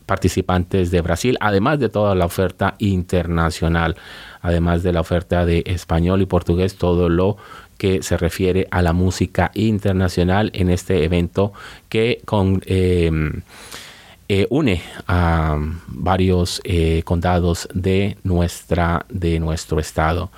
participantes 0.04 0.90
de 0.90 1.00
Brasil, 1.00 1.36
además 1.40 1.78
de 1.78 1.88
toda 1.88 2.14
la 2.14 2.26
oferta 2.26 2.74
internacional, 2.78 3.96
además 4.40 4.82
de 4.82 4.92
la 4.92 5.00
oferta 5.00 5.44
de 5.46 5.62
español 5.66 6.22
y 6.22 6.26
portugués, 6.26 6.76
todo 6.76 7.08
lo 7.08 7.36
que 7.78 8.02
se 8.02 8.16
refiere 8.16 8.68
a 8.70 8.82
la 8.82 8.92
música 8.92 9.50
internacional 9.54 10.50
en 10.54 10.70
este 10.70 11.04
evento 11.04 11.52
que 11.88 12.22
con 12.24 12.62
eh, 12.66 13.10
eh, 14.28 14.46
une 14.50 14.80
a 15.06 15.58
varios 15.86 16.60
eh, 16.64 17.02
condados 17.04 17.68
de, 17.74 18.16
nuestra, 18.22 19.04
de 19.08 19.38
nuestro 19.40 19.78
estado. 19.80 20.30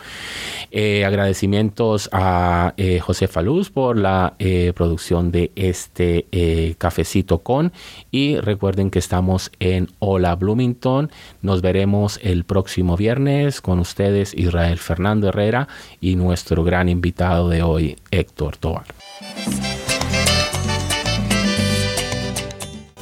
Eh, 0.70 1.04
agradecimientos 1.04 2.08
a 2.12 2.74
José 3.02 3.28
Faluz 3.28 3.70
por 3.70 3.96
la 3.96 4.34
producción 4.74 5.30
de 5.30 5.52
este 5.54 6.26
cafecito 6.78 7.38
con 7.38 7.72
y 8.10 8.38
recuerden 8.38 8.90
que 8.90 8.98
estamos 8.98 9.52
en 9.60 9.88
Hola 10.00 10.34
Bloomington. 10.34 11.10
Nos 11.42 11.62
veremos 11.62 12.18
el 12.22 12.44
próximo 12.44 12.96
viernes 12.96 13.60
con 13.60 13.78
ustedes 13.78 14.34
Israel 14.34 14.78
Fernando 14.78 15.28
Herrera 15.28 15.68
y 16.00 16.16
nuestro 16.16 16.64
gran 16.64 16.88
invitado 16.88 17.48
de 17.48 17.62
hoy 17.62 17.96
Héctor 18.10 18.56
Tovar. 18.56 18.86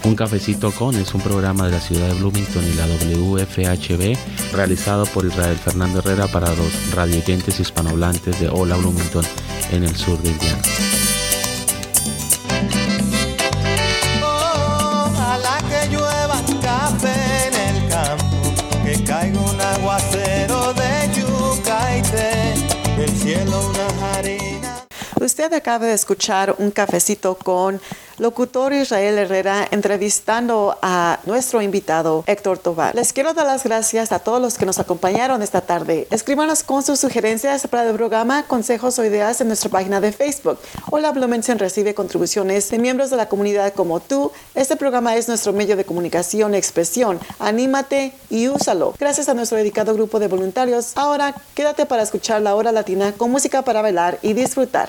Un 0.05 0.16
cafecito 0.16 0.72
con 0.72 0.96
es 0.96 1.14
un 1.14 1.20
programa 1.20 1.66
de 1.66 1.70
la 1.70 1.80
ciudad 1.80 2.09
de 2.09 2.14
Bloomington 2.14 2.64
y 2.64 2.72
la 2.74 2.86
WFHB 2.86 4.53
realizado 4.53 5.07
por 5.07 5.24
Israel 5.24 5.57
Fernando 5.57 6.00
Herrera 6.00 6.26
para 6.26 6.48
los 6.55 6.92
radioyentes 6.92 7.61
hispanohablantes 7.61 8.40
de 8.40 8.48
Hola 8.48 8.76
Bloomington 8.76 9.24
en 9.70 9.84
el 9.84 9.94
sur 9.94 10.20
de 10.20 10.30
Indiana. 10.30 10.62
Ojalá 14.24 15.59
que 15.70 15.88
llueva 15.94 16.40
café 16.61 17.46
en 17.46 17.76
el 17.76 17.88
campo, 17.88 18.84
que 18.84 19.05
caiga 19.05 19.38
un 19.38 19.61
aguacero 19.61 20.74
de 20.74 21.11
yuca 21.14 21.96
y 21.96 22.03
té, 22.03 22.55
del 22.96 23.11
cielo 23.11 23.70
una 23.70 24.16
harina. 24.16 24.82
Usted 25.20 25.53
acaba 25.53 25.86
de 25.86 25.94
escuchar 25.94 26.57
un 26.59 26.72
cafecito 26.72 27.36
con 27.36 27.80
locutor 28.18 28.72
Israel 28.72 29.18
Herrera 29.18 29.66
entrevistando 29.70 30.76
a 30.82 31.18
nuestro 31.26 31.62
invitado 31.62 32.24
Héctor 32.26 32.58
Tobar. 32.58 32.94
Les 32.94 33.12
quiero 33.12 33.34
dar 33.34 33.46
las 33.46 33.64
gracias 33.64 34.12
a 34.12 34.18
todos 34.18 34.40
los 34.40 34.58
que 34.58 34.66
nos 34.66 34.78
acompañaron 34.78 35.42
esta 35.42 35.60
tarde. 35.60 36.06
Escríbanos 36.10 36.62
con 36.62 36.82
sus 36.82 37.00
sugerencias 37.00 37.66
para 37.66 37.88
el 37.88 37.94
programa, 37.94 38.44
consejos 38.44 38.98
o 38.98 39.04
ideas 39.04 39.40
en 39.40 39.48
nuestra 39.48 39.70
página 39.70 40.00
de 40.00 40.12
Facebook. 40.12 40.58
Hola 40.90 41.12
Blumensen 41.12 41.58
recibe 41.58 41.94
contribuciones 41.94 42.70
de 42.70 42.78
miembros 42.78 43.10
de 43.10 43.16
la 43.16 43.28
comunidad 43.28 43.72
como 43.74 44.00
tú. 44.00 44.32
Este 44.54 44.76
programa 44.76 45.16
es 45.16 45.28
nuestro 45.28 45.52
medio 45.52 45.76
de 45.76 45.84
comunicación 45.84 46.54
y 46.54 46.58
expresión. 46.58 47.18
Anímate 47.38 48.12
y 48.30 48.48
úsalo. 48.48 48.94
Gracias 48.98 49.28
a 49.28 49.34
nuestro 49.34 49.58
dedicado 49.58 49.94
grupo 49.94 50.18
de 50.18 50.28
voluntarios. 50.28 50.92
Ahora 50.96 51.34
quédate 51.54 51.86
para 51.86 52.02
escuchar 52.02 52.42
la 52.42 52.54
hora 52.54 52.72
latina 52.72 53.12
con 53.12 53.30
música 53.30 53.62
para 53.62 53.82
bailar 53.82 54.18
y 54.22 54.32
disfrutar. 54.32 54.88